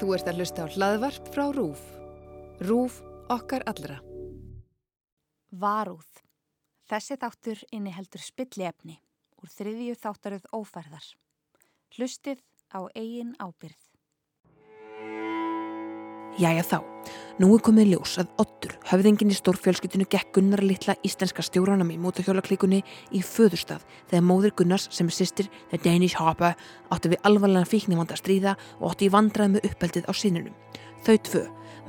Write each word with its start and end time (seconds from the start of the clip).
Þú 0.00 0.14
ert 0.16 0.28
að 0.30 0.40
hlusta 0.40 0.64
á 0.64 0.72
hlaðvarp 0.72 1.28
frá 1.34 1.44
RÚF. 1.54 1.82
RÚF 2.64 2.98
okkar 3.32 3.64
allra. 3.70 3.98
Varúð. 5.52 6.08
Þessi 6.88 7.18
þáttur 7.20 7.62
inniheldur 7.70 8.24
spilliefni 8.24 8.98
úr 9.42 9.52
þriðju 9.52 9.96
þáttaröð 10.00 10.48
ófærðar. 10.56 11.06
Hlustið 11.96 12.40
á 12.72 12.88
eigin 12.96 13.36
ábyrð. 13.36 13.91
Jæja 16.40 16.62
þá, 16.64 16.78
nú 17.42 17.50
er 17.52 17.60
komið 17.60 17.90
ljós 17.90 18.14
að 18.22 18.30
Ottur, 18.40 18.72
höfðingin 18.88 19.28
í 19.28 19.36
stórfjölskytinu 19.36 20.06
gekk 20.08 20.30
Gunnar 20.38 20.62
litla 20.64 20.94
íslenska 21.04 21.44
stjóranum 21.44 21.90
í 21.92 21.98
mótahjólaklíkunni 22.00 22.78
í 23.12 23.20
föðurstað 23.20 23.84
þegar 24.08 24.24
móðir 24.24 24.54
Gunnars 24.56 24.86
sem 24.96 25.10
er 25.12 25.16
sýstir, 25.18 25.50
The 25.68 25.82
Danish 25.84 26.16
Harper, 26.16 26.56
átti 26.88 27.12
við 27.12 27.28
alvarlega 27.28 27.68
fíknivanda 27.68 28.16
stríða 28.16 28.56
og 28.78 28.94
átti 28.94 29.10
í 29.10 29.12
vandrað 29.12 29.58
með 29.58 29.68
uppeldið 29.68 30.08
á 30.08 30.12
sínunum. 30.16 30.56
Þau 31.02 31.16
tvö, 31.26 31.40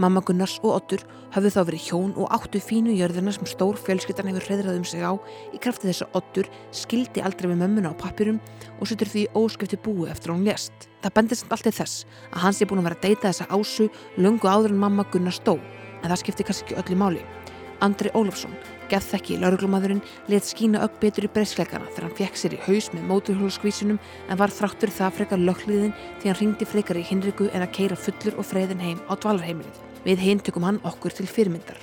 mamma 0.01 0.23
Gunnars 0.25 0.55
og 0.63 0.71
Ottur, 0.73 1.03
hafðu 1.35 1.51
þá 1.53 1.59
verið 1.67 1.83
hjón 1.87 2.15
og 2.17 2.31
áttu 2.33 2.57
fínu 2.61 2.95
jörðina 2.97 3.33
sem 3.35 3.45
stór 3.49 3.77
fjölskyttan 3.77 4.29
hefur 4.31 4.47
hreðrað 4.47 4.79
um 4.79 4.87
sig 4.89 5.05
á 5.05 5.13
í 5.53 5.59
krafti 5.61 5.89
þess 5.89 6.05
að 6.07 6.17
Ottur 6.17 6.49
skildi 6.73 7.21
aldrei 7.21 7.51
við 7.51 7.61
mömmuna 7.61 7.93
á 7.93 8.01
pappirum 8.01 8.41
og 8.79 8.89
setur 8.89 9.11
því 9.13 9.27
óskipti 9.37 9.77
búi 9.85 10.09
eftir 10.09 10.33
hún 10.33 10.45
lést. 10.47 10.89
Það 11.05 11.15
bendir 11.19 11.37
samt 11.37 11.53
allt 11.53 11.67
til 11.69 11.75
þess 11.77 12.07
að 12.31 12.43
hans 12.47 12.61
er 12.61 12.71
búin 12.71 12.81
að 12.81 12.89
vera 12.89 12.99
að 13.01 13.05
deyta 13.05 13.29
þessa 13.29 13.49
ásu 13.53 13.89
lungu 14.17 14.49
áður 14.49 14.73
en 14.73 14.81
mamma 14.81 15.05
Gunnar 15.13 15.37
stó, 15.37 15.59
en 16.01 16.09
það 16.09 16.21
skiptir 16.25 16.49
kannski 16.49 16.73
ekki 16.73 16.81
öllu 16.81 17.01
máli. 17.03 17.25
Andri 17.81 18.11
Ólafsson, 18.13 18.53
geðþekki 18.91 19.39
lauruglumadurinn, 19.41 20.01
let 20.29 20.45
skína 20.47 20.83
upp 20.85 20.99
betur 21.01 21.25
í 21.27 21.31
breysleikana 21.33 21.87
þegar 21.89 22.07
hann 22.07 22.17
fekk 22.19 22.37
sér 22.39 22.57
í 22.57 22.61
haus 22.67 22.91
með 22.93 23.07
móturhjólaskvísunum 23.09 24.01
en 24.29 24.39
var 24.39 24.53
þráttur 24.53 24.93
það 24.93 25.17
frekar 25.19 25.41
lökliðin 25.41 25.95
því 26.21 26.29
hann 26.29 26.39
ringdi 26.41 26.67
frekar 26.69 26.99
í 26.99 27.07
hinriku 27.07 27.49
en 27.53 27.65
að 27.65 27.73
keira 27.79 27.97
fullur 27.97 28.37
og 28.37 28.47
freyðin 28.49 28.83
heim 28.83 29.01
á 29.09 29.13
dvalarheimilið. 29.15 29.81
Við 30.03 30.23
hinn 30.27 30.43
tökum 30.43 30.67
hann 30.67 30.83
okkur 30.83 31.15
til 31.15 31.27
fyrirmyndar. 31.31 31.79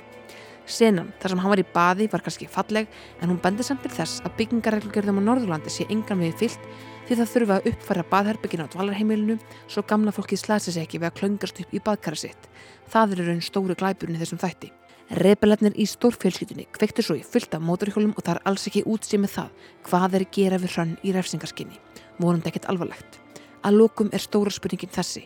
Senan, 0.71 1.09
þar 1.19 1.33
sem 1.33 1.41
hann 1.41 1.51
var 1.51 1.59
í 1.59 1.67
baði, 1.73 2.07
var 2.11 2.23
kannski 2.23 2.47
falleg 2.47 2.87
en 3.19 3.31
hún 3.31 3.41
bendir 3.41 3.65
samt 3.67 3.81
til 3.83 3.91
þess 3.91 4.21
að 4.23 4.37
byggingarreglgerðum 4.39 5.19
á 5.19 5.27
Norðurlandi 5.27 5.73
sé 5.73 5.87
engan 5.89 6.21
við 6.21 6.37
fyllt 6.43 6.67
því 7.07 7.17
það 7.19 7.31
þurfa 7.33 7.57
að 7.57 7.71
uppfæra 7.71 8.05
baðherbyggin 8.11 8.63
á 8.63 8.71
dvalarheimilinu 8.71 9.39
svo 9.65 9.83
gamla 9.89 10.13
fólkið 10.15 10.43
slæsi 10.45 10.75
sig 10.75 10.85
ekki 10.85 11.01
við 11.01 11.09
að 11.09 11.17
klöngast 11.17 11.63
upp 11.63 11.73
í 11.75 11.81
baðkara 11.83 12.21
sitt. 12.23 12.47
Það 12.93 13.17
eru 13.17 13.27
raun 13.27 13.43
stóru 13.43 13.75
glæburinn 13.75 14.15
í 14.15 14.21
þessum 14.21 14.39
þætti. 14.39 14.71
Rebelarnir 15.11 15.73
í 15.75 15.83
stórfjölskytunni 15.91 16.69
kveiktu 16.71 17.03
svo 17.03 17.17
í 17.19 17.23
fullt 17.27 17.51
af 17.57 17.63
mótorhjólum 17.67 18.13
og 18.15 18.23
það 18.23 18.37
er 18.37 18.45
alls 18.47 18.63
ekki 18.69 18.85
útsið 18.87 19.19
með 19.19 19.33
það 19.33 19.65
hvað 19.89 20.15
er 20.15 20.23
að 20.23 20.31
gera 20.37 20.59
við 20.63 20.75
hrann 20.77 20.93
í 21.03 21.11
refsingarskinni. 21.17 21.81
Vorandi 22.15 22.47
ekkert 22.47 22.69
alvarlegt. 22.71 23.19
Að 23.59 23.81
lókum 23.81 24.13
er 24.15 24.23
stóra 24.23 24.55
spurningin 24.55 24.95
þessi. 24.95 25.25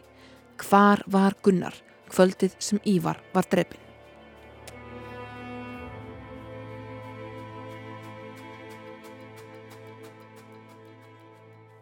Hvar 0.66 1.06
var 1.06 1.38
Gunnar 1.46 1.78
kvöldið 2.10 2.58
sem 2.58 2.82
Ívar 2.82 3.22
var 3.36 3.46
drefin? 3.46 3.86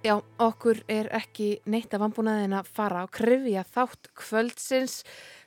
Já, 0.04 0.18
okkur 0.44 0.84
er 0.92 1.08
ekki 1.16 1.54
neitt 1.72 1.94
af 1.96 2.04
vambúnaðin 2.04 2.60
að 2.60 2.68
fara 2.76 3.06
á 3.06 3.08
krifja 3.08 3.64
þátt 3.64 4.12
kvöldsins. 4.20 5.06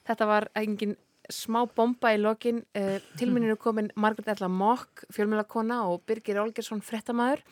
Þetta 0.09 0.29
var 0.31 0.49
engin 0.57 0.97
smá 1.33 1.65
bomba 1.77 2.13
í 2.15 2.19
lokin. 2.21 2.63
Uh, 2.77 2.99
til 3.19 3.31
minn 3.33 3.45
eru 3.45 3.57
komin 3.57 3.91
Margret 3.97 4.29
Erla 4.29 4.49
Mokk, 4.49 5.05
fjölmjölakona 5.13 5.83
og 5.91 6.03
Birgir 6.07 6.39
Olgersson, 6.43 6.81
frettamæður. 6.81 7.43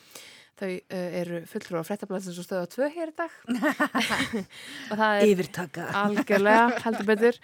Þau 0.55 0.69
uh, 0.71 1.21
eru 1.21 1.41
fulltrú 1.51 1.81
á 1.83 1.85
frettablasins 1.85 2.39
og 2.39 2.45
stöðu 2.47 2.63
á 2.63 2.69
tvö 2.71 2.89
hér 2.95 3.11
í 3.11 3.17
dag. 3.19 3.33
Yfirtaka. 5.29 5.89
Algjörlega, 6.05 6.69
heldur 6.85 7.09
betur. 7.09 7.39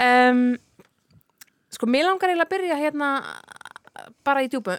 Um, 0.00 0.46
sko, 1.72 1.88
mér 1.90 2.08
langar 2.08 2.30
eiginlega 2.32 2.46
að 2.48 2.54
byrja 2.54 2.78
hérna 2.80 3.10
bara 4.26 4.44
í 4.44 4.48
djúbu, 4.52 4.78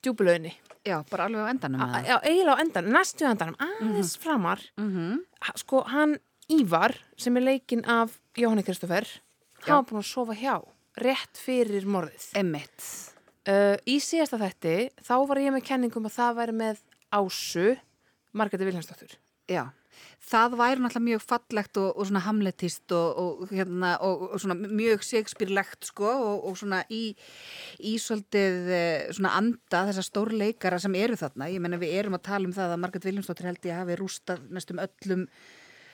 djúbulöginni. 0.00 0.54
Já, 0.88 1.02
bara 1.10 1.26
alveg 1.28 1.44
á 1.44 1.52
endanum. 1.52 1.82
A, 1.84 2.00
já, 2.06 2.16
eiginlega 2.22 2.56
á 2.56 2.62
endanum, 2.64 2.92
næstu 2.96 3.28
endanum, 3.28 3.56
aðeins 3.60 4.16
Mhm. 4.16 4.22
framar. 4.22 4.60
Mm 4.78 4.90
-hmm. 4.94 5.52
Sko, 5.56 5.82
hann 5.84 6.18
Ívar, 6.50 6.94
sem 7.16 7.36
er 7.36 7.40
leikinn 7.42 7.84
af 7.84 8.18
Jóhanni 8.34 8.62
Kristoffer. 8.64 9.04
Hann 9.68 9.82
var 9.82 9.88
búin 9.90 10.02
að 10.02 10.10
sofa 10.10 10.36
hjá, 10.38 10.54
rétt 11.04 11.40
fyrir 11.40 11.88
morðið. 11.88 12.28
Emmitt. 12.40 12.90
Uh, 13.48 13.76
í 13.88 13.96
síðasta 14.04 14.40
þætti, 14.40 14.76
þá 15.06 15.14
var 15.30 15.40
ég 15.40 15.54
með 15.54 15.66
kenningum 15.70 16.08
að 16.08 16.16
það 16.18 16.38
væri 16.42 16.56
með 16.58 16.84
Ásu, 17.16 17.68
Margreti 18.36 18.66
Viljánsdóttur. 18.68 19.14
Já. 19.48 19.70
Það 20.28 20.56
væri 20.58 20.82
náttúrulega 20.82 21.06
mjög 21.06 21.22
fallegt 21.24 21.78
og, 21.80 21.86
og 21.96 22.06
svona 22.08 22.20
hamletist 22.26 22.92
og, 22.94 23.20
og, 23.22 23.52
hérna, 23.54 23.94
og, 24.04 24.34
svona 24.42 24.56
mjög 24.58 25.02
segspýrlegt 25.06 25.88
sko 25.88 26.10
og, 26.10 26.44
og 26.50 26.58
svona 26.60 26.82
í, 26.92 27.02
í 27.80 27.94
svolítið 28.02 28.68
eh, 28.76 29.06
svona 29.16 29.32
anda 29.40 29.84
þessar 29.88 30.06
stórleikara 30.06 30.80
sem 30.82 30.94
eru 31.00 31.16
þarna. 31.18 31.48
Ég 31.50 31.64
menna 31.64 31.80
við 31.80 31.96
erum 32.02 32.18
að 32.18 32.26
tala 32.28 32.50
um 32.50 32.54
það 32.54 32.74
að 32.74 32.82
Margrét 32.84 33.08
Viljámsdóttir 33.08 33.48
held 33.50 33.70
ég 33.70 33.80
hafi 33.80 33.98
rústað 33.98 34.44
næstum 34.52 34.82
öllum 34.84 35.24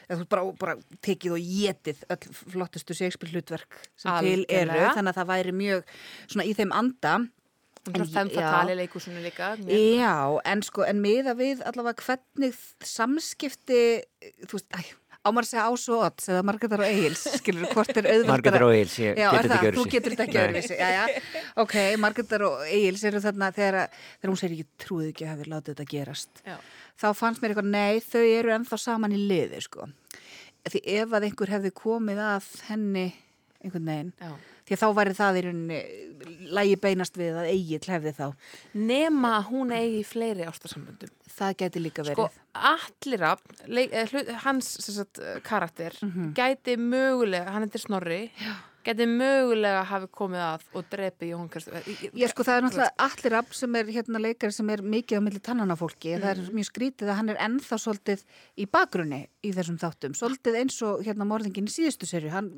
eða 0.08 0.18
þú 0.22 0.28
bara, 0.28 0.44
bara 0.60 0.74
tekið 1.02 1.36
og 1.36 1.46
getið 1.48 2.04
öll 2.10 2.34
flottustu 2.54 2.94
segspýr 2.98 3.32
hlutverk 3.34 3.80
sem 3.96 4.12
til 4.24 4.44
eru. 4.48 4.70
Þannig 4.96 5.12
að 5.14 5.18
það 5.22 5.30
væri 5.32 5.52
mjög 5.52 5.82
svona 6.26 6.44
í 6.48 6.54
þeim 6.54 6.72
anda. 6.76 7.14
En 7.84 8.00
er 8.00 8.06
ég- 8.08 8.32
já. 8.32 8.40
fatali 8.48 8.74
leikusunni 8.78 9.20
líka. 9.20 9.56
mjög- 9.60 9.98
Já, 10.00 10.40
en 10.44 10.62
sko, 10.62 10.82
en 10.88 11.02
miða 11.04 11.34
við 11.36 11.60
allavega 11.68 12.00
hvernig 12.06 12.54
samskipti, 12.80 13.80
þú 14.48 14.56
veist, 14.56 14.68
æ, 14.72 14.80
ámar 15.28 15.44
segja 15.48 15.66
ás 15.68 15.84
og 15.92 16.02
odds 16.06 16.28
eða 16.32 16.42
margættar 16.48 16.80
og 16.80 16.88
eigils, 16.88 17.24
skilur, 17.40 17.66
hvort 17.72 17.92
er 17.96 18.08
auðvöldara. 18.08 18.30
Margetur 18.32 18.64
og 18.66 18.72
Eils, 18.76 18.94
ég 19.00 19.16
Já, 19.20 19.28
get 19.30 19.38
er 19.38 19.44
þetta 19.48 19.58
það, 19.58 19.68
ekki 19.68 19.76
þú 19.78 19.84
getur 19.94 20.14
þetta 20.14 20.24
ekki 20.26 20.38
Nei. 20.38 20.44
öðruvísi, 20.46 20.78
já, 20.80 20.88
já, 20.94 21.42
ok, 21.64 21.74
Margreðar 22.04 22.44
og 22.48 22.64
Egils 22.68 23.04
eru 23.10 23.20
þarna 23.24 23.50
þegar, 23.56 23.78
að- 23.84 24.00
þegar 24.20 24.32
hún 24.34 24.40
segir 24.42 24.56
ekki 24.58 24.84
trúið 24.84 25.08
ekki 25.12 25.24
að 25.28 25.32
hafi 25.34 25.50
látið 25.54 25.74
þetta 25.74 25.86
gerast. 25.94 26.42
Já. 26.44 26.56
Þá 27.00 27.08
fannst 27.18 27.42
mér 27.42 27.54
eitthvað, 27.54 27.70
nei, 27.74 28.00
þau 28.04 28.22
eru 28.22 28.52
ennþá 28.54 28.78
saman 28.78 29.14
í 29.16 29.20
liði, 29.28 29.60
sko. 29.64 29.88
Því 30.64 30.80
ef 31.00 31.14
að 31.18 31.26
einhver 31.28 31.50
hefði 31.52 31.70
komið 31.76 32.20
að 32.24 32.46
henni 32.70 33.06
einhvern 33.64 33.88
veginn, 33.88 34.12
Já. 34.20 34.30
því 34.68 34.76
að 34.76 34.80
þá 34.82 34.88
væri 34.98 35.14
það 35.16 35.36
í 35.38 35.42
rauninni, 35.46 35.78
lægi 36.56 36.76
beinast 36.84 37.16
við 37.16 37.38
að 37.40 37.48
Egil 37.50 37.80
hefði 37.88 38.12
þá. 38.16 38.26
Nema 38.76 39.30
að 39.38 39.46
hún 39.50 39.72
eigi 39.76 40.02
fleiri 40.08 40.44
ástarsamböndum. 40.48 41.12
Það 41.34 41.56
gæti 41.62 41.80
líka 41.82 42.04
Sko, 42.04 42.26
verið. 42.28 42.36
leik, 43.66 43.92
eh, 43.92 44.06
hlut, 44.12 44.28
hans 44.44 44.68
sagt, 44.84 45.18
eh, 45.18 45.40
karakter 45.40 45.96
gæti 46.36 46.76
mögulega, 46.78 47.50
hann 47.50 47.64
heitir 47.66 47.80
Snorri, 47.80 48.30
Já. 48.38 48.54
Gæti 48.84 49.06
mögulega 49.08 49.84
hafi 49.88 50.08
komið 50.14 50.42
að 50.44 50.66
og 50.78 50.90
drepi 50.92 51.30
Jón 51.30 51.48
Kristoffer. 51.52 51.86
Já, 52.12 52.26
sko, 52.30 52.46
það 52.46 52.56
er 52.56 52.66
náttúrulega 52.66 53.06
allir 53.06 53.34
rapp 53.36 53.56
sem 53.56 53.78
er 53.80 53.92
hérna 53.96 54.22
leikari 54.22 54.56
sem 54.56 54.70
er 54.74 54.84
mikið 54.94 55.20
á 55.20 55.24
milli 55.24 55.42
tannana 55.44 55.78
fólki. 55.78 56.14
Það 56.18 56.30
er 56.34 56.52
mjög 56.58 56.68
skrítið 56.70 57.10
að 57.10 57.18
hann 57.20 57.32
er 57.32 57.40
ennþá 57.46 57.80
svolítið 57.80 58.26
í 58.60 58.68
bakgrunni 58.76 59.22
í 59.44 59.54
þessum 59.56 59.80
þáttum. 59.82 60.14
Svolítið 60.18 60.60
eins 60.60 60.78
og 60.86 61.02
hérna 61.06 61.28
morðingin 61.28 61.70
í 61.70 61.74
síðustu 61.74 62.08
serju. 62.10 62.34
Hann 62.34 62.52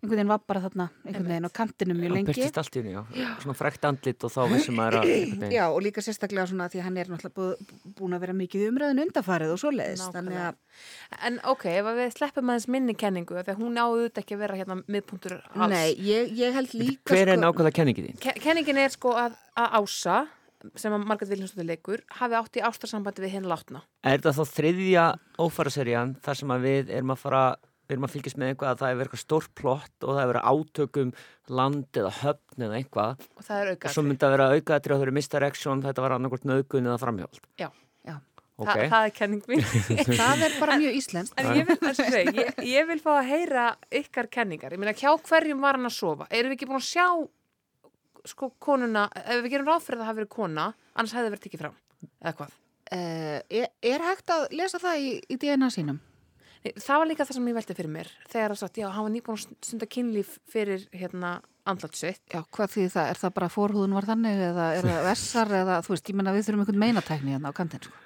einhvern 0.00 0.16
veginn 0.16 0.30
var 0.32 0.40
bara 0.48 0.60
þarna 0.64 0.86
einhvern 1.04 1.26
veginn 1.28 1.44
á 1.44 1.52
kantinu 1.52 1.94
mjög 1.94 2.06
Hann 2.08 2.16
lengi. 2.16 2.28
byrtist 2.32 2.58
allt 2.62 2.76
í 2.76 2.80
henni, 2.80 2.94
já. 2.96 3.02
Svona 3.42 3.54
frekt 3.58 3.84
andlit 3.84 4.24
og 4.24 4.32
þá 4.32 4.40
vissum 4.54 4.78
maður 4.80 4.96
að... 5.02 5.10
Já, 5.58 5.64
og 5.68 5.80
líka 5.84 6.00
sérstaklega 6.04 6.46
svona 6.48 6.68
því 6.72 6.80
að 6.80 6.86
hann 6.88 6.96
er 7.02 7.10
náttúrulega 7.12 7.92
búin 7.98 8.16
að 8.16 8.22
vera 8.24 8.36
mikið 8.40 8.64
í 8.64 8.70
umræðin 8.72 9.02
undarfarið 9.04 9.52
og. 9.52 9.60
Þannig 9.60 10.00
Nákvæmlega. 10.00 10.48
að, 10.48 11.20
En 11.28 11.38
ok, 11.52 11.64
ef 11.76 11.90
að 11.92 12.00
við 12.00 12.12
sleppum 12.16 12.50
aðeins 12.54 12.68
minni 12.72 12.94
kenningu, 12.96 13.36
af 13.36 13.44
því 13.48 13.54
að 13.56 13.60
hún 13.60 13.80
áður 13.84 14.20
ekki 14.24 14.36
að 14.38 14.42
vera 14.46 14.56
hérna 14.62 14.78
miðpunktur 14.88 15.36
alls. 15.36 15.70
nei, 15.74 15.94
ég, 16.08 16.32
ég 16.40 16.54
held 16.56 16.72
líka 16.80 17.12
Hver 17.12 17.28
er 17.28 17.36
sko, 17.36 17.44
nákvæmlega 17.44 17.76
kenningið 17.80 18.08
þín? 18.10 18.20
Ke- 18.24 18.36
Kenningin 18.40 18.80
er 18.80 18.94
sko 18.94 19.12
að, 19.20 19.36
að 19.60 19.76
Ása, 19.80 20.18
sem 20.76 20.92
að 20.96 21.04
Margrét 21.08 21.30
Viljánsdóttir 21.34 21.68
leikur, 21.68 22.02
hafi 22.20 22.36
átt 22.40 22.56
í 22.60 22.64
ástarsambandi 22.64 23.22
við 23.24 23.34
hinn 23.36 23.46
látna. 23.48 23.80
Er 24.04 24.20
þetta 24.20 24.32
þá 24.36 24.54
þriðja 24.56 25.04
ófæraserjan 25.40 26.16
þar 26.24 26.40
sem 26.40 26.52
að 26.56 26.66
við 26.68 26.90
erum 26.98 27.14
að 27.14 27.22
fara 27.22 27.44
við 27.90 27.96
erum 27.96 28.06
að 28.08 28.14
fylgjast 28.14 28.38
með 28.40 28.52
eitthvað 28.54 28.70
að 28.72 28.80
það 28.80 28.92
er 28.92 28.98
verið 29.00 29.08
eitthvað 29.10 29.22
stórt 29.24 29.52
plott 29.58 30.06
og 30.06 30.14
það 30.14 30.22
er 30.22 30.30
verið 30.30 30.48
átökum 30.54 31.12
land 31.60 32.00
eða 32.00 32.12
höfn 32.22 32.64
eða 32.68 32.78
eitthvað 32.80 33.24
Og 33.36 33.44
það 33.48 33.60
er 33.60 33.70
og 33.72 33.76
auka. 33.76 33.92
svo 33.96 34.04
myndi 34.06 34.26
að 34.28 34.34
vera 34.36 34.48
aukaðatri 34.54 34.94
og 34.94 35.00
þau 35.00 35.06
eru 35.08 35.14
misdirection 35.18 35.82
þetta 35.84 36.04
var 36.06 36.14
annarkort 36.16 36.46
nöðgun 36.48 36.86
eða 36.90 37.00
framhjóld 37.02 37.40
Já, 37.60 37.68
Já. 38.06 38.14
ok, 38.60 38.70
Þa, 38.70 38.86
það 38.94 39.08
er 39.08 39.14
kenning 39.18 39.42
mín. 39.50 39.64
það 40.22 40.46
er 40.46 40.56
bara 40.60 40.78
mjög 40.80 40.96
íslenskt. 41.00 41.34
En 41.40 41.50
ég 41.58 41.74
ég, 42.38 42.62
ég 42.70 42.88
vil 42.92 43.00
fá 43.02 43.10
að 43.18 43.28
heyra 43.32 43.66
ykkar 44.00 44.28
kenningar. 44.32 44.74
Ég 44.76 44.80
meina, 44.82 44.92
hjá 44.96 45.10
hverjum 45.16 45.60
var 45.64 45.78
hann 45.78 45.88
að 45.88 45.96
sofa? 45.96 46.28
Erum 46.30 46.52
við 46.52 46.58
ekki 46.60 46.68
búin 46.70 46.80
að 46.80 46.88
sjá 46.90 47.06
sko 48.28 48.50
konuna, 48.60 49.06
ef 49.16 49.40
við 49.44 49.54
gerum 49.54 49.70
ráð 49.70 49.86
fyrir 49.86 50.00
að 50.00 50.04
það 50.04 50.10
hafi 50.10 50.20
verið 50.20 50.32
kona, 50.34 50.66
annars 50.94 51.14
hefði 51.16 51.30
verið 51.32 51.44
tekið 51.46 51.62
fram, 51.64 51.76
eða 52.20 52.34
hvað? 52.40 52.56
Uh, 52.90 53.38
er, 53.60 53.68
er 53.86 54.04
hægt 54.04 54.32
að 54.34 54.46
lesa 54.58 54.80
það 54.82 55.00
í, 55.00 55.10
í 55.30 55.38
DNA 55.40 55.68
sínum? 55.72 56.00
Nei, 56.60 56.74
það 56.76 56.98
var 57.00 57.08
líka 57.08 57.24
það 57.24 57.36
sem 57.38 57.46
ég 57.48 57.56
velti 57.56 57.74
fyrir 57.78 57.92
mér, 57.94 58.08
þegar 58.28 58.52
að 58.52 58.58
sagt, 58.60 58.76
já, 58.82 58.86
hann 58.92 59.06
var 59.06 59.12
nýbúin 59.14 59.38
að 59.38 59.44
stunda 59.64 59.86
kynlíf 59.88 60.34
fyrir 60.52 60.82
hérna 60.92 61.30
andlat 61.70 61.96
sitt. 61.96 62.20
Já, 62.28 62.42
hvað 62.52 62.74
því 62.74 62.84
það? 62.92 63.08
Er 63.14 63.20
það 63.22 63.32
bara 63.38 63.48
fórhúðun 63.54 63.96
var 63.96 64.08
þannig 64.10 64.42
eða 64.50 64.66
er 64.76 64.88
það 64.90 65.08
vessar 65.08 65.54
eða 65.62 65.78
þú 65.86 65.94
veist, 65.94 66.10
ég 66.12 66.18
menna 66.20 66.34
við 66.36 66.44
þurfum 66.48 66.64
einhvern 66.66 66.82
meinatækni 66.84 67.32
hérna 67.36 67.48
á 67.48 67.56
kantinn 67.56 67.86
sko. 67.88 67.96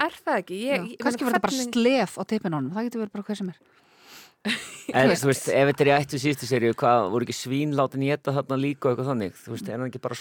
Er 0.00 0.16
það 0.16 0.40
ekki? 0.40 0.62
Ég, 0.64 0.80
Já, 0.80 0.88
ég, 0.94 0.96
kannski 1.04 1.26
var 1.28 1.36
þetta 1.36 1.44
bara 1.44 1.58
hvernig- 1.58 1.76
slef 1.76 2.16
á 2.16 2.22
teipinónum, 2.24 2.72
það 2.72 2.88
getur 2.88 3.02
verið 3.04 3.14
bara 3.18 3.28
hver 3.28 3.40
sem 3.42 3.52
er. 3.52 3.60
En 4.96 5.12
þú 5.12 5.28
veist, 5.28 5.46
ef 5.52 5.68
þetta 5.68 5.84
er 5.84 5.90
í 5.90 5.96
ættu 6.00 6.18
síðustu 6.18 6.46
serju, 6.48 6.72
hvað, 6.80 7.10
voru 7.12 7.26
ekki 7.28 7.36
svín 7.36 7.76
látin 7.76 8.02
í 8.02 8.08
þetta 8.10 8.32
þarna 8.40 8.56
líka 8.58 8.88
eitthvað 8.90 9.10
þannig? 9.12 9.36
Þú 9.36 9.52
veist, 9.52 9.68
er 9.68 9.76
hann 9.76 9.90
ekki 9.92 10.00
bara 10.00 10.16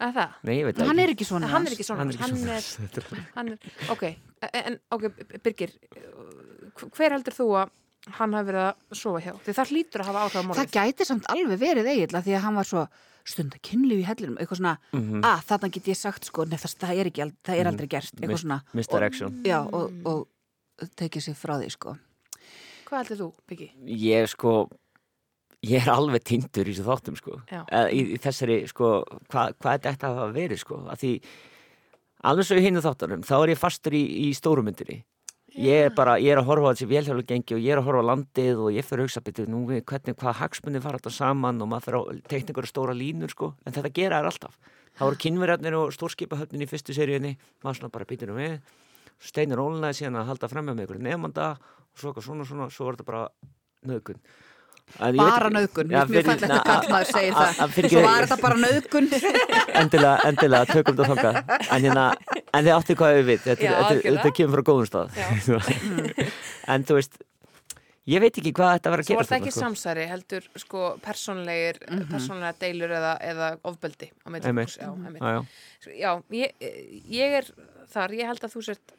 að 0.00 0.14
það 0.16 0.38
Nei, 0.48 0.54
ég 0.58 0.64
veit 0.68 0.76
það 0.80 0.86
Hann 0.90 0.98
ekki. 0.98 1.04
er 1.08 1.12
ekki 1.14 1.26
svona. 1.28 1.50
hann 1.52 1.66
er 1.66 1.74
ekki 1.76 1.86
svona 1.88 2.00
Hann 2.00 2.10
er 2.10 2.16
ekki 2.16 2.30
svona. 2.30 3.20
er, 3.20 3.28
hann 3.36 3.48
er, 3.52 3.58
ok, 3.94 4.04
en 4.64 4.78
ok, 4.96 5.04
Birgir 5.44 5.74
hver 6.96 7.14
heldur 7.16 7.36
þú 7.36 7.46
að 7.60 7.76
hann 8.16 8.32
hafi 8.32 8.48
verið 8.48 8.64
að 8.64 8.96
sofa 8.96 9.20
hjá 9.20 9.32
því 9.44 9.54
það 9.58 9.70
hlýtur 9.74 10.02
að 10.04 10.08
hafa 10.10 10.20
áhrif 10.24 10.34
á 10.34 10.40
Það 10.40 10.48
morgun 10.48 10.70
gæti 10.78 11.06
samt 11.08 11.26
alveg 11.34 11.58
verið 11.60 11.90
eiginlega 11.92 12.24
því 12.26 12.36
að 12.38 12.44
hann 12.46 12.56
var 12.60 12.68
svo 12.70 12.84
stund 13.30 13.52
að 13.54 13.60
kynlíf 13.68 13.98
í 14.00 14.06
hellinum, 14.08 14.38
eitthvað 14.40 14.56
svona, 14.62 14.78
Mhm. 14.96 15.20
að 15.28 15.42
þarna 15.50 15.68
get 15.76 15.84
ég 15.92 15.96
sagt 16.00 16.24
sko, 16.24 16.44
nefn 16.48 16.64
það, 16.64 16.78
það 16.80 17.00
er 17.02 17.10
ekki, 17.10 17.26
það 17.44 17.58
er 17.60 17.68
aldrei 17.68 17.88
gert, 17.92 18.14
eitthvað 18.16 18.40
svona. 18.40 18.56
Mr. 18.72 19.02
Action. 19.04 19.42
Já, 19.44 19.58
og, 19.68 19.92
og 20.08 20.28
tekið 20.96 21.26
sér 21.28 21.36
frá 21.36 21.54
því 21.60 21.68
sko. 21.70 21.92
hvað 22.88 22.96
heldur 23.04 23.18
þú, 23.20 23.28
Birgir? 23.46 23.70
Ég 23.84 24.26
sko, 24.32 24.70
ég 25.66 25.84
er 25.84 25.92
alveg 25.92 26.24
tindur 26.24 26.68
í 26.68 26.72
þessu 26.72 26.86
þáttum 26.86 27.18
sko. 27.18 27.38
Í, 27.92 28.00
í 28.16 28.18
þessari, 28.22 28.62
sko, 28.70 28.90
hvað 29.30 29.54
hva 29.60 29.76
er 29.76 29.84
þetta 29.84 30.12
að 30.24 30.34
verið 30.36 30.62
sko? 30.62 30.80
Að 30.88 31.04
því, 31.04 31.12
alveg 32.30 32.48
svo 32.48 32.58
í 32.58 32.64
hinu 32.64 32.82
þáttunum, 32.84 33.24
þá 33.26 33.36
er 33.40 33.54
ég 33.54 33.60
fastur 33.60 33.96
í, 33.96 34.02
í 34.24 34.30
stórumyndinni. 34.36 35.02
Ég 35.60 35.88
er 35.88 35.94
bara, 35.94 36.14
ég 36.22 36.30
er 36.30 36.38
að 36.38 36.46
horfa 36.46 36.70
á 36.70 36.72
þessi 36.76 36.86
velhjólugengi 36.92 37.56
og 37.56 37.64
ég 37.64 37.74
er 37.74 37.80
að 37.80 37.88
horfa 37.88 38.04
á 38.06 38.10
landið 38.12 38.60
og 38.62 38.68
ég 38.70 38.86
fyrir 38.86 39.02
að 39.02 39.08
hugsa 39.08 39.22
betur 39.26 39.48
nú 39.50 39.64
við 39.66 39.80
hvernig, 39.90 40.14
hvað 40.20 40.36
hagsmunni 40.38 40.82
fara 40.84 41.00
þetta 41.00 41.12
saman 41.16 41.58
og 41.64 41.70
maður 41.72 41.86
fyrir 41.88 41.98
að 41.98 42.20
teikna 42.30 42.54
ykkur 42.54 42.68
stóra 42.70 42.94
línur 42.94 43.32
sko, 43.34 43.48
en 43.66 43.74
þetta 43.74 43.90
gera 43.96 44.20
þær 44.20 44.28
alltaf. 44.30 44.54
Það 44.94 45.08
voru 45.08 45.18
kynverjarnir 45.24 45.76
og 45.80 45.90
stórskipahöfnin 45.96 46.62
í 46.62 46.68
fyrstu 46.70 46.94
seríunni, 46.94 47.32
maður 47.64 47.80
svona 47.80 47.94
bara 47.96 48.06
býtur 48.06 48.30
um 48.30 48.38
við, 48.38 48.60
steinir 49.26 49.58
ólunaði 49.64 49.98
síðan 49.98 50.20
að 50.22 50.30
halda 50.30 50.50
fram 50.54 50.70
með 50.70 50.84
ykkur 50.86 51.02
nefnda 51.02 51.48
og 51.58 51.98
svo 51.98 52.14
svona 52.22 52.46
svona, 52.46 52.70
svo 52.70 52.86
var 52.86 53.00
þetta 53.00 53.10
bara 53.10 53.26
nöðgun. 53.90 54.22
Bara 54.98 55.50
nöðgun, 55.54 55.90
mjög 55.92 56.26
fallegt 56.26 56.50
að 56.50 56.62
kallmaður 56.66 57.10
segir 57.10 57.38
það. 57.38 57.78
Svo 57.94 58.04
var 58.04 58.26
þetta 58.26 58.38
bara 58.42 58.58
nöðgun. 58.64 59.08
endilega, 59.80 60.14
endilega, 60.28 60.68
tökum 60.74 60.98
þetta 60.98 61.08
þangað. 61.14 61.40
En, 61.60 61.86
hérna, 61.86 62.06
en 62.50 62.68
þið 62.68 62.74
áttu 62.76 62.98
hvað 63.00 63.22
við 63.30 63.48
þetta, 63.48 64.36
kemur 64.36 64.60
frá 64.60 64.68
góðum 64.72 64.90
stað. 64.90 65.08
En 66.70 66.84
þú 66.86 67.00
veist 67.00 67.16
ég 68.10 68.22
veit 68.22 68.38
ekki 68.40 68.52
hvað 68.56 68.76
þetta 68.76 68.92
var 68.92 69.02
að 69.02 69.06
Svo 69.06 69.14
gera 69.14 69.20
var 69.20 69.28
það 69.30 69.40
ekki 69.40 69.54
samsæri, 69.54 70.06
heldur 70.10 70.46
sko 70.60 70.84
persónlegir, 71.04 71.80
persónlega 72.10 72.52
deilur 72.60 72.94
eða, 72.96 73.12
eða 73.32 73.50
ofbeldi 73.70 74.10
já, 75.98 76.10
ég, 76.36 76.70
ég 77.10 77.36
er 77.40 77.50
þar, 77.90 78.16
ég 78.18 78.30
held 78.30 78.46
að 78.46 78.56
þú 78.56 78.64
sért 78.70 78.94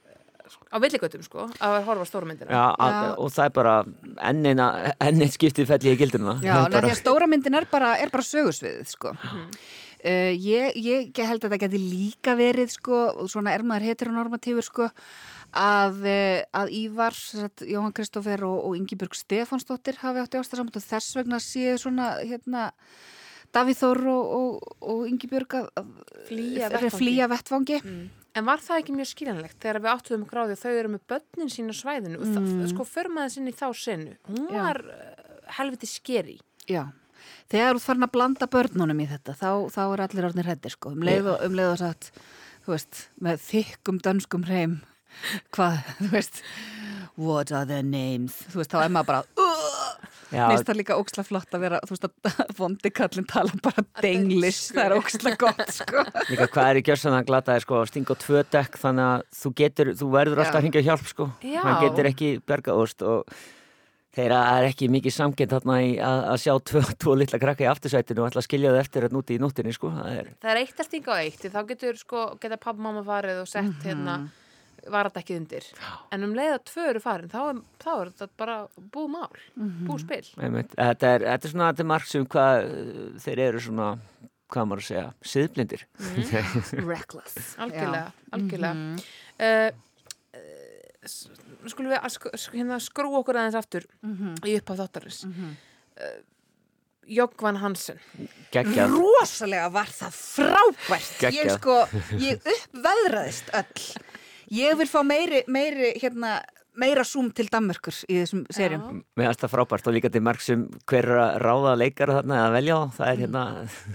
á 0.72 0.78
villigötum 0.84 1.24
sko, 1.26 1.46
að 1.60 1.78
horfa 1.88 2.06
á 2.06 2.10
stórmyndina 2.10 2.52
Já, 2.56 2.66
að, 2.76 3.12
og 3.24 3.32
það 3.36 3.48
er 3.48 3.54
bara 3.58 3.76
enn 4.30 4.50
eina, 4.52 4.68
enn 5.04 5.24
skiptið 5.32 5.70
fell 5.70 5.80
ég 5.88 5.96
í 5.96 6.02
gildurna 6.02 6.38
Já, 6.44 6.56
bara... 6.74 6.84
því 6.88 6.96
að 6.96 7.00
stóra 7.02 7.30
myndin 7.32 7.58
er 7.60 7.68
bara, 7.72 7.94
er 8.02 8.12
bara 8.14 8.28
sögusviðið, 8.28 8.92
sko. 8.96 9.16
Mhm. 9.18 9.48
Uh, 10.02 10.32
ég, 10.34 10.78
ég 10.82 11.20
held 11.30 11.44
að 11.46 11.52
það 11.54 11.60
geti 11.62 11.80
líka 11.80 12.34
verið, 12.34 12.72
sko, 12.74 13.04
og 13.22 13.28
svona 13.30 13.52
er 13.54 13.62
maður 13.62 13.92
heteronormatífur, 13.92 14.66
sko, 14.66 14.88
að, 15.54 16.00
uh, 16.10 16.40
að 16.58 16.72
Ívar, 16.80 17.14
satt, 17.14 17.62
Jóhann 17.70 17.94
Kristófer 17.94 18.42
og, 18.48 18.64
og 18.66 18.80
Ingibjörg 18.80 19.14
Stefánsdóttir 19.20 20.00
hafi 20.02 20.24
átti 20.24 20.42
ástæðsamt 20.42 20.80
og 20.80 20.88
þess 20.88 21.20
vegna 21.20 21.38
séu 21.44 21.76
svona, 21.84 22.16
hérna, 22.26 22.72
Davíð 23.54 23.78
Þór 23.84 24.02
og, 24.10 24.34
og, 24.40 24.74
og 24.90 25.06
Ingibjörg 25.12 25.60
að, 25.60 25.70
að 25.78 25.94
Flýja 26.32 26.66
að 26.66 26.76
vettvangi. 26.80 26.98
flýja 26.98 27.30
vettvangi. 27.36 27.80
Mm. 27.84 28.04
En 28.38 28.46
var 28.48 28.62
það 28.64 28.82
ekki 28.82 28.94
mjög 28.96 29.10
skiljanlegt 29.10 29.58
þegar 29.60 29.82
við 29.84 29.92
áttuðum 29.92 30.28
því 30.30 30.44
að 30.46 30.62
þau 30.62 30.72
eru 30.72 30.92
með 30.94 31.02
börnin 31.12 31.52
sín 31.52 31.68
á 31.68 31.76
svæðinu? 31.76 32.22
Og 32.22 32.30
það, 32.32 32.46
sko 32.72 32.86
för 32.88 33.10
maður 33.12 33.34
sinni 33.34 33.52
í 33.52 33.58
þá 33.60 33.68
senu. 33.76 34.14
Hún 34.30 34.46
Já. 34.48 34.62
var 34.62 34.80
uh, 34.88 35.02
helviti 35.58 35.90
skeri 35.90 36.38
Já, 36.70 36.86
þegar 37.52 37.78
þú 37.78 37.84
farin 37.86 38.08
að 38.08 38.14
blanda 38.16 38.48
börnunum 38.52 39.02
í 39.04 39.08
þetta, 39.10 39.36
þá, 39.38 39.50
þá 39.74 39.82
er 39.86 40.04
allir 40.06 40.28
orðnir 40.30 40.50
hrættir, 40.50 40.76
sko, 40.76 40.94
um 40.96 41.06
leið 41.06 41.32
og, 41.34 41.46
um 41.48 41.58
leið 41.58 41.72
og 41.74 41.80
satt, 41.82 42.12
þú 42.66 42.76
veist, 42.76 43.02
með 43.26 43.44
þykkum 43.48 44.02
dönskum 44.06 44.46
hreim, 44.48 44.78
hvað, 45.56 45.82
þú 46.04 46.12
veist, 46.14 46.42
what 47.18 47.54
are 47.56 47.68
their 47.70 47.86
names, 47.86 48.38
þú 48.52 48.62
veist, 48.62 48.76
þá 48.76 48.86
er 48.86 48.94
maður 48.96 49.10
bara, 49.12 49.41
finnst 50.32 50.68
það 50.70 50.80
líka 50.80 50.98
óksla 51.00 51.26
flott 51.28 51.56
að 51.56 51.64
vera, 51.66 51.80
þú 51.86 51.96
veist 51.96 52.06
að 52.08 52.52
vondi 52.58 52.92
kallin 52.96 53.28
tala 53.30 53.62
bara 53.64 53.86
denglis, 54.02 54.62
það 54.72 54.84
er 54.86 54.98
óksla 54.98 55.34
gott, 55.40 55.64
sko. 55.80 56.04
líka 56.32 56.50
hvað 56.54 56.70
er 56.70 56.82
í 56.82 56.84
gjörsan 56.90 57.18
að 57.18 57.26
glata 57.32 57.56
er 57.56 57.66
sko 57.66 57.82
að 57.82 57.90
stinga 57.92 58.16
á 58.16 58.22
tvö 58.26 58.44
dekk 58.58 58.78
þannig 58.82 59.10
að 59.10 59.26
þú 59.42 59.56
getur, 59.62 59.96
þú 60.02 60.12
verður 60.18 60.44
alltaf 60.44 60.60
að 60.62 60.68
hringja 60.68 60.86
hjálp 60.88 61.10
sko, 61.12 61.32
hann 61.42 61.82
getur 61.86 62.12
ekki 62.12 62.32
bergaðust 62.48 63.04
og 63.08 63.36
þeirra 64.12 64.40
er 64.58 64.68
ekki 64.68 64.90
mikið 64.92 65.16
samkend 65.16 65.54
þarna 65.56 65.78
í 65.86 65.92
að, 66.04 66.22
að 66.34 66.42
sjá 66.44 66.54
tvö, 66.72 66.84
tvö 67.00 67.16
litla 67.22 67.40
krakka 67.40 67.64
í 67.64 67.70
aftursætinu 67.72 68.24
og 68.24 68.32
ætla 68.32 68.44
að 68.44 68.48
skilja 68.50 68.74
þau 68.74 68.80
eftir 68.82 69.08
að 69.08 69.16
núti 69.16 69.38
í 69.38 69.42
núttinni 69.42 69.76
sko, 69.76 69.92
það 69.96 70.18
er 70.18 70.32
Það 70.44 70.52
er 70.52 70.62
eitt 70.66 70.84
að 70.84 70.90
stinga 70.90 71.16
á 71.16 71.18
eitt 71.24 71.46
þá 71.48 71.62
getur 71.70 72.00
sko, 72.00 72.24
geta 72.44 72.60
pappa 72.60 72.84
mamma 72.84 73.04
farið 73.08 73.44
og 73.46 73.52
sett 73.52 73.88
hérna 73.88 74.18
varadekkið 74.90 75.38
undir 75.42 75.66
en 76.12 76.24
um 76.26 76.34
leið 76.38 76.54
að 76.56 76.64
tvö 76.72 76.86
eru 76.90 77.00
farin 77.04 77.30
þá 77.30 77.40
er, 77.52 77.60
þá 77.84 77.90
er 78.02 78.10
þetta 78.12 78.28
bara 78.42 78.56
búið 78.96 79.12
mál 79.14 79.42
búið 79.88 80.02
spil 80.06 80.44
Einmitt. 80.48 80.74
Þetta 80.78 81.12
er, 81.16 81.26
þetta 81.30 81.48
er 81.48 81.54
svona 81.56 81.70
til 81.78 81.86
margsum 81.92 82.26
hvað 82.32 82.64
uh, 82.66 83.20
þeir 83.22 83.44
eru 83.50 83.60
svona, 83.68 83.92
hvað 84.52 84.68
maður 84.72 84.82
að 84.82 84.88
segja, 84.90 85.06
siðblindir. 85.34 85.86
Reckless. 86.92 87.54
algjörlega, 87.62 88.12
algjörlega 88.32 88.74
Mhm. 88.74 88.98
uh, 89.40 89.70
uh, 90.36 91.70
skulum 91.70 91.92
við 91.94 92.02
að 92.02 92.12
sk 92.18 92.52
hérna, 92.58 92.82
skrú 92.82 93.14
okkur 93.22 93.38
aðeins 93.42 93.58
aftur 93.62 93.86
Mhm. 94.04 94.36
í 94.46 94.58
upphaf 94.60 94.82
þáttarins 94.82 95.24
uh, 95.28 96.20
Jókvan 97.12 97.58
Hansen 97.60 97.98
Geggjað. 98.54 98.92
Rosalega 98.94 99.70
var 99.74 99.90
það 99.90 100.14
frábært. 100.16 101.08
Ég 101.26 101.34
Geggjað. 101.34 101.58
sko, 101.58 101.78
ég 102.22 102.46
uppveðraðist 102.54 103.50
öll. 103.58 103.82
Ég 104.52 104.76
vil 104.80 104.90
fá 104.90 105.00
meiri, 105.08 105.46
meiri, 105.48 105.94
hérna, 106.02 106.42
meira 106.80 107.04
zoom 107.08 107.30
til 107.36 107.48
Danmörkur 107.52 107.96
í 108.08 108.18
þessum 108.22 108.42
serjum. 108.52 109.02
Mér 109.20 109.30
finnst 109.30 109.42
það 109.44 109.52
frábært 109.52 109.88
og 109.90 109.96
líka 109.96 110.12
til 110.12 110.22
margsum 110.24 110.62
hver 110.88 111.08
er 111.08 111.20
að 111.20 111.38
ráða 111.44 111.74
leikara 111.80 112.16
þarna 112.20 112.38
eða 112.40 112.52
velja 112.56 112.78
þá, 112.78 112.94
það 112.98 113.12
er 113.12 113.22
hérna, 113.22 113.44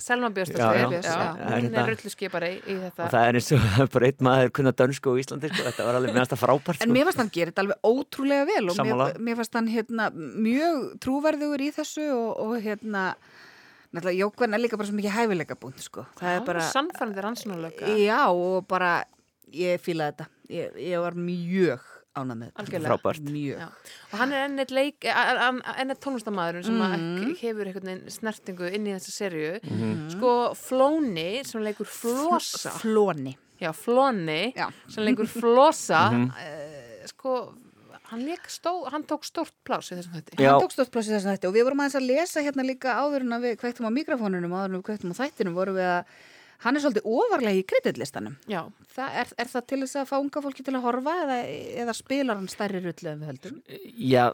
Selma 0.07 0.31
Björnsdóttir, 0.37 0.83
hún 0.83 0.97
Hérna. 0.97 1.83
er 1.83 1.91
rulluskipari 1.93 2.51
í 2.57 2.77
þetta 2.83 3.07
og 3.07 3.15
það 3.15 3.29
er 3.31 3.39
eins 3.41 3.51
og 3.57 3.67
bara 3.97 4.11
einn 4.11 4.29
maður 4.29 4.53
kunna 4.59 4.75
dönsku 4.77 5.13
á 5.13 5.15
Íslandi, 5.23 5.51
sko, 5.53 5.65
þetta 5.71 5.89
var 5.89 5.99
alveg, 6.01 6.13
mér 6.13 6.23
finnst 6.23 6.37
það 6.37 6.43
frábært, 6.45 6.77
En 6.77 6.85
sko. 6.85 6.97
mér 6.97 7.09
fannst 7.09 7.23
hann 7.25 7.33
þetta 7.37 7.65
alveg 7.65 7.91
ótrúlega 7.91 8.49
vel 8.53 8.63
og 8.73 8.81
mér, 8.85 9.03
mér 9.29 9.41
fannst 9.41 9.59
hann 9.61 9.73
hérna, 9.73 10.09
mjög 10.47 10.87
trúverðugur 11.05 11.65
í 11.65 11.73
þessu 11.81 12.07
og, 12.13 12.31
og 12.45 12.55
hérna, 12.65 13.09
náttúrulega 13.93 14.21
Jókvan 14.21 14.57
er 14.57 14.65
líka 14.65 14.77
bara 14.81 14.89
svo 14.93 15.01
mikið 15.01 15.17
hæfileika 15.17 15.57
búnt, 15.61 15.81
sko. 15.85 16.05
Það 16.21 16.39
er 16.39 16.49
bara, 16.49 16.65
Sannfærandi 16.73 17.25
rannsónulega 17.25 17.97
já, 18.05 18.21
og 18.29 18.65
bara, 18.69 18.99
ég 19.57 19.81
fílaði 19.81 20.13
þetta. 20.13 20.33
Ég, 20.53 20.77
ég 20.79 21.01
var 21.03 21.17
mjög 21.19 21.83
ánað 22.17 22.39
með 22.41 22.53
þetta. 22.57 22.81
Frábært. 22.87 23.27
Mjög. 23.29 23.59
Já. 23.61 23.67
og 24.13 24.15
hann 24.21 24.33
er 24.33 24.45
enn 24.47 24.63
eitt 24.63 24.71
leik 24.73 25.05
enn 25.11 25.91
eitt 25.93 26.01
tónlistamæðurinn 26.05 26.65
sem 26.65 26.79
mm. 26.81 27.35
hefur 27.43 27.69
einhvern 27.69 27.91
veginn 27.91 28.15
snertingu 28.15 28.71
inn 28.73 28.87
í 28.89 28.95
þessa 28.97 29.13
serju 29.17 29.51
Mhm. 29.67 30.09
sko 30.17 30.33
Flóni 30.57 31.45
sem 31.45 31.61
leikur 31.67 31.87
Flosa 31.87 32.71
Flóni. 32.79 33.37
já, 33.61 33.73
Flóni 33.77 34.55
Já. 34.57 34.71
sem 34.89 35.05
leikur 35.05 35.27
Flosa 35.29 36.11
Mhm. 36.11 36.31
uh, 36.31 37.07
sko 37.07 37.53
hann, 38.11 38.25
stó, 38.49 38.87
hann 38.91 39.03
tók 39.05 39.25
stórt 39.25 39.53
plás 39.67 39.91
í 39.93 39.97
þessum 39.99 40.23
Já. 40.39 40.51
Hann 40.53 40.63
tók 40.63 40.73
stóðpláss 40.73 41.11
í 41.11 41.17
þessum 41.17 41.35
þætti 41.35 41.49
og 41.49 41.55
við 41.55 41.65
vorum 41.67 41.81
aðeins 41.83 41.99
að 42.01 42.07
lesa 42.07 42.41
hérna 42.41 42.65
líka 42.65 42.95
áður 42.97 43.21
en 43.27 43.43
við 43.43 43.59
kveiktum 43.61 43.89
á 43.89 43.93
mikrofónunum 43.93 44.55
áður 44.57 44.71
en 44.73 44.81
við 44.81 44.87
kveiktum 44.89 45.13
á 45.13 45.21
þættinum 45.21 45.55
vorum 45.59 45.75
við 45.75 45.89
að 45.91 46.05
hann 46.65 46.77
er 46.77 46.85
svolítið 46.85 47.07
ofarlega 47.19 47.61
í 47.61 47.67
kreditlistanum. 47.69 48.37
já, 48.49 48.63
Það 48.97 49.19
er, 49.21 49.33
er 49.39 49.51
það 49.53 49.67
til 49.69 49.81
þess 49.83 49.97
að 50.01 50.09
fá 50.09 50.17
unga 50.19 50.43
fólki 50.47 50.65
til 50.65 50.75
að 50.75 50.85
horfa 50.87 51.15
eða, 51.27 51.39
eða 51.85 51.95
spilar 51.99 52.39
hann 52.41 52.49
stærri 52.49 52.81
rullu 52.81 53.11
en 53.13 53.21
við 53.21 53.31
höldum? 53.33 53.59
Já, 54.01 54.25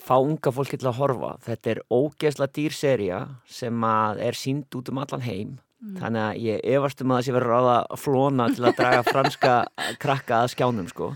fá 0.00 0.14
unga 0.16 0.52
fólki 0.56 0.78
til 0.80 0.88
að 0.88 0.98
horfa. 1.02 1.34
Þetta 1.44 1.70
er 1.74 1.82
ógeðsla 1.92 2.48
dýrserja 2.48 3.20
sem 3.46 3.84
að 3.90 4.22
er 4.24 4.40
sínd 4.40 4.78
út 4.80 4.88
um 4.88 5.02
allan 5.04 5.26
heim. 5.26 5.54
Þannig 5.84 6.22
að 6.24 6.38
ég 6.40 6.60
efast 6.78 7.02
um 7.04 7.10
að 7.12 7.18
það 7.18 7.26
sé 7.26 7.32
verið 7.36 7.50
að 7.52 7.64
ráða 7.66 7.98
flóna 8.00 8.44
til 8.54 8.64
að 8.64 8.76
draga 8.78 9.02
franska 9.04 9.54
krakka 10.00 10.38
að 10.40 10.52
skjánum, 10.54 10.86
sko. 10.88 11.10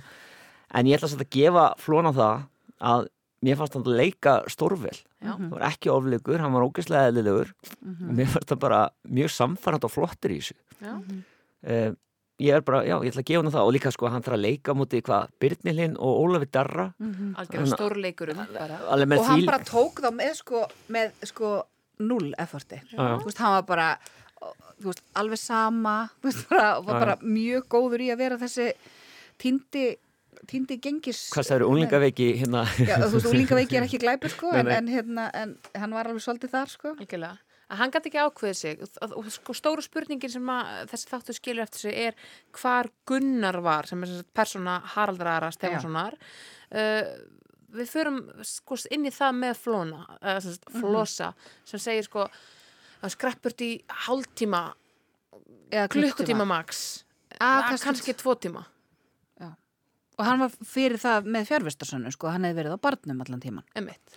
En 0.76 0.84
ég 0.90 0.98
ætla 0.98 1.08
samt 1.08 1.24
að 1.24 1.32
gefa 1.38 1.62
flóna 1.80 2.12
það 2.12 2.42
að 2.84 3.06
mér 3.44 3.56
fannst 3.60 3.74
hann 3.78 3.84
að 3.86 3.96
leika 4.00 4.32
stórvel. 4.50 4.96
já. 5.22 5.32
Það 5.36 5.50
var 5.54 5.64
ekki 5.70 5.90
ofleikur, 5.94 6.38
hann 6.42 6.52
var 6.56 6.66
ógeðslega 6.66 7.10
eðlilegur. 7.12 7.52
Mér 8.18 8.26
fannst 8.34 8.50
það 8.50 8.58
bara 8.64 8.80
mjög 9.08 9.30
samfærand 9.36 9.84
og 9.84 9.90
flottur 9.94 10.34
í 10.34 10.40
þessu. 10.42 10.56
já. 10.82 10.94
Uh, 11.68 11.94
ég 12.38 12.54
er 12.54 12.60
bara, 12.62 12.84
já, 12.86 12.94
ég 13.02 13.10
ætla 13.10 13.22
að 13.24 13.26
gefa 13.32 13.42
hann 13.42 13.50
það 13.54 13.66
og 13.66 13.72
líka 13.74 13.90
sko, 13.90 14.08
hann 14.14 14.22
þarf 14.22 14.36
að 14.36 14.42
leika 14.44 14.74
mútið 14.78 15.00
hvað, 15.08 15.30
Birnir 15.42 15.74
Linn 15.74 15.96
og 15.98 16.20
Ólafi 16.22 16.46
Darra. 16.54 16.84
stórleikurinn 17.66 18.38
bara. 18.54 18.78
Alveg 18.94 19.08
með 19.10 19.18
Og 19.18 19.26
hann 19.26 19.40
því- 19.40 19.46
bara 19.50 19.64
tók 19.66 19.98
þá 20.04 20.10
með 20.14 20.34
sko, 20.38 20.60
með 20.88 21.10
sko 21.26 21.50
null 21.98 22.32
efforti. 22.38 22.78
Þú 22.94 23.24
veist, 23.24 23.38
hann 23.42 23.56
var 23.58 23.62
bara, 23.66 23.88
þú 24.78 24.84
veist, 24.92 25.02
alveg 25.18 25.38
sama, 25.42 25.96
þú 26.22 26.30
veist, 26.30 26.48
bara, 26.48 26.68
var 26.80 27.00
bara 27.02 27.16
mjög 27.22 27.66
góður 27.74 28.00
í 28.06 28.10
að 28.14 28.18
vera 28.22 28.38
þessi 28.38 28.72
týndi 29.38 29.96
týndi 30.46 30.76
gengis 30.82 31.24
Hvað 31.34 31.46
sagður, 31.48 31.66
unglingaveiki 31.72 32.28
hérna? 32.40 32.62
Já, 32.78 32.94
þú 33.02 33.10
veist, 33.16 33.28
úlingaveiki 33.32 33.76
er 33.80 33.86
ekki 33.88 34.00
glæpur 34.04 34.30
sko 34.32 34.52
Nei, 34.52 34.60
en, 34.60 34.66
nei. 34.68 34.76
en, 34.78 34.88
hérna, 34.92 35.26
en 35.34 35.56
hann 35.74 35.94
var 35.96 36.08
alveg 36.10 36.22
svolítið 36.24 36.52
þar 36.54 36.72
sko. 36.72 36.92
Algjörlega. 36.98 37.38
Að 37.68 37.80
hann 37.82 37.90
gæti 37.92 38.08
ekki 38.08 38.20
ákveðið 38.24 38.56
sig. 38.56 38.84
Og, 39.04 39.10
og 39.20 39.26
sko 39.34 39.52
stóru 39.58 39.82
spurningin 39.84 40.30
sem 40.32 40.46
að 40.54 40.86
þessi 40.92 41.10
þáttu 41.10 41.34
skilur 41.36 41.66
eftir 41.66 41.82
sig 41.84 41.98
er 42.06 42.14
hvar 42.56 42.88
Gunnar 43.10 43.58
var 43.66 43.88
sem 43.90 44.00
er 44.06 44.08
sem 44.08 44.22
sagt 44.22 44.32
persóna 44.38 44.78
Haraldar 44.94 45.28
Ara 45.34 45.50
Stefanssonar 45.52 46.16
uh, 46.16 47.10
við 47.76 47.90
förum 47.92 48.22
sko 48.48 48.78
inn 48.96 49.04
í 49.04 49.12
það 49.12 49.36
með 49.42 49.60
flóna 49.66 50.00
uh, 50.16 50.38
sem 50.40 50.54
sagt, 50.56 50.70
flosa 50.78 51.32
sem 51.68 51.82
segir 51.82 52.06
sko 52.08 52.24
að 53.04 53.12
skreppurt 53.12 53.60
í 53.66 53.72
hálftíma 54.06 54.62
Eða 55.68 55.90
klukkutíma. 55.92 56.46
max. 56.48 57.04
Ah, 57.36 57.58
að 57.58 57.66
kannski- 57.74 57.84
kannski 57.84 58.14
tvo 58.24 58.32
tíma 58.40 58.64
Og 60.18 60.24
hann 60.26 60.40
var 60.42 60.50
fyrir 60.66 60.98
það 60.98 61.28
með 61.30 61.44
fjárvistarsönnu 61.52 62.10
sko, 62.14 62.30
hann 62.34 62.42
hefði 62.48 62.58
verið 62.62 62.74
á 62.74 62.84
barnum 62.88 63.20
allan 63.24 63.40
tíman 63.44 63.64
emitt 63.78 64.16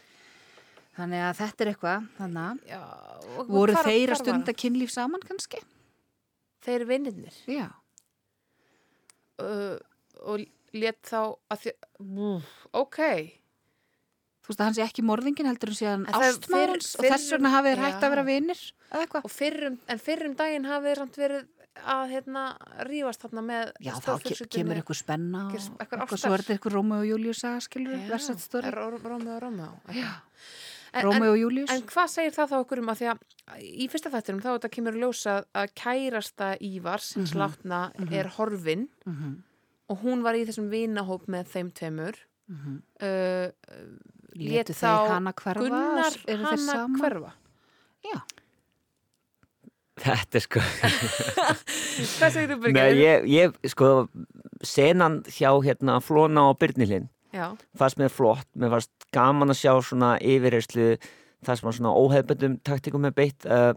Þannig 0.97 1.21
að 1.23 1.37
þetta 1.39 1.63
er 1.63 1.69
eitthvað, 1.71 2.07
þannig 2.17 2.73
að 2.75 3.45
voru 3.47 3.73
hvar- 3.77 3.85
þeir 3.87 4.11
að 4.11 4.19
stunda 4.19 4.53
kynlíf 4.53 4.91
saman 4.91 5.21
kannski? 5.23 5.61
þeir 6.65 6.83
vinnirnir 6.89 7.37
Já. 7.49 7.69
uh, 9.41 9.77
og 10.29 10.43
let 10.77 10.99
þá 11.07 11.21
að 11.51 11.63
því, 11.65 11.73
Úf, 12.01 12.49
ok 12.77 12.99
Þú 14.41 14.49
veist 14.51 14.61
að 14.61 14.65
hann 14.67 14.75
sé 14.77 14.83
ekki 14.87 15.03
morðingin 15.05 15.47
heldur 15.51 15.69
er 15.69 15.77
ástmaður 16.17 16.47
fyrr- 16.49 16.71
hans 16.75 16.91
og 16.97 17.05
þess 17.05 17.27
vegna 17.35 17.51
hafið 17.53 17.75
þeir 17.75 17.83
hægt 17.85 18.05
að 18.07 18.13
vera 18.15 18.23
vinir 18.27 18.61
eða 18.91 19.01
eitthvað. 19.05 19.27
en 19.93 19.99
fyrrum 20.01 20.35
daginn 20.39 20.65
hafið 20.65 20.95
samt 21.01 21.19
verið 21.21 21.43
að 21.81 22.09
hérna 22.11 22.41
rífast 22.87 23.21
þarna 23.23 23.41
með 23.47 23.71
Já, 23.79 23.93
þá 24.03 24.11
kemur 24.51 24.75
eitthvað 24.81 24.97
spenna 24.99 25.45
og 25.47 25.55
eitthvað 25.55 26.17
svo 26.19 26.33
er 26.35 26.43
þetta 26.43 26.55
eitthvað 26.57 26.73
Rómeo 26.75 26.99
og 26.99 27.07
Július 27.07 27.39
saga, 27.45 27.61
skilur, 27.63 27.95
Já, 27.95 28.09
versat 28.11 28.39
stóri. 28.43 28.67
er 28.67 28.75
Ró- 28.75 28.99
Rómeó 28.99 29.69
og 29.71 29.95
en, 30.93 31.03
Rómeo 31.05 31.31
og 31.31 31.37
Július. 31.39 31.69
en, 31.71 31.81
hvað 31.87 32.07
segir 32.11 32.31
það 32.35 32.49
þá 32.51 32.57
okkur 32.65 32.81
um 32.83 32.89
að 32.91 32.99
því 33.01 33.07
að 33.13 33.61
í 33.61 33.87
fyrsta 33.89 34.11
þættinum 34.11 34.41
þá 34.43 34.49
þetta 34.57 34.69
kemur 34.75 34.93
að 34.97 35.03
ljósa 35.05 35.37
að 35.55 35.71
kærasta 35.75 36.49
Ívars, 36.59 37.13
hins 37.15 37.31
Mhm. 37.33 37.39
látna 37.39 37.81
er 38.11 38.27
horfin 38.35 38.87
Mhm, 39.05 39.43
og 39.89 39.97
hún 40.03 40.21
var 40.23 40.33
í 40.35 40.45
þessum 40.45 40.69
vinahóp 40.69 41.25
með 41.27 41.45
þeim 41.47 41.71
tveimur 41.71 42.15
mhm. 42.49 42.81
uh, 43.01 43.47
lét 44.35 44.67
Létu 44.67 44.73
þá 44.75 45.07
þeir 45.07 45.09
hana 45.15 45.33
hverfa? 45.33 45.59
Gunnar 45.63 46.13
hana 46.27 46.87
hverfa 46.99 47.31
Já. 48.03 48.19
Þetta 50.01 50.39
er 50.39 50.45
sko 50.45 50.63
hvað 52.17 52.35
segir 52.35 52.53
þú 52.55 52.71
ég, 53.29 53.57
sko 53.69 53.91
senan 54.65 55.21
hjá 55.29 55.51
hérna 55.65 55.99
Flóna 56.03 56.49
og 56.51 56.59
Byrnilinn 56.61 57.09
fannst 57.77 57.99
mér 58.01 58.11
flott, 58.11 58.47
mér 58.59 58.73
fannst 58.73 58.91
gaman 59.15 59.53
að 59.53 59.61
sjá 59.61 59.73
svona 59.85 60.15
yfirreyslu 60.19 60.95
það 61.41 61.57
sem 61.57 61.67
var 61.67 61.77
svona 61.77 61.93
óhefbundum 61.97 62.57
taktikum 62.65 63.05
með 63.05 63.15
beitt 63.17 63.47
uh, 63.47 63.71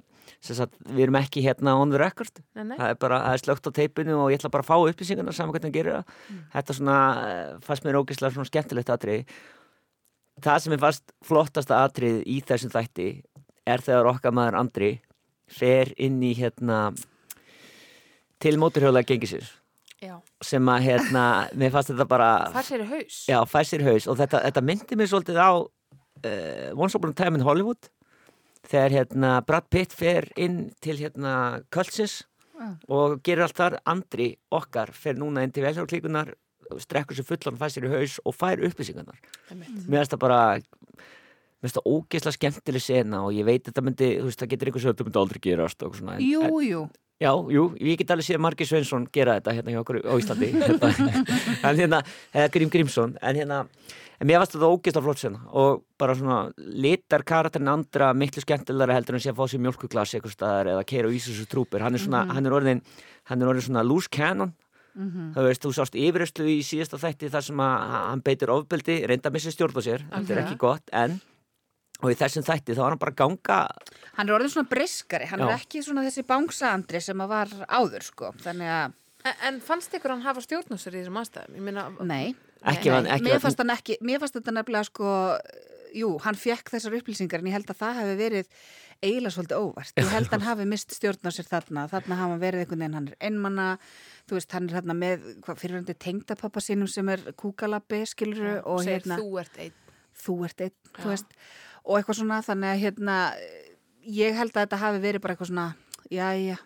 sem 0.44 0.56
sagt, 0.56 0.76
við 0.88 1.06
erum 1.06 1.18
ekki 1.20 1.42
hérna 1.44 1.74
on 1.80 1.92
the 1.92 1.98
record. 2.00 2.40
Nei, 2.56 2.64
nei. 2.70 2.76
Það 2.76 2.90
er 2.90 2.98
bara, 3.00 3.18
það 3.26 3.34
er 3.36 3.42
slögt 3.42 3.68
á 3.68 3.76
teipinu 3.76 4.14
og 4.18 4.30
ég 4.32 4.40
ætla 4.40 4.50
bara 4.52 4.64
að 4.64 4.70
fá 4.70 4.90
upplýsingarna 4.90 5.32
saman 5.36 5.52
hvernig 5.52 5.68
hann 5.68 5.74
gerir 5.76 5.96
það. 5.98 6.14
Þetta 6.54 6.76
svona, 6.78 6.96
uh, 7.20 7.50
fannst 7.64 7.84
mér 7.84 7.98
ógeðslega 8.00 8.36
svona 8.36 8.50
skemmtilegt 8.50 8.92
atrið 8.92 9.36
það 10.42 10.62
sem 10.64 10.74
er 10.74 10.82
fast 10.82 11.14
flottasta 11.24 11.82
atrið 11.84 12.22
í 12.30 12.40
þessum 12.46 12.72
þætti 12.72 13.08
er 13.68 13.84
þegar 13.84 14.10
okkar 14.14 14.34
maður 14.34 14.58
Andri 14.60 14.90
fer 15.50 15.92
inn 16.00 16.22
í 16.24 16.32
hérna 16.38 16.88
til 18.42 18.58
móturhjóla 18.60 19.04
gengisins. 19.06 19.52
Já, 20.04 20.18
sem 20.44 20.68
að 20.68 20.84
hérna, 20.88 21.24
mér 21.60 21.72
fannst 21.72 21.92
þetta 21.92 22.06
bara 22.08 22.30
það 22.52 22.68
sér 22.68 22.84
í 22.84 22.88
haus. 22.90 23.18
Já, 23.30 23.38
fær 23.48 23.68
sér 23.68 23.84
í 23.84 23.88
haus. 23.88 24.08
Og 24.10 24.18
þetta, 24.20 24.42
þetta 24.48 24.64
myndi 24.68 25.00
mér 25.00 25.10
svolítið 25.12 25.40
á 25.40 25.52
uh, 25.54 26.70
Once 26.76 26.98
Upon 26.98 27.14
a 27.14 27.18
Time 27.18 27.40
in 27.40 27.46
Hollywood 27.46 27.90
þegar 28.68 28.96
hérna 28.98 29.34
Brad 29.44 29.68
Pitt 29.72 29.92
fer 29.96 30.30
inn 30.40 30.70
til 30.84 30.96
hérna 31.00 31.64
Kölsins 31.72 32.22
Já. 32.54 32.70
og 32.88 33.20
gerir 33.24 33.46
allt 33.46 33.58
þar. 33.58 33.78
Andri 33.88 34.32
okkar 34.54 34.92
fer 34.96 35.18
núna 35.20 35.44
inn 35.44 35.52
til 35.54 35.64
velhjálplíkunar 35.66 36.32
strekkur 36.80 37.16
sér 37.16 37.26
fullan, 37.28 37.58
fær 37.60 37.72
sér 37.72 37.88
í 37.88 37.92
haus 37.92 38.18
og 38.24 38.36
fær 38.36 38.62
upplýsingarnar. 38.64 39.18
Einmitt. 39.52 39.84
mér 39.84 40.02
finnst 40.02 40.14
það 40.14 40.22
bara 40.24 40.40
finnst 41.64 41.78
það 41.80 41.88
ógeðslega 41.94 42.36
skemmtileg 42.38 42.84
sena 42.84 43.22
og 43.26 43.32
ég 43.36 43.46
veit 43.48 43.64
þetta 43.68 43.82
myndi, 43.84 44.10
þú 44.20 44.28
veist, 44.28 44.42
það 44.42 44.52
getur 44.52 44.70
eitthvað 44.70 44.84
svo 44.84 44.92
þetta 44.94 45.08
myndi 45.08 45.20
aldrei 45.24 45.40
gerast 45.48 45.82
og 45.88 45.96
svona 45.98 46.18
en, 46.18 46.22
Jú, 46.28 46.60
jú. 46.68 46.84
Já, 47.22 47.30
jú, 47.54 47.68
ég 47.78 47.96
get 48.00 48.10
alveg 48.10 48.26
séð 48.26 48.40
Margi 48.42 48.66
Sveinsson 48.66 49.04
gera 49.14 49.36
þetta 49.38 49.52
hérna 49.54 49.70
hjá 49.72 49.80
okkur 49.84 50.00
á 50.02 50.14
Íslandi 50.18 50.48
hérna, 50.50 50.88
en 51.70 51.78
hérna, 51.78 52.00
eða 52.34 52.48
Grím 52.56 52.72
Grímsson 52.74 53.12
en 53.22 53.38
hérna, 53.38 53.60
en 54.18 54.26
mér 54.28 54.40
varst 54.42 54.56
þetta 54.56 54.66
ógeðslega 54.74 55.04
flott 55.06 55.22
sena 55.22 55.44
og 55.54 55.84
bara 56.02 56.16
svona 56.18 56.40
litar 56.58 57.22
karakterin 57.22 57.70
andra 57.70 58.10
miklu 58.18 58.42
skemmtilega 58.42 58.96
heldur 58.98 59.14
en 59.16 59.22
sé 59.22 59.30
að 59.30 59.38
fá 59.38 59.46
sér 59.54 59.62
mjölkuglas 59.62 60.16
eitthvað 60.18 60.34
staðar 60.34 60.72
eða 60.74 60.82
keira 60.90 61.06
á 61.06 61.14
Ísus 61.14 61.38
og 61.46 61.48
trúpir, 61.54 61.84
hann 61.86 61.94
er 61.94 62.02
svona, 62.02 62.24
hann 62.34 62.50
er 62.50 62.56
orðin 62.58 62.82
hann 63.30 63.40
er 63.46 63.52
orðin 63.54 63.68
svona 63.70 63.86
loose 63.86 64.10
cannon. 64.12 64.50
Þú 64.94 65.42
veist, 65.48 65.62
þú 65.64 65.70
sást 65.74 65.96
yfirreyslu 65.98 66.44
í 66.50 66.58
síðasta 66.62 66.98
þætti 67.02 67.30
þar 67.32 67.42
sem 67.46 67.62
að 67.64 67.94
hann 67.94 68.20
beitir 68.26 68.50
ofbeldi 68.54 68.98
reynda 69.10 69.26
að 69.30 69.34
missa 69.38 69.50
stjórn 69.54 69.74
á 69.74 69.82
sér, 69.82 70.04
þetta 70.12 70.34
er 70.36 70.42
ekki 70.44 70.58
gott 70.62 70.92
en, 70.94 71.16
og 72.04 72.12
í 72.12 72.18
þessum 72.20 72.44
þætti 72.46 72.76
þá 72.76 72.82
var 72.84 72.94
hann 72.94 73.02
bara 73.02 73.16
ganga 73.18 73.60
Hann 74.14 74.28
er 74.28 74.36
orðin 74.36 74.52
svona 74.52 74.70
briskari, 74.70 75.26
hann 75.30 75.42
Já. 75.42 75.48
er 75.48 75.56
ekki 75.56 75.80
svona 75.82 76.04
þessi 76.06 76.22
bángsaandri 76.28 77.00
sem 77.02 77.24
að 77.24 77.32
var 77.32 77.54
áður, 77.66 78.04
sko. 78.06 78.30
Þannig 78.44 78.70
að, 78.70 78.92
En, 79.24 79.36
en 79.48 79.60
fannst 79.64 79.94
ykkur 79.96 80.12
hann 80.12 80.24
hafa 80.24 80.42
stjórn 80.44 80.76
á 80.76 80.78
sér 80.78 80.98
í 80.98 81.00
þessum 81.00 81.16
aðstæðum? 81.16 81.54
Ég 81.56 81.64
meina, 81.64 81.84
nei. 82.04 82.34
ekki 82.60 82.90
Nei, 82.90 82.94
hann, 82.94 83.06
ekki 83.14 83.24
mér 83.24 83.38
hann 83.38 83.44
fannst 83.46 83.62
hann 83.62 83.72
ekki, 83.72 83.96
mér 84.04 84.20
fannst 84.20 84.36
þetta 84.36 84.52
nefnilega 84.52 84.88
sko, 84.90 85.12
jú, 85.96 86.10
hann 86.26 86.36
fekk 86.36 86.74
þessar 86.74 86.96
upplýsingar 86.98 87.40
en 87.40 87.48
ég 87.48 87.56
held 87.56 87.72
að 87.72 87.78
það 87.80 88.00
hefði 88.02 88.18
verið 88.20 88.50
eiginlega 89.00 89.34
svolítið 89.34 89.62
óvart. 89.64 89.94
Ég 89.96 90.12
held 90.12 90.28
að 90.28 90.36
hann 90.36 90.46
hafi 90.50 90.66
mist 90.68 90.92
stjórn 90.98 91.24
á 91.24 91.32
sér 91.32 91.48
þarna, 91.48 91.86
þarna 91.88 92.18
hafa 92.20 92.34
hann 92.34 92.44
verið 92.44 92.64
einhvern 92.66 92.84
veginn, 92.84 92.98
hann 93.00 93.08
er 93.08 93.30
einmanna, 93.30 93.68
þú 94.28 94.38
veist, 94.38 94.52
hann 94.58 94.68
er 94.68 94.76
þarna 94.76 94.98
með, 95.00 95.24
hvað 95.46 95.62
fyrirvændi 95.62 95.96
tengdapappa 96.04 96.64
sínum 96.68 96.92
sem 96.92 97.08
er 97.16 97.24
kúkalabbi, 97.40 98.04
skiluru, 98.12 98.58
og 98.60 98.84
segir 98.84 99.00
hérna, 99.00 99.18
þú 99.24 99.40
ert 99.40 99.58
einn 99.64 99.80
þú 100.24 100.36
ert 100.46 100.62
einn, 100.62 100.74
þú 101.00 101.10
veist, 101.10 101.32
og 101.84 101.98
eitthvað 101.98 102.20
svona, 102.20 102.42
þannig 102.44 102.70
að 102.70 102.84
hérna, 102.84 103.16
ég 104.08 104.38
held 104.38 104.54
að 104.54 104.62
þetta 104.62 104.80
hafi 104.84 105.02
verið 105.04 105.24
bara 105.24 105.34
eitthvað 105.36 105.50
svona, 105.50 105.66
já, 106.12 106.26
já, 106.40 106.56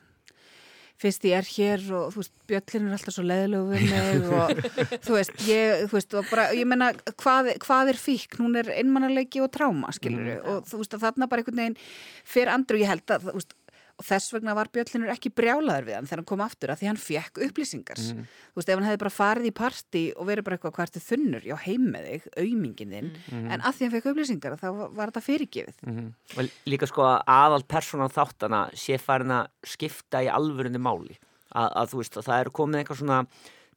fyrst 0.98 1.26
ég 1.28 1.38
er 1.38 1.46
hér 1.46 1.84
og 1.94 2.08
þú 2.14 2.22
veist, 2.22 2.32
bjöllin 2.50 2.88
er 2.88 2.96
alltaf 2.96 3.14
svo 3.14 3.24
leðilegu 3.26 3.68
við 3.70 3.84
mig 3.92 4.24
og 4.34 4.62
þú 5.04 5.14
veist, 5.14 5.34
ég, 5.46 5.84
þú 5.86 5.98
veist, 5.98 6.16
og 6.18 6.30
bara, 6.32 6.48
ég 6.58 6.66
menna, 6.70 6.90
hvað, 7.22 7.52
hvað 7.62 7.92
er 7.92 8.00
fíkn? 8.02 8.40
Hún 8.42 8.58
er 8.58 8.72
einmannaleiki 8.74 9.42
og 9.44 9.52
tráma, 9.54 9.92
skilur 9.94 10.42
og 10.42 10.66
þú 10.66 10.82
veist, 10.82 10.96
að 10.98 11.06
þarna 11.06 11.30
bara 11.30 11.44
einhvern 11.44 11.62
veginn 11.62 11.78
fyrir 12.26 12.52
andru, 12.54 12.82
ég 12.82 12.90
held 12.90 13.14
að, 13.14 13.28
þú 13.28 13.36
veist, 13.38 13.57
og 13.98 14.06
þess 14.06 14.30
vegna 14.32 14.54
var 14.54 14.68
bjöllinur 14.70 15.10
ekki 15.10 15.32
brjálaður 15.34 15.86
við 15.88 15.96
hann 15.98 16.06
þegar 16.06 16.20
hann 16.22 16.28
kom 16.30 16.42
aftur 16.44 16.70
að 16.70 16.78
því 16.78 16.86
hann 16.86 17.00
fekk 17.02 17.40
upplýsingar. 17.48 17.98
Þú 17.98 18.60
veist, 18.60 18.68
ef 18.70 18.78
hann 18.78 18.86
hefði 18.86 19.00
bara 19.02 19.10
farið 19.16 19.48
í 19.48 19.52
partí 19.58 20.02
og 20.14 20.28
verið 20.28 20.46
bara 20.46 20.58
eitthvað 20.58 20.74
hvað 20.76 20.86
ertu 20.86 21.02
þunnur, 21.02 21.46
já 21.50 21.56
heim 21.64 21.88
með 21.92 22.06
þig 22.08 22.28
aumingin 22.44 22.94
þinn, 22.94 23.10
en 23.50 23.60
að 23.60 23.74
því 23.74 23.88
hann 23.88 23.94
fekk 23.96 24.10
upplýsingar 24.12 24.56
þá 24.62 24.68
var 24.94 25.10
þetta 25.10 25.24
fyrirgefið. 25.26 25.78
Mhm. 25.82 26.08
og 26.38 26.50
líka 26.70 26.86
sko 26.86 27.02
að 27.08 27.18
aðal 27.26 27.62
persóna 27.66 28.08
þáttana 28.08 28.62
sé 28.78 28.98
farin 29.02 29.34
að 29.34 29.48
skipta 29.66 30.22
í 30.22 30.30
alvörunni 30.30 30.78
máli. 30.78 31.18
Að, 31.48 31.68
að 31.80 31.90
þú 31.90 32.02
veist 32.02 32.16
að 32.20 32.26
það 32.28 32.40
er 32.44 32.50
komið 32.54 32.78
eitthvað 32.84 32.98
svona 33.02 33.20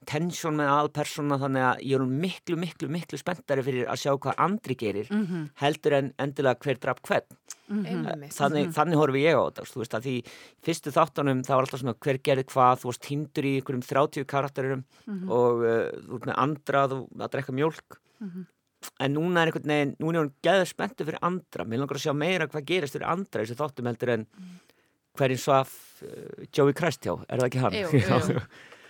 tensjón 0.09 0.55
með 0.57 0.69
aðal 0.71 0.89
persóna 0.95 1.37
þannig 1.37 1.63
að 1.67 1.81
ég 1.85 1.99
er 1.99 2.05
miklu, 2.23 2.55
miklu, 2.57 2.87
miklu 2.89 3.19
spenntari 3.21 3.63
fyrir 3.65 3.89
að 3.91 3.99
sjá 4.01 4.11
hvað 4.17 4.39
andri 4.41 4.75
gerir 4.79 5.09
heldur 5.61 5.93
en 5.93 6.07
endilega 6.17 6.57
hver 6.63 6.79
draf 6.81 7.01
hvern. 7.05 7.37
Einmitt. 7.71 8.33
þannig, 8.35 8.71
þannig 8.75 8.97
horfi 8.99 9.21
ég 9.23 9.37
á 9.37 9.43
þetta 9.47 9.65
þú 9.69 9.79
veist 9.79 9.93
að 9.95 10.07
því 10.07 10.15
fyrstu 10.65 10.91
þáttunum 10.91 11.43
það 11.47 11.55
var 11.55 11.67
alltaf 11.67 11.79
svona 11.79 11.93
hver 12.03 12.17
gerði 12.19 12.43
hvað, 12.49 12.79
þú 12.81 12.89
varst 12.89 13.05
hindur 13.11 13.45
í 13.47 13.53
einhverjum 13.59 13.83
30 13.87 14.25
karakterum 14.27 14.81
og 15.29 15.61
uh, 15.63 15.85
þú 16.07 16.17
ert 16.17 16.25
með 16.31 16.41
andra 16.43 16.81
þú 16.91 16.97
að 17.21 17.31
drekka 17.31 17.55
mjólk. 17.55 17.99
En 18.99 19.13
núna 19.13 19.43
er 19.43 19.51
einhvern 19.51 19.69
veginn, 19.69 19.95
núna 20.01 20.17
er 20.17 20.25
hún 20.25 20.33
gæður 20.41 20.67
spenntu 20.67 21.05
fyrir 21.05 21.21
andra, 21.21 21.63
mér 21.69 21.83
langar 21.83 21.99
að 21.99 22.05
sjá 22.07 22.13
meira 22.17 22.47
hvað 22.49 22.65
gerist 22.65 22.97
fyrir 22.97 23.07
andra 23.07 23.43
þessu 23.45 23.59
þáttum 23.59 23.89
heldur 23.91 24.09
en 24.17 24.27
hverjum 25.19 25.41
svaf 25.45 25.71
uh, 26.03 26.45
Joey 26.51 26.73
Christjá, 26.73 27.13
er 27.29 27.39
það 27.39 27.47
ekki 27.51 27.61
hann? 27.61 27.77
Jú, 27.77 27.89
jú. 28.01 28.41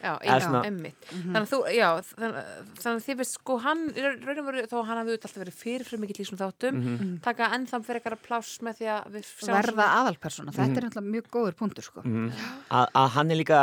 Já, 0.01 0.13
já, 0.25 0.35
svona- 0.41 0.63
emmitt. 0.65 1.03
Þannig 1.11 1.41
að 1.41 1.49
þú, 1.51 1.59
já, 1.77 1.87
þannig, 2.09 2.45
þannig 2.81 2.97
að 2.97 3.05
þið 3.05 3.17
veist, 3.21 3.35
sko, 3.37 3.57
hann, 3.61 3.83
í 3.93 4.01
raun 4.01 4.39
og 4.41 4.47
veru, 4.49 4.63
þó 4.71 4.77
hann 4.87 4.97
hafði 5.01 5.17
alltaf 5.17 5.35
verið 5.37 5.57
fyrirfram 5.61 6.01
mikill 6.01 6.23
í 6.23 6.25
svona 6.25 6.47
þáttum, 6.47 6.79
taka 7.21 7.49
ennþá 7.57 7.81
fyrir 7.85 8.01
eitthvað 8.01 8.23
pláss 8.25 8.55
með 8.65 8.79
því 8.81 8.89
að 8.95 9.11
við 9.13 9.29
sjáum 9.29 9.57
verða 9.61 9.87
aðalpersona, 9.99 10.55
þetta 10.57 10.81
er 10.81 10.87
náttúrulega 10.87 11.13
mjög 11.15 11.29
góður 11.37 11.57
punktur 11.61 11.85
sko. 11.85 12.01
að, 12.05 12.87
að 12.97 13.09
hann 13.17 13.31
er 13.31 13.41
líka 13.43 13.61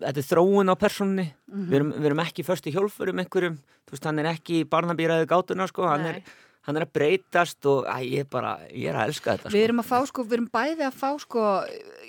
þetta 0.00 0.16
er 0.24 0.28
þróun 0.32 0.72
á 0.72 0.74
persónunni. 0.80 1.26
Við, 1.50 1.74
erum, 1.76 1.90
við 2.00 2.06
erum 2.10 2.22
ekki 2.24 2.44
först 2.46 2.66
í 2.70 2.72
hjólfurum 2.72 3.20
einhverjum. 3.20 3.58
Þú 3.84 3.92
veist, 3.96 4.06
hann 4.08 4.18
er 4.22 4.30
ekki 4.32 4.62
barnabýraði 4.70 5.26
gátuna 5.28 5.66
sko, 5.68 5.84
hann 5.90 6.06
er, 6.06 6.20
Nei. 6.22 6.38
hann 6.68 6.76
er 6.78 6.86
að 6.86 6.92
breytast 6.96 7.66
og 7.68 7.84
æ, 7.84 8.00
ég 8.06 8.20
er 8.24 8.28
bara, 8.30 8.54
ég 8.70 8.88
er 8.88 8.96
að 8.96 9.10
elska 9.10 9.34
þetta 9.36 9.50
Við 9.50 9.58
sko. 9.60 9.64
erum 9.68 9.82
að 9.82 9.88
fá 9.90 9.98
sko, 10.08 10.24
við 10.24 10.36
erum 10.38 10.48
bæði 10.54 10.86
að 10.88 10.94
fá 11.00 11.10
sko 11.20 11.44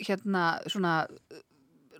hérna 0.08 0.43
svona 0.70 0.93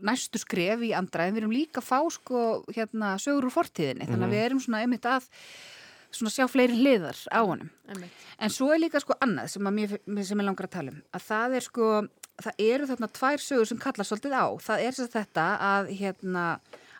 næstu 0.08 0.40
skref 0.42 0.82
í 0.88 0.92
andra 0.98 1.26
en 1.28 1.36
við 1.36 1.44
erum 1.44 1.54
líka 1.56 1.82
fá 1.84 2.00
sko 2.14 2.64
hérna 2.74 3.14
sögur 3.22 3.48
úr 3.50 3.56
fortíðinni. 3.56 4.08
Þannig 4.10 4.28
að 4.28 4.34
við 4.36 4.46
erum 4.48 4.64
svona 4.64 4.82
einmitt 4.86 5.06
að 5.10 5.28
svona 6.12 6.32
sjá 6.34 6.48
fleiri 6.52 6.76
hliðar 6.76 7.20
á 7.32 7.40
honum. 7.48 7.70
Einmitt. 7.88 8.12
en 8.40 8.50
svo 8.52 8.72
er 8.74 8.82
líka 8.84 9.00
sko 9.00 9.16
annað 9.24 9.54
sem, 9.54 9.68
að 9.70 9.78
mér, 9.78 9.94
sem 10.28 10.42
ég 10.42 10.48
langar 10.48 10.68
að 10.68 10.74
tala 10.76 10.92
um. 10.92 11.02
Að 11.16 11.28
það 11.30 11.56
er 11.60 11.66
sko, 11.68 11.92
það 12.42 12.66
eru 12.68 12.90
þarna 12.90 13.12
tvær 13.20 13.46
sögur 13.46 13.70
sem 13.70 13.80
kalla 13.80 14.04
svolítið 14.10 14.36
á, 14.36 14.46
það 14.68 14.84
er 14.88 14.98
sérst 14.98 15.16
þetta 15.16 15.46
að 15.70 15.94
hérna 16.02 16.46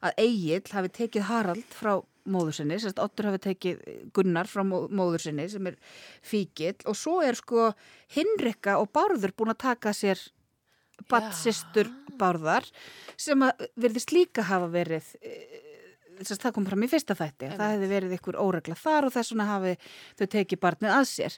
að 0.02 0.16
Egil 0.24 0.62
hafi 0.72 0.90
tekið 0.96 1.28
Harald 1.28 1.76
frá 1.76 1.92
móður 2.32 2.54
sinni, 2.56 2.78
sérst 2.82 3.00
Ottur 3.02 3.28
hafi 3.32 3.40
tekið 3.50 3.82
Gunnar 4.14 4.48
frá 4.50 4.62
mó- 4.66 4.88
móður 4.90 5.24
sinni 5.26 5.48
sem 5.50 5.68
er 5.68 5.76
fíkill. 6.22 6.78
Og 6.90 6.96
svo 6.98 7.20
er 7.26 7.36
sko 7.38 7.72
Hinrikka 8.16 8.78
og 8.82 8.92
Bárður 8.94 9.34
búin 9.38 9.52
að 9.54 9.60
taka 9.66 9.94
sér 9.98 10.22
batsistur 11.10 11.92
Bárðar 12.22 12.68
sem 13.20 13.42
að 13.46 13.68
verðist 13.80 14.14
líka 14.14 14.46
hafa 14.46 14.68
verið 14.70 15.08
eh, 15.22 15.72
sérst, 16.26 16.44
það 16.44 16.54
kom 16.56 16.66
fram 16.68 16.86
í 16.86 16.90
fyrsta 16.92 17.16
þætti 17.18 17.50
að 17.50 17.58
það 17.60 17.74
hefði 17.76 17.90
verið 17.92 18.14
ykkur 18.18 18.38
óregla 18.42 18.78
þar 18.78 19.08
og 19.08 19.14
þess 19.16 19.34
vegna 19.34 19.48
hafi 19.50 19.74
þau 20.20 20.26
tekið 20.36 20.62
barnið 20.62 20.94
að 20.96 21.06
sér. 21.10 21.38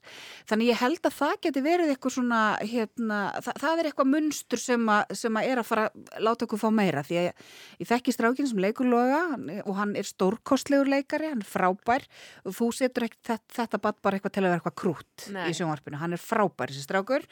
Þannig 0.49 0.71
ég 0.71 0.81
held 0.81 1.09
að 1.09 1.17
það 1.17 1.35
geti 1.45 1.63
verið 1.65 1.93
ykkur 1.95 2.15
svona 2.17 2.41
hérna, 2.61 3.19
það, 3.45 3.59
það 3.63 3.81
er 3.81 3.89
eitthvað 3.89 4.11
munstur 4.13 4.63
sem, 4.63 4.85
a, 4.91 4.99
sem 5.23 5.39
að 5.39 5.49
er 5.51 5.61
að 5.61 5.69
fara 5.69 5.87
að 5.89 6.27
láta 6.27 6.47
okkur 6.47 6.63
fá 6.63 6.67
meira 6.75 7.05
því 7.07 7.19
að 7.19 7.27
ég, 7.29 7.43
ég 7.83 7.91
þekki 7.91 8.15
strákin 8.15 8.49
sem 8.51 8.63
leikur 8.63 8.89
loga 8.89 9.21
hann, 9.33 9.49
og 9.63 9.75
hann 9.79 9.95
er 9.99 10.09
stórkostlegur 10.09 10.91
leikari 10.93 11.31
hann 11.31 11.43
er 11.43 11.49
frábær 11.49 12.07
og 12.43 12.57
þú 12.57 12.71
setur 12.79 13.07
ekki 13.07 13.21
þetta, 13.31 13.57
þetta 13.59 13.83
bara 13.83 14.17
eitthvað 14.17 14.35
til 14.35 14.43
að 14.43 14.49
vera 14.49 14.61
eitthvað 14.61 14.79
krút 14.83 15.29
Nei. 15.33 15.45
í 15.49 15.57
sjónvarpinu, 15.57 16.01
hann 16.01 16.17
er 16.17 16.21
frábær 16.21 16.73
þessi 16.73 16.87
strákur 16.87 17.27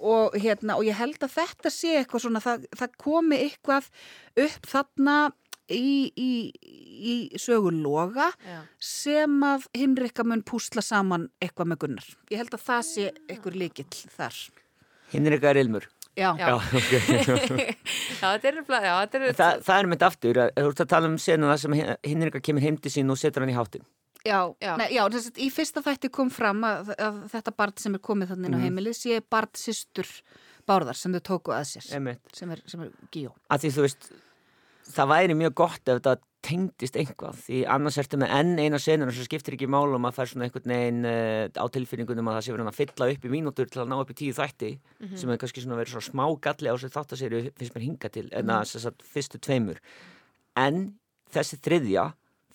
og, 0.00 0.36
hérna, 0.40 0.76
og 0.76 0.84
ég 0.86 0.96
held 0.98 1.18
að 1.24 1.34
þetta 1.38 1.72
sé 1.72 1.94
eitthvað 2.02 2.24
svona, 2.26 2.42
það, 2.44 2.66
það 2.76 2.94
komi 3.02 3.38
eitthvað 3.46 3.88
upp 4.44 4.68
þarna 4.70 5.16
í, 5.72 6.12
í, 6.14 6.30
í 7.12 7.14
söguloga 7.42 8.28
Já. 8.46 8.60
sem 8.78 9.40
að 9.46 9.66
Hinrikka 9.76 10.24
mun 10.26 10.44
púsla 10.46 10.84
saman 10.84 11.28
eitthvað 11.42 11.72
með 11.72 11.80
Gunnar. 11.84 12.08
Ég 12.30 12.42
held 12.44 12.54
að 12.54 12.64
það 12.68 12.86
sé 12.92 13.08
eitthvað 13.26 13.58
líkill 13.64 13.90
þar. 14.16 14.40
Hinrika 15.14 15.50
er 15.52 15.62
ilmur. 15.64 15.88
Já, 16.16 16.30
Já. 16.40 16.46
Já, 16.48 16.54
ok. 16.56 16.92
Já, 18.20 18.30
þetta 18.38 18.48
er, 18.48 18.60
já, 18.64 18.92
þetta 19.04 19.18
er 19.20 19.34
Þa, 19.36 19.48
það 19.66 19.80
er 19.82 19.88
mynd 19.92 20.04
aftur, 20.06 20.38
að- 20.46 20.52
þú 20.56 20.70
ert 20.70 20.80
að 20.80 20.88
tala 20.94 21.10
um 21.10 21.18
senuna 21.20 21.56
sem 21.60 21.74
Hinrika 22.08 22.40
kemur 22.40 22.64
heim 22.64 22.78
til 22.80 22.92
sín 22.94 23.12
og 23.12 23.18
setur 23.20 23.44
hann 23.44 23.52
í 23.52 23.56
háttin. 23.58 23.84
Já, 24.26 24.40
Já. 24.62 24.72
Nei, 24.80 24.88
já 24.96 25.02
þess 25.14 25.30
að 25.32 25.40
í 25.46 25.48
fyrsta 25.54 25.82
þætti 25.86 26.12
kom 26.18 26.30
fram 26.34 26.66
að, 26.66 26.92
að 26.98 27.22
þetta 27.32 27.56
barn 27.62 27.80
sem 27.82 27.96
er 27.98 28.04
komið 28.10 28.34
þannig 28.34 28.50
inn 28.50 28.58
á 28.58 28.64
heimilið 28.66 28.98
sé 28.98 29.22
barn 29.30 29.56
systur 29.58 30.12
Bárðar 30.66 30.98
sem 30.98 31.14
þau 31.14 31.22
tóku 31.22 31.52
að 31.54 31.66
sér, 31.70 31.90
Einmitt. 31.94 32.22
sem 32.34 32.50
er, 32.50 32.62
er 32.66 32.88
Gíó. 33.14 33.30
Það 34.86 35.12
væri 35.12 35.34
mjög 35.38 35.54
gott 35.58 35.90
ef 35.90 36.00
þetta 36.00 36.16
tengdist 36.46 36.96
einhvað 36.98 37.38
því 37.42 37.60
annars 37.74 37.96
ertu 37.98 38.18
með 38.20 38.32
enn 38.36 38.52
eina 38.60 38.78
senuna 38.82 39.14
sem 39.14 39.26
skiptir 39.26 39.56
ekki 39.56 39.68
málum 39.70 40.04
að 40.06 40.18
fær 40.18 40.30
svona 40.30 40.46
einhvern 40.46 40.72
veginn 40.72 41.08
uh, 41.08 41.46
á 41.58 41.64
tilfinningunum 41.74 42.28
að 42.30 42.36
það 42.38 42.44
sé 42.46 42.54
verið 42.54 42.70
að 42.70 42.78
fylla 42.80 43.08
upp 43.14 43.26
í 43.26 43.32
mínútur 43.32 43.70
til 43.70 43.82
að 43.82 43.90
ná 43.90 43.96
upp 43.98 44.12
í 44.12 44.18
tíu 44.20 44.36
þætti 44.36 44.70
sem 45.18 45.32
er 45.32 45.40
kannski 45.42 45.64
svona 45.64 45.80
verið 45.80 45.96
svona 45.96 46.06
smá 46.06 46.24
galli 46.46 46.70
á 46.70 46.76
sér 46.78 46.94
þáttaserju 46.94 47.40
finnst 47.56 47.74
mér 47.74 47.86
hinga 47.88 48.12
til 48.14 48.26
en 48.30 48.52
að 48.54 48.68
þess 48.74 48.90
að 48.92 49.02
fyrstu 49.16 49.42
tveimur 49.42 49.80
en 50.62 50.80
þessi 51.34 51.58
þriðja 51.66 52.06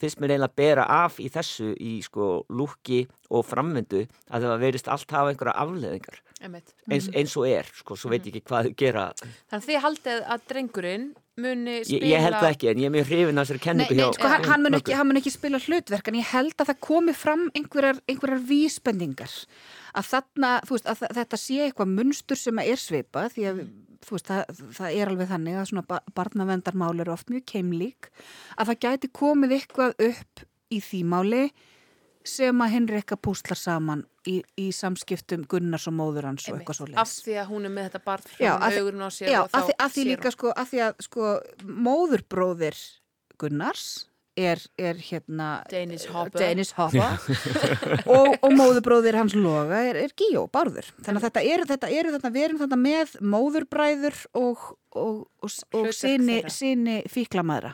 finnst 0.01 0.19
mér 0.21 0.35
eiginlega 0.35 0.51
að 0.51 0.59
bera 0.61 0.87
af 1.05 1.19
í 1.21 1.29
þessu 1.31 1.71
í 1.77 1.93
sko 2.05 2.31
lúki 2.49 3.05
og 3.31 3.45
framvindu 3.47 4.03
að 4.31 4.47
það 4.47 4.63
verist 4.65 4.91
allt 4.91 5.15
hafa 5.15 5.31
einhverja 5.31 5.57
afleðingar 5.63 6.21
eins, 6.41 7.09
eins 7.13 7.35
og 7.37 7.47
er 7.49 7.69
sko, 7.75 7.97
svo 7.97 8.11
veit 8.11 8.25
ég 8.25 8.33
ekki 8.33 8.49
hvað 8.49 8.69
þau 8.69 8.77
gera. 8.81 9.03
Þannig 9.21 9.57
að 9.57 9.67
þið 9.67 9.83
haldið 9.85 10.23
að 10.35 10.47
drengurinn 10.51 11.11
muni 11.41 11.75
ég, 11.79 11.85
spila 11.87 12.09
ég 12.11 12.25
held 12.25 12.37
það 12.39 12.49
ekki 12.55 12.71
en 12.71 12.81
ég 12.81 12.89
er 12.89 12.95
mjög 12.95 13.11
hrifin 13.11 13.41
að 13.41 13.45
þessari 13.45 13.61
Nei, 13.61 13.65
kenningu 13.67 13.95
nei, 13.95 14.01
hjá 14.01 14.15
sko, 14.17 14.31
hann, 14.33 14.47
hann, 14.49 14.65
mun 14.65 14.77
ekki, 14.77 14.95
hann 14.97 15.09
mun 15.09 15.21
ekki 15.21 15.33
spila 15.33 15.61
hlutverk 15.61 16.09
en 16.11 16.17
ég 16.19 16.31
held 16.31 16.55
að 16.57 16.71
það 16.71 16.81
komi 16.87 17.15
fram 17.17 17.45
einhverjar, 17.57 18.01
einhverjar 18.11 18.43
vísbendingar 18.49 19.37
að 19.97 20.09
þarna, 20.11 20.51
veist, 20.69 20.85
að 20.87 21.01
þetta 21.19 21.37
sé 21.41 21.57
eitthvað 21.67 21.95
munstur 21.97 22.39
sem 22.39 22.59
er 22.63 22.79
svipað 22.79 23.33
því 23.35 23.47
að 23.51 23.63
þú 24.01 24.15
veist, 24.17 24.29
það, 24.31 24.61
það 24.77 24.95
er 25.01 25.11
alveg 25.11 25.27
þannig 25.29 25.57
að 25.61 25.67
svona 25.71 25.83
ba- 25.91 26.03
barnavendarmál 26.17 26.95
eru 27.03 27.13
oft 27.13 27.29
mjög 27.29 27.43
keimlík 27.51 28.07
að 28.57 28.71
það 28.71 28.79
gæti 28.87 29.11
komið 29.13 29.57
eitthvað 29.59 29.93
upp 30.07 30.45
í 30.71 30.79
því 30.81 31.01
máli 31.11 31.43
sem 32.23 32.59
að 32.61 32.69
Henrikka 32.75 33.15
púslar 33.17 33.57
saman 33.57 34.03
í, 34.29 34.35
í 34.61 34.67
samskiptum 34.73 35.43
Gunnars 35.49 35.87
og 35.89 35.95
móður 35.97 36.27
hans 36.29 36.45
og 36.49 36.59
eitthvað 36.59 36.77
svo 36.77 36.87
Af 37.01 37.09
því 37.25 37.37
að 37.41 37.47
hún 37.49 37.65
er 37.65 37.73
með 37.73 37.87
þetta 37.89 38.01
barn 38.05 38.27
Já, 38.37 38.51
frá 38.53 38.65
að 38.67 38.73
því- 38.75 38.81
augurinn 38.83 39.05
á 39.05 39.09
sér 39.15 39.31
Já, 39.33 39.39
og 39.41 39.49
að 39.57 39.65
því, 39.65 39.73
þá 39.73 39.81
að 39.85 39.93
því 39.95 40.01
sér 40.03 40.09
líka 40.11 40.31
sko, 40.35 40.51
að 40.53 40.69
því 40.71 40.81
að 40.85 41.01
sko 41.07 41.31
móðurbróðir 41.87 42.77
Gunnars 43.41 43.85
er, 44.41 44.61
er 44.81 44.99
hérna 45.01 45.49
Danish 45.71 46.09
Hopper. 46.11 46.41
Danish 46.41 46.75
Hopper. 46.77 47.17
Og, 48.15 48.35
og 48.41 48.55
móðurbróðir 48.57 49.17
hans 49.19 49.35
loga 49.37 49.79
er, 49.87 49.99
er 50.05 50.13
Gíó, 50.17 50.45
Bárður. 50.51 50.89
Þannig 51.05 51.21
að 51.21 51.27
þetta 51.27 51.43
eru 51.53 51.67
þetta, 51.69 51.91
eru 52.01 52.13
þetta 52.15 52.33
við 52.33 52.47
erum 52.47 52.61
þetta 52.61 52.79
með 52.81 53.15
móðurbræður 53.33 54.19
og, 54.39 54.67
og, 54.91 55.17
og, 55.41 55.47
og 55.47 55.55
Hlutverk 55.55 55.97
sinni, 55.97 56.37
þeirra. 56.39 56.53
sinni 56.57 56.99
fíklamæðra. 57.11 57.73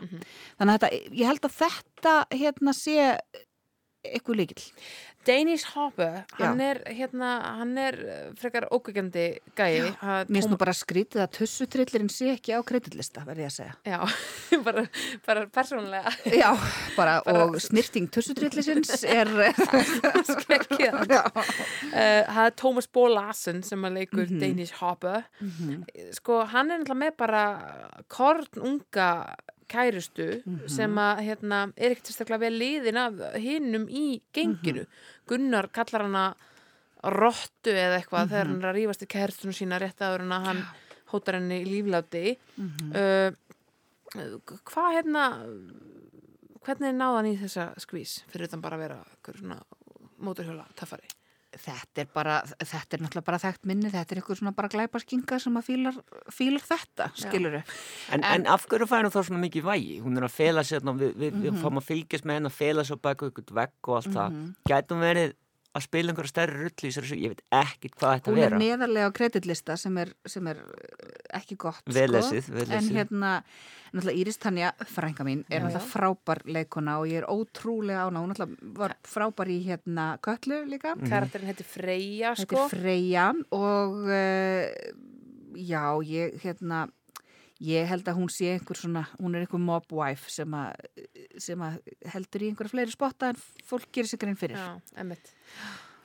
Þannig 0.59 0.71
að 0.71 0.77
þetta, 0.77 1.11
ég 1.21 1.31
held 1.31 1.49
að 1.49 1.59
þetta 1.61 2.15
hérna 2.35 2.75
sé 2.77 2.97
eitthvað 4.07 4.39
líkil 4.41 4.61
Danish 5.25 5.65
Hopper, 5.73 6.21
hann 6.39 6.59
er 6.63 6.77
hérna, 6.87 7.29
hann 7.57 7.73
er 7.77 7.95
eh, 7.99 8.19
frekar 8.39 8.67
ókveikjandi 8.71 9.23
gæi. 9.57 9.89
Ha, 9.99 10.21
Mér 10.29 10.37
finnst 10.39 10.51
nú 10.53 10.59
bara 10.61 10.71
skrítið 10.77 11.23
að 11.25 11.31
tussutrillirinn 11.35 12.07
sé 12.13 12.29
ekki 12.35 12.55
á 12.55 12.63
kredillista, 12.63 13.25
verði 13.27 13.43
ég 13.43 13.49
að 13.51 13.55
segja. 13.57 13.73
Já, 13.83 13.99
bara, 14.67 14.85
bara 15.27 15.43
persónulega. 15.51 16.13
Já, 16.31 16.53
bara, 16.95 17.17
Bara- 17.27 17.43
og 17.49 17.57
snirting 17.59 18.07
tussutrillisins 18.13 19.03
er 19.03 19.27
skrekkið 20.31 21.11
Já. 21.11 21.23
Uh, 21.27 21.91
það 21.91 22.43
er 22.45 22.55
Thomas 22.63 22.87
Bólasen 22.87 23.63
sem 23.67 23.83
að 23.87 23.99
leikur 24.01 24.25
Mhm. 24.27 24.39
Danish 24.41 24.79
Hopper 24.79 25.23
sko 26.15 26.41
hann 26.51 26.71
er 26.71 26.79
náttúrulega 26.81 27.01
með 27.03 27.17
bara 27.19 27.43
korn 28.11 28.47
kærustu 29.67 30.41
Mhm. 30.45 30.67
sem 30.69 30.95
að 30.95 31.21
hérna, 31.27 31.73
er 31.77 31.91
ekkert 31.91 32.07
sérstaklega 32.11 32.39
vel 32.39 32.59
liðin 32.59 32.97
af 32.97 33.13
hinnum 33.35 33.87
í 33.89 34.21
genginu 34.33 34.85
Mhm. 34.85 34.87
Gunnar 35.27 35.67
kallar 35.71 36.01
hana 36.07 36.35
rottu 37.03 37.71
eða 37.71 38.01
eitthvað 38.01 38.25
Mhm. 38.25 38.29
þegar 38.31 38.47
hann 38.47 38.63
er 38.63 38.73
að 38.73 38.77
rífast 38.77 39.03
í 39.03 39.07
kærstunum 39.07 39.53
sína 39.53 39.79
rétt 39.79 39.99
áður 40.01 40.21
en 40.21 40.29
að 40.31 40.45
hann 40.45 40.63
hótar 41.11 41.33
henni 41.35 41.63
í 41.63 41.67
lífláti 41.71 42.37
uh, 42.95 43.31
hvað 44.65 44.89
hérna 44.95 45.23
hvernig 46.65 46.95
náða 46.95 47.15
hann 47.21 47.29
í 47.31 47.37
þessa 47.39 47.73
skvís 47.79 48.23
fyrir 48.31 48.47
utan 48.49 48.61
bara 48.61 48.77
að 48.77 48.79
vera 48.79 48.99
móturhjóla 50.19 50.65
taffari 50.75 51.07
Þetta 51.57 52.03
er 52.03 52.09
bara, 52.13 52.35
þetta 52.59 52.97
er 52.97 53.01
náttúrulega 53.03 53.27
bara 53.31 53.39
þekkt 53.43 53.65
minni, 53.69 53.89
þetta 53.93 54.13
er 54.15 54.21
eitthvað 54.21 54.39
svona 54.41 54.53
bara 54.57 54.71
glæpaskinga 54.73 55.39
sem 55.43 55.57
að 55.59 55.65
fílar, 55.69 55.97
fílar 56.33 56.65
þetta, 56.67 57.09
skiluru. 57.17 57.61
En, 58.13 58.23
en, 58.23 58.45
af 58.53 58.67
hverju 58.69 58.87
fær 58.89 59.07
hún 59.07 59.13
þá 59.15 59.19
svona 59.27 59.41
mikið 59.45 59.67
vægi? 59.67 59.97
Hún 60.05 60.17
er 60.21 60.27
að 60.29 60.35
fela 60.37 60.63
sér, 60.67 60.81
við, 60.87 61.11
við, 61.15 61.33
Mhm. 61.33 61.41
við 61.47 61.59
fáum 61.63 61.81
að 61.81 61.87
fylgjast 61.89 62.25
með 62.29 62.39
henn 62.39 62.51
að 62.51 62.57
fela 62.61 62.83
sér 62.87 63.01
baka 63.01 63.31
ykkur 63.31 63.53
vegg 63.53 63.91
og 63.91 63.95
allt 63.99 64.13
það. 64.13 64.39
Gæti 64.69 64.93
hún 64.95 65.03
verið 65.07 65.33
að 65.77 65.85
spila 65.87 66.11
einhverja 66.13 66.31
stærri 66.33 66.57
rull 66.63 66.73
í 66.73 66.89
þessari 66.89 67.09
sögu? 67.11 67.23
Ég 67.23 67.33
veit 67.33 67.43
ekkit 67.61 67.95
hvað 67.97 68.13
þetta 68.17 68.31
Hún 68.31 68.37
er 68.37 68.43
vera. 68.47 68.59
neðarlega 68.61 69.09
á 69.09 69.17
kreditlista 69.17 69.77
sem 69.79 69.97
er, 70.03 70.13
sem 70.25 70.47
er 70.51 70.61
eh, 70.63 71.15
ekki 71.39 71.57
gott, 71.61 71.81
Vel 71.87 72.07
sko. 72.09 72.17
lesið, 72.17 72.49
vel 72.57 72.67
En 72.77 72.89
hérna, 72.97 73.31
náttúrulega 73.93 74.21
Íris 74.23 74.41
Tanja, 74.43 74.73
frænka 74.91 75.25
mín, 75.27 75.45
er 75.49 75.63
náttúrulega 75.63 75.85
frábær 75.93 76.43
leikona 76.49 76.97
og 77.01 77.07
ég 77.11 77.21
er 77.23 77.29
ótrúlega 77.31 78.05
ána, 78.09 78.23
hún 78.25 78.33
náttúrulega 78.33 78.73
var 78.81 78.97
frábær 79.07 79.53
í 79.53 79.59
hérna 79.65 80.09
Köllu 80.25 80.63
líka. 80.67 80.95
karakterin 81.07 81.47
heitir 81.53 81.65
Freyja 81.69 82.35
Þetta 82.35 82.47
sko 82.47 82.65
er 82.65 82.75
Freyja 82.75 83.29
og 83.55 83.97
uh, 84.11 84.67
já, 85.57 85.83
ég 86.05 86.37
hérna 86.43 86.87
ég 87.63 87.87
held 87.89 88.05
að 88.05 88.19
hún 88.19 88.29
sé 88.29 88.51
einhver 88.53 88.77
svona 88.77 89.01
hún 89.17 89.33
er 89.33 89.41
einhver 89.47 89.57
mob 89.57 89.87
wife 89.97 90.29
sem 90.29 90.51
að 90.53 90.75
sem 91.41 91.63
að 91.65 91.79
heldur 92.13 92.43
í 92.45 92.51
einhverja 92.51 92.73
fleiri 92.75 92.93
spotta 92.93 93.31
en 93.33 93.39
fólk 93.65 93.87
gerir 93.91 94.11
sig 94.11 94.21
grein 94.21 94.37
fyrir. 94.37 94.59
Já, 94.61 94.75
emmitt 95.01 95.31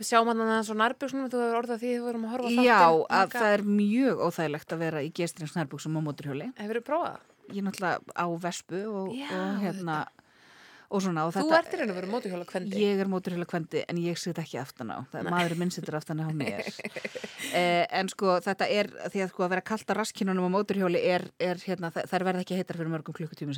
Við 0.02 0.08
sjáum 0.08 0.30
hann 0.32 0.40
að 0.42 0.64
svo 0.66 0.74
nærbjöksnum 0.80 1.28
þú 1.30 1.42
hefur 1.44 1.58
orðað 1.60 1.82
því 1.82 1.90
þú 1.92 2.06
vorum 2.08 2.24
að 2.26 2.32
horfa 2.34 2.48
á 2.48 2.62
Já, 2.66 2.80
að 3.20 3.34
það 3.36 3.52
er 3.52 3.62
mjög 3.68 4.22
óþægilegt 4.26 4.72
að 4.74 4.80
vera 4.82 5.02
í 5.04 5.12
gestrins 5.14 5.54
nærbúksum 5.54 5.98
á 5.98 6.00
móturhjóli. 6.02 6.48
Hefurðu 6.58 6.82
prófað? 6.88 7.20
Ég 7.52 7.60
er 7.60 7.66
náttúrulega 7.68 8.16
á 8.18 8.26
vespu 8.42 8.80
og, 8.88 9.12
Já, 9.14 9.28
og 9.36 9.60
hérna 9.62 9.98
og 10.92 11.00
svona 11.00 11.24
og 11.26 11.32
Þú 11.32 11.44
þetta 11.46 11.58
ert 11.58 11.72
í 11.74 11.78
raun 11.80 11.92
og 11.92 11.96
veru 11.98 12.10
mótuhjóla 12.12 12.46
kvendi 12.48 12.80
Ég 12.82 13.00
er 13.00 13.10
móturhjóla 13.10 13.46
kvendi 13.48 13.84
en 13.88 14.00
ég 14.02 14.18
sit 14.20 14.38
ekki 14.42 14.58
aftan 14.60 14.92
á. 14.92 14.98
Það 15.12 15.20
er 15.22 15.30
maðurinn 15.32 15.62
minn 15.62 15.72
situr 15.74 15.96
aftan 15.98 16.20
á 16.20 16.28
mér. 16.36 16.66
eh, 17.52 17.86
en 17.88 18.10
sko 18.12 18.36
þetta 18.44 18.68
er 18.68 18.90
því 19.06 19.24
að 19.24 19.32
sko 19.32 19.46
að 19.46 19.54
vera 19.54 19.64
kalt 19.72 19.88
að 19.88 20.02
raskinunum 20.02 20.50
á 20.50 20.54
móturhjóli 20.58 21.00
er, 21.14 21.28
er 21.40 21.62
hérna, 21.64 21.92
það, 21.94 22.10
það 22.12 22.26
verða 22.28 22.44
ekki 22.44 22.58
heitar 22.60 22.80
fyrir 22.80 22.92
mörgum 22.92 23.16
klukkutími 23.16 23.56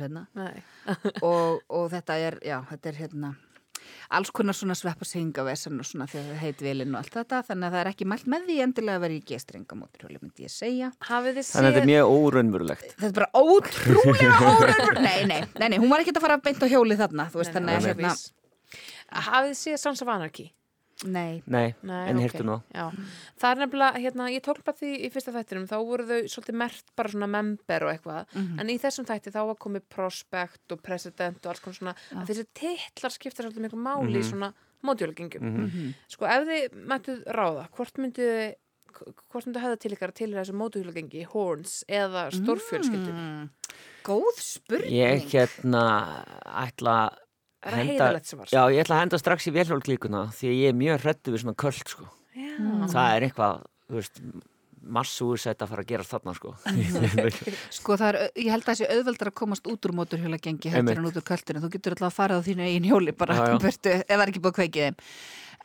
alls 4.09 4.31
konar 4.35 4.53
svona 4.57 4.75
svepparsingavesen 4.77 5.79
og 5.81 5.85
svona 5.87 6.07
þegar 6.11 6.27
það 6.33 6.41
heit 6.43 6.61
vilinn 6.65 6.93
og 6.95 7.01
allt 7.01 7.15
þetta 7.17 7.39
þannig 7.49 7.67
að 7.69 7.75
það 7.75 7.81
er 7.85 7.89
ekki 7.91 8.07
mælt 8.11 8.27
með 8.35 8.45
því 8.49 8.57
endilega 8.65 8.99
að 8.99 9.05
vera 9.05 9.17
í 9.17 9.23
gestringa 9.31 9.77
móturhjóli 9.79 10.19
myndi 10.21 10.45
ég 10.45 10.53
segja 10.53 10.91
Hafið 11.09 11.39
þið 11.39 11.49
Þannig 11.55 11.69
að 11.69 11.75
þetta 11.75 11.83
er 11.85 11.89
mjög 11.91 12.13
óraunverulegt. 12.19 12.87
þetta 12.95 13.09
er 13.09 13.15
bara 13.19 13.31
ótrúlega 13.41 14.51
óraunver 14.51 15.01
nei, 15.01 15.19
nei, 15.31 15.41
nei, 15.59 15.69
nei, 15.69 15.79
hún 15.81 15.89
var 15.93 16.03
ekki 16.05 16.15
að 16.15 16.21
fara 16.27 16.37
beint 16.45 16.61
á 16.61 16.67
hjóli 16.69 16.99
þarna 16.99 17.29
þú 17.33 17.41
veist 17.41 17.55
Nei, 17.55 17.61
nei, 17.61 17.73
þannig 17.73 17.95
að 17.95 18.01
nei, 18.01 18.05
hérna. 18.05 18.15
Hafið 19.25 19.51
þið 19.53 19.59
séð 19.63 19.81
Sons 19.85 20.01
of 20.05 20.09
Anarchy? 20.11 20.47
Nei, 21.03 21.43
Nei, 21.45 21.75
Nei, 21.83 22.09
en 22.09 22.17
ok. 22.17 22.23
hirtum. 22.23 22.61
Já, 22.73 22.85
það 23.41 23.51
er 23.51 23.59
nefnilega, 23.67 23.99
hérna, 23.99 24.29
ég 24.31 24.41
tók 24.45 24.63
bara 24.63 24.77
því 24.79 24.91
í 25.05 25.09
fyrsta 25.11 25.33
þættinum, 25.35 25.67
þá 25.67 25.75
voru 25.85 26.05
þau 26.07 26.19
svolítið 26.31 26.55
mert 26.55 26.85
bara 26.95 27.09
svona 27.09 27.27
member 27.29 27.83
og 27.83 27.91
eitthvað, 27.93 28.25
Mhm. 28.35 28.59
en 28.59 28.67
í 28.69 28.77
þessum 28.79 29.05
þætti 29.05 29.31
þá 29.35 29.41
var 29.47 29.55
komið 29.55 29.81
prospect 29.89 30.71
og 30.71 30.81
president 30.81 31.45
og 31.45 31.51
alls 31.51 31.59
konar 31.59 31.75
svona, 31.79 31.95
að 32.15 32.27
þessi 32.27 32.45
titlar 32.53 33.11
skipta 33.11 33.43
svolítið 33.43 33.65
miklu 33.67 33.81
máli 33.83 34.19
í 34.19 34.23
svona 34.23 34.53
mótjólagengjum. 34.83 35.41
Mhm. 35.41 35.93
Sko, 36.07 36.25
ef 36.25 36.47
þið 36.47 36.85
mættuð 36.87 37.23
ráða, 37.27 37.69
hvort 37.71 37.93
myndið 37.97 38.55
hvort 38.95 39.43
myndið 39.45 39.59
höfða 39.61 39.79
til 39.79 39.91
ykkar 39.91 40.13
til 40.15 40.31
þessu 40.31 40.53
mótjólagengi, 40.55 41.25
horns 41.27 41.83
eða 41.89 42.31
stórfjölskyldum? 42.31 43.11
mm, 43.11 43.49
góð 44.05 44.37
spurning 44.39 44.91
Ég 44.93 45.25
hérna 45.27 46.23
ætla 46.45 47.09
að 47.09 47.17
það 47.65 47.77
henda, 47.81 47.93
heiðalegt 47.93 48.31
sem 48.31 48.41
var? 48.41 48.51
já, 48.53 48.61
ég 48.75 48.83
ætla 48.85 48.97
að 48.97 49.03
henda 49.05 49.21
strax 49.21 49.47
í 49.49 49.53
velhjólklíkuna 49.55 50.25
því 50.37 50.49
að 50.51 50.59
ég 50.61 50.73
er 50.73 50.81
mjög 50.81 51.05
hrættu 51.05 51.33
við 51.35 51.45
svona 51.45 51.57
köld 51.65 51.93
sko. 51.93 52.09
Já. 52.35 52.51
Það 52.91 53.07
er 53.15 53.25
eitthvað, 53.29 53.63
þú 53.89 53.97
veist, 53.99 54.21
massúi 54.95 55.39
sett 55.41 55.63
að 55.65 55.71
fara 55.71 55.81
að 55.85 55.89
gera 55.89 56.03
þarna 56.05 56.33
sko. 56.37 56.51
Sko 57.79 57.95
það 57.97 58.09
er, 58.11 58.19
ég 58.37 58.51
held 58.53 58.67
að 58.67 58.69
þessi 58.69 58.89
auðveldar 58.93 59.31
að 59.31 59.37
komast 59.39 59.69
út 59.71 59.87
úr 59.89 59.95
móturhjóla 59.97 60.37
gengi 60.37 60.69
heldur 60.69 61.01
en 61.01 61.07
út 61.09 61.17
úr 61.17 61.25
költinu, 61.25 61.63
þú 61.63 61.71
getur 61.73 61.95
alltaf 61.95 62.11
að 62.11 62.19
fara 62.19 62.37
á 62.37 62.45
þínu 62.45 62.67
eigin 62.67 62.85
hjóli 62.91 63.15
bara 63.17 63.39
Já, 63.39 63.47
já. 63.49 63.57
burtu, 63.63 63.95
ef 63.97 64.05
það 64.13 64.21
er 64.27 64.31
ekki 64.33 64.43
búið 64.43 64.53
að 64.53 64.59
kveikið 64.59 64.85
þeim 64.85 65.01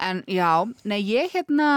en 0.00 0.22
já, 0.30 0.48
nei 0.88 1.00
ég 1.04 1.34
hérna 1.34 1.68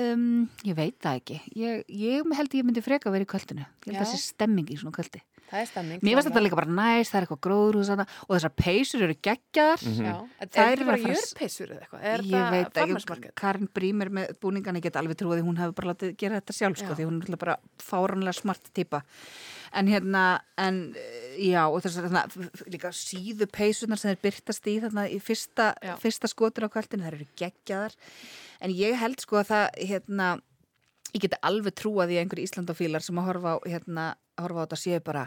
um, 0.00 0.48
ég 0.64 0.76
veit 0.78 0.96
það 1.02 1.18
ekki 1.20 1.38
ég, 1.60 1.82
ég 1.92 2.32
held 2.38 2.56
ég 2.56 2.66
myndi 2.66 2.84
freka 2.84 3.10
að 3.10 3.18
vera 3.18 3.26
í 3.26 3.30
költinu 3.30 3.64
ég 3.64 3.90
held 3.90 3.98
Já. 3.98 4.00
að 4.00 4.12
þessi 4.14 4.30
stemming 4.30 4.70
í 4.72 4.78
svona 4.80 4.94
költi 4.96 5.20
Það 5.50 5.60
er 5.60 5.68
stemming. 5.70 6.02
mér 6.06 6.16
finnst 6.18 6.28
þetta 6.30 6.42
líka 6.44 6.58
bara 6.60 6.74
næst, 6.78 7.10
það 7.12 7.20
er 7.20 7.26
eitthvað 7.26 7.42
gróður 7.46 7.78
og 8.00 8.34
þessar 8.36 8.54
peysur 8.60 9.02
eru 9.06 9.16
geggjaðar. 9.26 9.84
Já, 10.00 10.14
en 10.40 10.48
Þær 10.48 10.60
er 10.60 10.70
eru 10.70 10.76
þetta 10.76 10.86
bara 10.86 10.96
að 10.96 11.06
að- 11.06 11.16
jörpeysur 11.16 11.70
eða 11.74 11.80
eitthvað? 11.84 12.04
Er 12.10 12.20
ég 12.30 12.50
veit 12.54 12.74
það 12.74 12.94
ekki? 12.96 13.32
Karin 13.34 13.68
Brímir 13.74 14.10
með 14.10 14.34
búningan 14.40 14.76
ég 14.78 14.82
get 14.82 14.96
alveg 15.00 15.16
trúið 15.18 15.40
því 15.40 15.46
hún 15.48 15.58
hefur 15.58 15.74
bara 15.80 15.92
látið 15.94 16.16
gera 16.16 16.40
þetta 16.40 16.56
sjálf 16.60 16.78
sko, 16.78 16.94
því 16.94 17.08
hún 17.10 17.22
er 17.26 17.36
bara 17.36 17.56
fáranlega 17.78 18.34
smart 18.38 18.70
típa 18.72 19.02
en 19.72 19.86
hérna, 19.86 20.40
en 20.58 20.94
já 21.38 21.62
og 21.70 21.78
þess 21.82 22.00
að 22.00 22.08
þarna, 22.08 22.50
líka 22.72 22.90
síðu 22.94 23.46
peysunar 23.50 24.00
sem 24.00 24.10
þeir 24.14 24.22
byrtast 24.24 24.66
í 24.70 24.76
þarna 24.82 25.04
í 25.10 25.18
fyrsta, 25.22 25.68
fyrsta 26.02 26.30
skotur 26.30 26.66
á 26.66 26.72
kvöldinu, 26.72 27.06
þær 27.06 27.18
eru 27.20 27.28
geggjaðar 27.38 27.94
en 28.60 28.74
ég 28.74 28.98
held 28.98 29.22
sko 29.22 29.40
að 29.40 29.52
það 29.52 29.66
hérna, 29.92 30.30
ég 31.14 31.24
geti 31.26 31.40
alveg 31.42 31.74
trúað 31.80 32.14
í 32.14 32.20
einhverju 32.22 32.46
Íslandofílar 32.50 33.02
sem 33.04 33.18
að 33.20 33.28
horfa 33.32 33.56
á 33.56 33.58
hérna, 33.66 34.06
að 34.38 34.46
horfa 34.48 34.62
á 34.62 34.64
þetta 34.66 34.80
séu 34.84 35.00
bara 35.04 35.26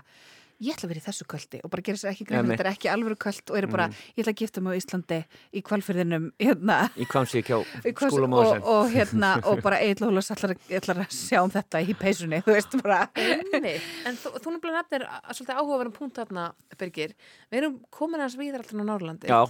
ég 0.63 0.77
ætla 0.77 0.85
að 0.87 0.91
vera 0.93 1.01
í 1.01 1.03
þessu 1.03 1.25
kvöldi 1.27 1.59
og 1.65 1.71
bara 1.73 1.83
gera 1.83 1.99
sér 1.99 2.11
ekki 2.13 2.25
grein. 2.29 2.45
Þetta 2.47 2.63
er 2.63 2.69
ekki 2.69 2.87
alvöru 2.87 3.15
kvöld 3.19 3.49
og 3.51 3.57
eru 3.59 3.67
bara, 3.73 3.87
ég 4.15 4.21
ætla 4.23 4.31
að 4.31 4.37
gifta 4.43 4.61
mig 4.63 4.71
á 4.71 4.79
Íslandi 4.79 5.17
í 5.59 5.63
kvalfyrðinum 5.65 6.27
hérna. 6.39 6.77
Í 6.95 7.07
kvamsík 7.09 7.49
hjá 7.49 7.57
skúlam 8.05 8.35
og, 8.37 8.51
og 8.63 8.93
hérna 8.93 9.33
og 9.49 9.59
bara 9.65 9.81
Ólafs 9.83 10.31
ætlar, 10.31 10.53
að- 10.55 10.71
ætlar 10.79 11.01
að 11.03 11.17
sjá 11.17 11.41
um 11.43 11.51
þetta 11.51 11.81
í 11.83 11.97
peysunni, 11.99 12.39
þú 12.45 12.55
veist 12.55 12.77
bara. 12.79 13.01
En 13.17 14.15
þú, 14.21 14.31
þú 14.39 14.53
nefnilega 14.55 14.77
nefnir 14.85 15.05
að 15.09 15.35
svolítið 15.35 15.59
áhugaverðum 15.59 15.97
punkt 15.97 16.21
þarna, 16.21 16.45
Birgir. 16.79 17.15
Við 17.51 17.59
erum 17.63 17.77
komin 17.91 18.23
hans 18.23 18.37
víðar 18.39 18.63
alltaf 18.63 18.79
á 18.79 18.85
Norrlandi. 18.87 19.33
Já, 19.33 19.41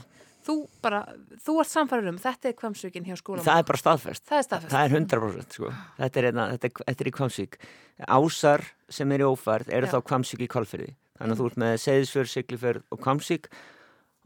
Þú 0.44 0.56
bara, 0.84 1.02
þú 1.46 1.54
ert 1.64 1.70
samfæður 1.72 2.10
um, 2.12 2.18
þetta 2.20 2.50
er 2.50 2.56
kvamsvíkin 2.60 3.06
hjá 3.08 3.16
skólam. 3.20 3.46
það 3.46 3.62
er 3.62 3.68
bara 3.70 3.80
staðfest. 3.80 4.24
Það 4.28 4.38
er 4.42 4.48
staðfest. 4.48 4.74
Það 4.74 4.84
er 4.88 4.96
100% 5.00 5.58
sko. 5.58 5.74
Þetta 6.00 6.20
er, 6.20 6.28
einna, 6.32 6.48
þetta 6.56 6.68
er, 6.70 6.74
þetta 6.90 7.06
er 7.06 7.10
í 7.12 7.14
kvamsík. 7.20 7.58
Ásar 8.18 8.66
sem 8.90 9.12
er 9.16 9.24
í 9.24 9.30
ófærð 9.30 9.72
eru 9.72 9.88
Já. 9.88 9.94
þá 9.94 10.00
kvamsík 10.10 10.44
í 10.44 10.50
kvalfyrði. 10.52 10.90
Þannig 11.20 11.36
að 11.38 11.40
þú 11.44 11.48
ert 11.52 11.62
með 11.64 11.78
Seyðisfjörð, 11.86 12.32
Siglifjörð 12.34 12.84
og 12.92 13.02
kvamsík 13.06 13.48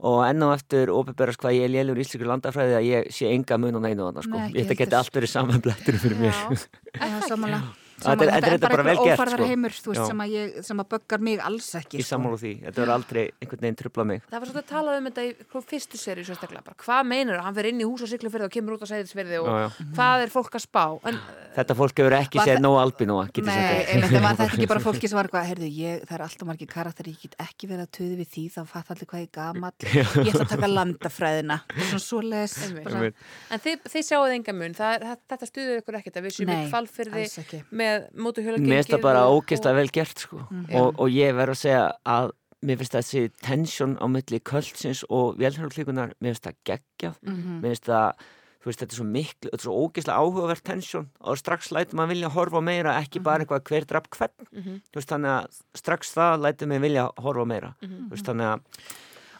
og 0.07 0.19
enn 0.27 0.45
á 0.45 0.49
eftir 0.53 0.91
ópeberast 0.93 1.41
hvað 1.41 1.55
ég 1.57 1.65
er 1.65 1.73
lélur 1.73 1.97
í 1.97 2.03
Ísleikur 2.05 2.29
landafræði 2.29 2.75
að 2.77 2.85
ég 2.85 3.07
sé 3.17 3.31
enga 3.33 3.57
mun 3.57 3.79
og 3.79 3.81
neinu 3.85 4.05
þarna 4.05 4.23
sko. 4.25 4.37
Nei, 4.37 4.47
ekki 4.51 4.61
Þetta 4.61 4.77
geti 4.77 4.85
heldur. 4.85 4.99
allt 5.01 5.17
verið 5.17 5.31
saman 5.33 5.63
blettur 5.65 5.97
fyrir 6.03 6.19
mér. 6.21 7.86
Þetta 7.97 8.13
er- 8.13 8.29
þetta 8.29 8.47
er 8.47 8.53
þetta 8.57 8.69
bara 8.69 8.83
vel 8.85 8.95
gert, 8.97 9.17
ófærðar 9.19 9.39
sko. 9.41 9.45
heimur, 9.49 9.73
þú 9.73 9.89
veist, 9.93 10.05
sem 10.07 10.19
að, 10.21 10.29
ég, 10.37 10.57
sem 10.67 10.77
að 10.83 10.87
böggar 10.93 11.19
mig 11.19 11.39
alls 11.41 11.69
ekki 11.79 11.97
Í 11.97 12.03
sko. 12.05 12.09
sammála 12.13 12.37
því. 12.37 12.51
Þetta 12.67 12.81
verður 12.83 12.93
aldrei 12.93 13.23
einhvern 13.41 13.61
veginn 13.65 13.77
trubla 13.81 14.05
mig. 14.05 14.21
Það 14.29 14.39
var 14.39 14.47
svolítið 14.47 14.63
að 14.63 14.69
tala 14.69 14.97
um 14.97 15.05
þetta 15.09 15.23
í 15.25 15.31
fyrstu 15.71 15.97
seri 15.97 16.23
sérstaklega. 16.27 16.63
Bara, 16.63 16.77
hvað 16.85 17.07
meinar 17.09 17.41
hann 17.41 17.55
fyrir 17.57 17.69
inn 17.73 17.81
í 17.81 17.87
hús 17.89 18.03
og 18.05 18.11
siglufyrði 18.13 18.45
og 18.45 18.53
kemur 18.53 18.77
út 18.77 18.85
á 18.85 18.87
segðisfyrði 18.93 19.39
og 19.41 19.47
Já, 19.49 19.57
já. 19.65 19.69
hvað 19.97 20.21
er 20.27 20.29
fólk 20.29 20.53
að 20.53 20.63
spá? 20.67 20.83
En, 21.09 21.19
Þetta 21.57 21.73
fólk 21.79 21.97
hefur 21.97 22.13
ekki 22.19 22.37
séð 22.45 22.59
nóg 22.61 22.75
albinóa, 22.77 23.23
Nei, 23.41 23.85
en 23.95 24.03
var 24.21 24.35
þetta 24.37 24.45
ekki 24.51 24.67
bara 24.69 24.81
fólki 24.83 25.09
sem 25.09 25.17
var 25.17 25.25
eitthvað, 25.29 25.47
heyrðu, 25.49 25.69
ég, 25.73 26.03
það 26.05 26.15
er 26.19 26.23
alltaf 26.27 26.47
margir 26.51 26.69
karakter, 26.69 27.09
ég 27.09 27.17
get 27.23 27.35
ekki 27.41 27.69
verið 27.71 27.87
að 27.87 27.91
töði 27.97 28.17
við 28.21 28.29
því, 28.35 28.43
þá 28.53 28.59
fatt 28.69 28.91
allir 28.93 29.09
hvað 29.09 29.23
ég 29.23 29.31
gamall, 29.33 29.73
ég 29.81 30.29
ætla 30.29 30.45
að 30.45 30.51
taka 30.53 30.69
landafræðina, 30.69 31.57
svona 31.97 32.43
bara- 32.85 33.01
Einmitt. 33.01 33.25
en 33.49 33.63
þið, 33.65 33.81
þið 33.95 34.05
sjáuð 34.11 34.35
enga 34.37 34.53
mun. 34.53 34.77
Það, 34.77 34.97
það, 35.07 35.17
þetta 35.33 35.49
stuður 35.51 35.81
ykkur 35.81 35.99
ekkert 36.01 36.19
að 36.21 36.27
við 36.27 36.35
séum 36.37 36.75
alls 36.77 37.37
ekki. 37.41 37.61
með 37.81 38.07
mótuhjólagengið. 38.27 38.69
Mér 38.69 38.83
finnst 38.83 38.93
það 38.93 39.05
bara 39.07 39.25
ógeðslega 39.33 39.79
vel 39.81 39.89
gert 39.97 40.19
sko. 40.27 40.43
og, 40.77 40.99
og 41.01 41.07
ég 41.09 41.33
verð 41.37 41.55
að 41.57 41.61
segja 41.65 41.83
að 42.05 42.31
mér 42.67 42.79
finnst 42.81 42.95
þessi 42.97 43.25
tensjón 43.45 43.97
á 44.01 44.05
milli 44.09 44.39
kvöldsins 44.41 45.03
og 45.13 45.37
velhörglíkunar 45.41 46.13
mér 46.21 46.33
finnst 46.33 46.47
það 46.47 46.55
geggjað 46.69 47.15
Mhm. 47.21 47.59
mér 47.61 47.73
finnst 47.73 47.89
það, 47.89 48.25
þú 48.61 48.69
veist, 48.71 48.79
þetta 48.81 48.93
er 48.93 48.99
svo 48.99 49.07
miklu 49.07 49.49
þetta 49.51 49.57
er 49.61 49.65
svo 49.67 49.75
ógeðslega 49.85 50.21
áhugavert 50.21 50.63
tensjón 50.67 51.07
og 51.21 51.37
strax 51.37 51.71
lætur 51.71 51.95
maður 51.99 52.13
vilja 52.15 52.29
horfa 52.35 52.61
meira, 52.61 52.95
ekki 53.01 53.21
bara 53.23 53.43
eitthvað 53.45 53.63
hver 53.69 53.85
draf 53.85 54.07
hvern, 54.09 54.47
Mhm. 54.51 54.79
þú 54.91 54.95
veist, 55.01 55.09
þannig 55.09 55.33
að 55.35 55.59
strax 55.75 56.13
það 56.15 56.41
lætur 56.45 56.67
mig 56.67 56.81
vilja 56.81 57.09
horfa 57.17 57.45
meira. 57.45 57.75
Mhm. 57.81 58.07
þú 58.09 58.09
veist, 58.15 58.25
þannig 58.25 58.53
að 58.53 58.61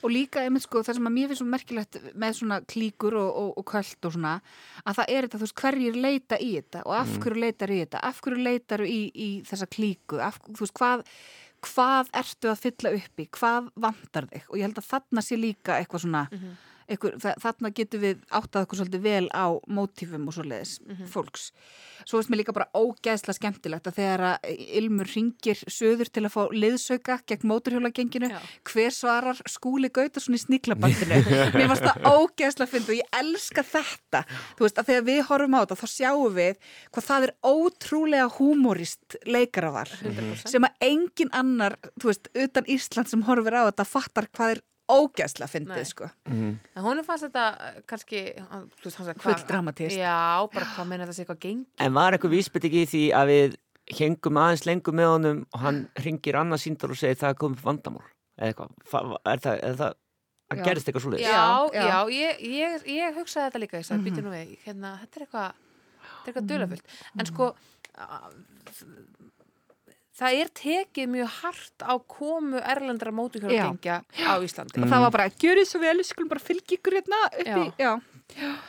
Og 0.04 0.12
líka, 0.14 0.40
einmitt 0.46 0.62
sko, 0.62 0.84
það 0.86 0.94
sem 0.94 1.08
að 1.10 1.14
mér 1.18 1.28
finnst 1.28 1.42
svo 1.42 1.48
merkilegt 1.50 1.96
með 2.14 2.34
svona 2.38 2.62
klíkur 2.70 3.16
og, 3.18 3.30
og, 3.36 3.58
og 3.58 3.66
kvöld 3.66 4.06
og 4.06 4.14
svona, 4.14 4.42
að 4.86 4.96
það 4.96 5.06
er 5.10 5.22
þetta, 5.26 5.38
þú 5.38 5.42
veist, 5.48 5.56
hverjir 5.58 5.96
leita 5.98 6.38
í 6.38 6.50
þetta 6.62 6.82
og 6.86 6.94
af 6.94 7.08
hverju 7.18 7.40
leitar 7.42 7.68
í 7.74 7.80
þetta, 7.82 8.00
af 8.04 8.22
hverju 8.22 8.44
leitar 8.44 8.80
í, 8.86 9.12
í 9.16 9.30
þessa 9.44 9.66
klíku, 9.68 10.20
af, 10.22 10.38
þú 10.46 10.60
veist, 10.62 10.74
hvað, 10.78 11.04
hvað 11.66 12.10
ertu 12.14 12.52
að 12.54 12.62
fylla 12.62 12.94
upp 12.94 13.18
í, 13.18 13.28
hvað 13.40 13.72
vantar 13.76 14.28
þig? 14.30 14.44
Og 14.52 14.58
ég 14.62 14.68
held 14.68 14.78
að 14.84 14.90
þarna 14.94 15.24
sé 15.26 15.36
líka 15.42 15.80
eitthvað 15.82 16.04
svona, 16.06 16.24
eitthvað, 16.30 16.56
þa- 16.88 17.36
þarna 17.44 17.72
getur 17.76 18.00
við 18.00 18.22
áttað 18.32 18.64
okkur 18.66 18.80
svolítið 18.80 19.02
vel 19.04 19.28
á 19.36 19.46
mótífum 19.68 20.28
og 20.30 20.34
svoleiðis 20.38 20.78
fólks. 21.12 21.52
Svo 22.08 22.20
veist 22.22 22.30
mér 22.32 22.40
líka 22.40 22.54
bara 22.56 22.70
ógeðslega 22.78 23.36
skemmtilegt 23.36 23.88
að 23.90 23.98
þegar 23.98 24.22
að 24.30 24.52
Ilmur 24.80 25.10
ringir 25.12 25.60
söður 25.68 26.08
til 26.14 26.24
að 26.24 26.32
fá 26.32 26.44
liðsauka 26.54 27.18
gegn 27.28 27.48
móturhjólagenginu, 27.52 28.30
hver 28.64 28.94
svarar 28.96 29.42
skúli 29.50 29.90
Gautarsson 29.92 30.38
í 30.38 30.40
sniglabandinu 30.40 31.20
mér 31.58 31.68
varst 31.74 31.84
það 31.84 32.08
ógeðslega 32.08 32.72
fyndi 32.72 32.94
og 32.94 33.00
ég 33.02 33.20
elska 33.20 33.66
þetta. 33.68 34.24
Þú 34.56 34.68
veist 34.68 34.80
að 34.80 34.88
þegar 34.94 35.08
við 35.10 35.22
horfum 35.32 35.58
á 35.58 35.62
þetta 35.66 35.80
þá 35.82 35.88
sjáum 35.98 36.38
við 36.38 36.56
hvað 36.94 37.08
það 37.10 37.28
er 37.28 37.36
ótrúlega 37.52 38.30
húmorist 38.38 39.18
leikara 39.28 39.72
var. 39.76 39.92
100%. 39.98 40.48
sem 40.48 40.64
að 40.64 40.88
engin 40.88 41.34
annar 41.36 41.76
þú 42.00 42.12
veist, 42.14 42.30
utan 42.38 42.68
Ísland 42.72 43.10
sem 43.12 43.24
horfir 43.28 43.58
á 43.58 43.68
þetta 43.68 43.86
fattar 43.90 44.28
hvað 44.32 44.56
er 44.56 44.62
Nei. 45.48 45.52
fyndið 45.54 45.86
sko 45.92 46.10
mm, 46.32 46.52
En 46.76 46.84
honum 46.86 47.06
fannst 47.06 47.28
þetta 47.28 47.46
eh, 47.68 47.80
kannski, 47.90 48.22
Full 49.24 49.46
dramatist. 49.50 49.98
Já, 50.00 50.48
bara 50.54 50.66
hvað 50.76 50.88
meina 50.92 51.06
þetta 51.08 51.18
sé 51.18 51.26
eitthvað 51.26 51.42
geng. 51.44 51.64
en 51.84 51.94
var 51.98 52.16
eitthvað 52.18 52.36
vísbytting 52.38 52.78
í 52.82 52.86
því 52.88 53.04
að 53.20 53.32
við 53.34 53.58
hengum 54.00 54.40
aðeins 54.42 54.66
lengur 54.68 54.96
með 55.00 55.12
honum 55.14 55.46
og 55.54 55.60
hann 55.64 55.82
ringir 56.04 56.36
annað 56.40 56.64
síndar 56.66 56.92
og 56.92 57.00
segir 57.00 57.20
það 57.20 57.30
er 57.36 57.40
komið 57.44 57.64
vandamál 57.64 58.04
eða 58.38 58.50
eitthvað, 58.52 59.16
er 59.34 59.44
það, 59.46 59.62
er 59.64 59.78
það 59.82 59.94
að 60.48 60.58
Já. 60.60 60.64
gerist 60.64 60.88
eitthvað 60.90 61.04
svoleiðis 61.06 61.28
Já, 61.28 61.36
Já, 61.36 61.72
já, 61.74 61.88
já. 61.88 62.00
ég, 62.18 62.44
ég, 62.58 62.86
ég 62.98 63.18
hugsaði 63.20 63.48
þetta 63.50 63.62
líka, 63.64 63.80
ég 63.82 63.88
sagði, 63.88 64.12
mm 64.12 64.24
nú 64.28 64.32
við, 64.36 64.52
hérna, 64.64 64.92
þetta 65.04 65.20
er 65.20 65.26
eitthvað, 65.26 65.64
þetta 66.08 66.22
er 66.24 66.32
eitthvað 66.32 66.50
dölafullt. 66.52 66.94
En 67.20 67.26
sko, 67.32 67.50
að- 67.98 68.38
það 70.18 70.42
er 70.42 70.52
tekið 70.62 71.10
mjög 71.14 71.34
hart 71.42 71.88
á 71.88 71.94
komu 72.10 72.62
erlendra 72.62 73.14
mótuhjólagengja 73.14 74.02
á 74.02 74.36
Íslandi. 74.42 74.82
og 74.82 74.92
það 74.92 75.08
var 75.08 75.16
bara, 75.18 75.32
gjör 75.32 75.62
þið 75.62 75.72
svo 75.72 75.82
vel, 75.84 75.98
skulum 76.06 76.32
bara 76.32 76.48
fylgja 76.50 76.80
ykkur 76.80 77.00
hérna 77.00 77.24
upp 77.30 77.52
í, 77.54 77.68
já, 77.82 77.92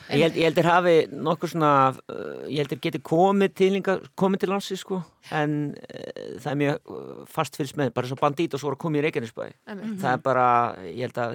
Ég 0.08 0.22
held, 0.22 0.36
ég 0.38 0.46
heldur 0.46 0.66
hafi 0.70 0.92
nokkur 1.10 1.50
svona, 1.50 1.70
uh, 1.90 2.44
ég 2.46 2.62
heldur 2.62 2.78
geti 2.80 3.00
komið 3.04 3.54
til, 3.58 3.80
komið 4.16 4.44
til 4.44 4.50
landsins 4.52 4.84
sko, 4.84 5.00
en 5.34 5.56
uh, 5.74 6.36
það 6.38 6.52
er 6.52 6.60
mjög 6.62 6.92
uh, 6.94 7.08
fast 7.28 7.58
fylgst 7.58 7.76
með, 7.80 7.90
bara 7.96 8.08
svo 8.08 8.16
bandít 8.20 8.54
og 8.54 8.62
svo 8.62 8.72
að 8.72 8.78
koma 8.84 9.00
í 9.00 9.02
Reykjanesbæ. 9.04 9.48
Einmitt. 9.68 9.98
Það 10.04 10.14
er 10.14 10.22
bara, 10.24 10.46
ég 10.86 11.02
held 11.08 11.20
að 11.24 11.34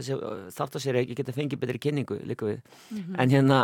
þátt 0.55 0.79
að 0.79 0.85
sér 0.85 1.01
ekki 1.03 1.19
geta 1.19 1.35
fengið 1.35 1.61
betri 1.65 1.83
kynningu 1.83 2.19
líka 2.31 2.47
við. 2.47 2.63
En 3.19 3.35
hérna, 3.35 3.59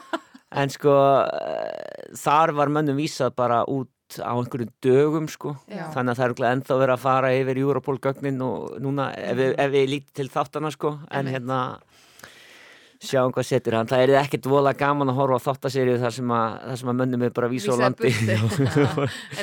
en 0.62 0.76
sko, 0.76 0.94
uh, 1.24 2.14
þar 2.20 2.54
var 2.60 2.74
mönnum 2.76 3.00
vísað 3.00 3.34
bara 3.40 3.64
út 3.64 3.90
á 4.20 4.32
einhverjum 4.34 4.72
dögum 4.84 5.26
sko. 5.32 5.54
Já. 5.70 5.86
Þannig 5.94 6.12
að 6.12 6.18
það 6.18 6.24
er 6.24 6.28
örugglega 6.30 6.58
ennþá 6.58 6.78
verið 6.82 6.94
að 6.94 7.04
fara 7.06 7.32
yfir 7.38 7.60
Europol-gögnin 7.64 8.44
og 8.44 8.76
núna 8.84 9.08
ef 9.18 9.40
við, 9.40 9.54
ef 9.64 9.74
við 9.74 9.90
lítið 9.94 10.14
til 10.20 10.28
þáttana 10.36 10.72
sko, 10.74 10.94
en 11.10 11.30
hérna 11.32 11.58
sjáum 13.06 13.32
hvað 13.34 13.48
setur 13.48 13.78
hann, 13.78 13.88
það 13.90 14.04
er 14.04 14.12
ekkert 14.22 14.48
vola 14.50 14.74
gaman 14.76 15.12
að 15.12 15.20
horfa 15.20 15.40
á 15.40 15.46
þáttaserju 15.48 15.96
þar 16.02 16.14
sem 16.18 16.34
að, 16.36 16.58
þar 16.68 16.80
sem 16.82 16.92
að 16.92 17.00
mönnum 17.00 17.24
er 17.26 17.34
bara 17.36 17.50
að 17.50 17.56
vísa 17.56 17.74
á 17.74 17.76
landi. 17.84 18.12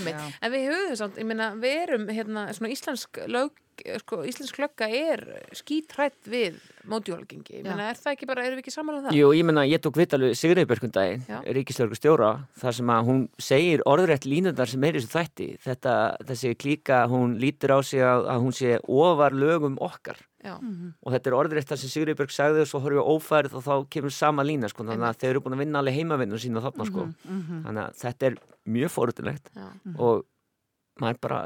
En 0.42 0.54
við 0.54 0.70
höfum 0.70 1.20
ég 1.20 1.28
meina, 1.28 1.52
við 1.60 1.82
erum 1.86 2.08
hérna, 2.12 2.46
svona 2.56 2.72
íslensk 2.74 3.20
lög, 3.32 3.58
sko, 4.02 4.22
íslensk 4.28 4.60
lögga 4.62 4.88
er 4.92 5.24
skítrætt 5.58 6.30
við 6.30 6.58
mótjólagengi. 6.90 7.60
Ég 7.60 7.68
meina, 7.68 7.90
er 7.92 8.00
það 8.00 8.16
ekki 8.16 8.30
bara, 8.30 8.46
erum 8.48 8.60
við 8.60 8.66
ekki 8.66 8.74
saman 8.74 9.00
um 9.00 9.06
það? 9.08 9.20
Jú, 9.20 9.30
ég 9.38 9.48
menna, 9.48 9.66
ég 9.70 9.84
tók 9.84 10.00
vitalið 10.00 10.34
Sigriði 10.40 10.70
Börkundaginn, 10.70 11.28
Já. 11.30 11.38
ríkislörgu 11.58 12.00
stjóra 12.00 12.32
þar 12.62 12.80
sem 12.80 12.92
að 12.96 13.12
hún 13.12 13.22
segir 13.42 13.86
orðrætt 13.90 14.28
línundar 14.30 14.72
sem 14.72 14.88
er 14.88 14.98
í 14.98 15.02
þessu 15.02 15.14
þætti, 15.14 15.50
þetta 15.68 15.96
þessi 16.32 16.56
klíka, 16.58 17.06
hún 17.12 17.38
lítur 17.42 17.78
á 17.78 17.80
sig 17.86 18.04
að, 18.06 18.28
að 18.34 18.44
hún 18.48 18.58
sé 18.58 18.76
ofar 18.88 19.38
lögum 19.38 19.80
okkar 19.82 20.22
Já. 20.42 20.56
og 20.58 21.14
þetta 21.14 21.30
er 21.30 21.38
orðrætt 21.38 21.70
það 21.70 21.82
sem 21.84 21.94
Sigriði 21.94 22.18
Börk 22.18 22.34
sagði 22.34 22.64
og 22.64 22.70
svo 22.72 22.82
horfum 22.82 22.98
við 23.02 23.12
ófærið 23.14 23.56
og 23.60 23.66
þá 23.68 23.74
kemur 23.94 24.16
sama 24.16 24.46
lína 24.48 24.70
sko, 24.72 24.86
þannig 24.88 25.08
að 25.12 25.20
þeir 25.22 25.30
eru 25.36 25.44
búin 25.46 25.58
að 25.58 25.64
vinna 25.66 25.82
alveg 25.84 25.98
heimavinnu 26.00 26.40
sína 26.42 26.64
þarna 26.66 26.88
sko, 26.90 27.08
þannig 27.30 27.82
að 27.84 27.98
þetta 28.02 28.30
er 28.32 28.38
mjög 28.78 28.94
fórutilegt 28.96 29.52
Já. 29.54 29.68
og 29.98 30.26
maður 31.02 31.20
bara, 31.24 31.38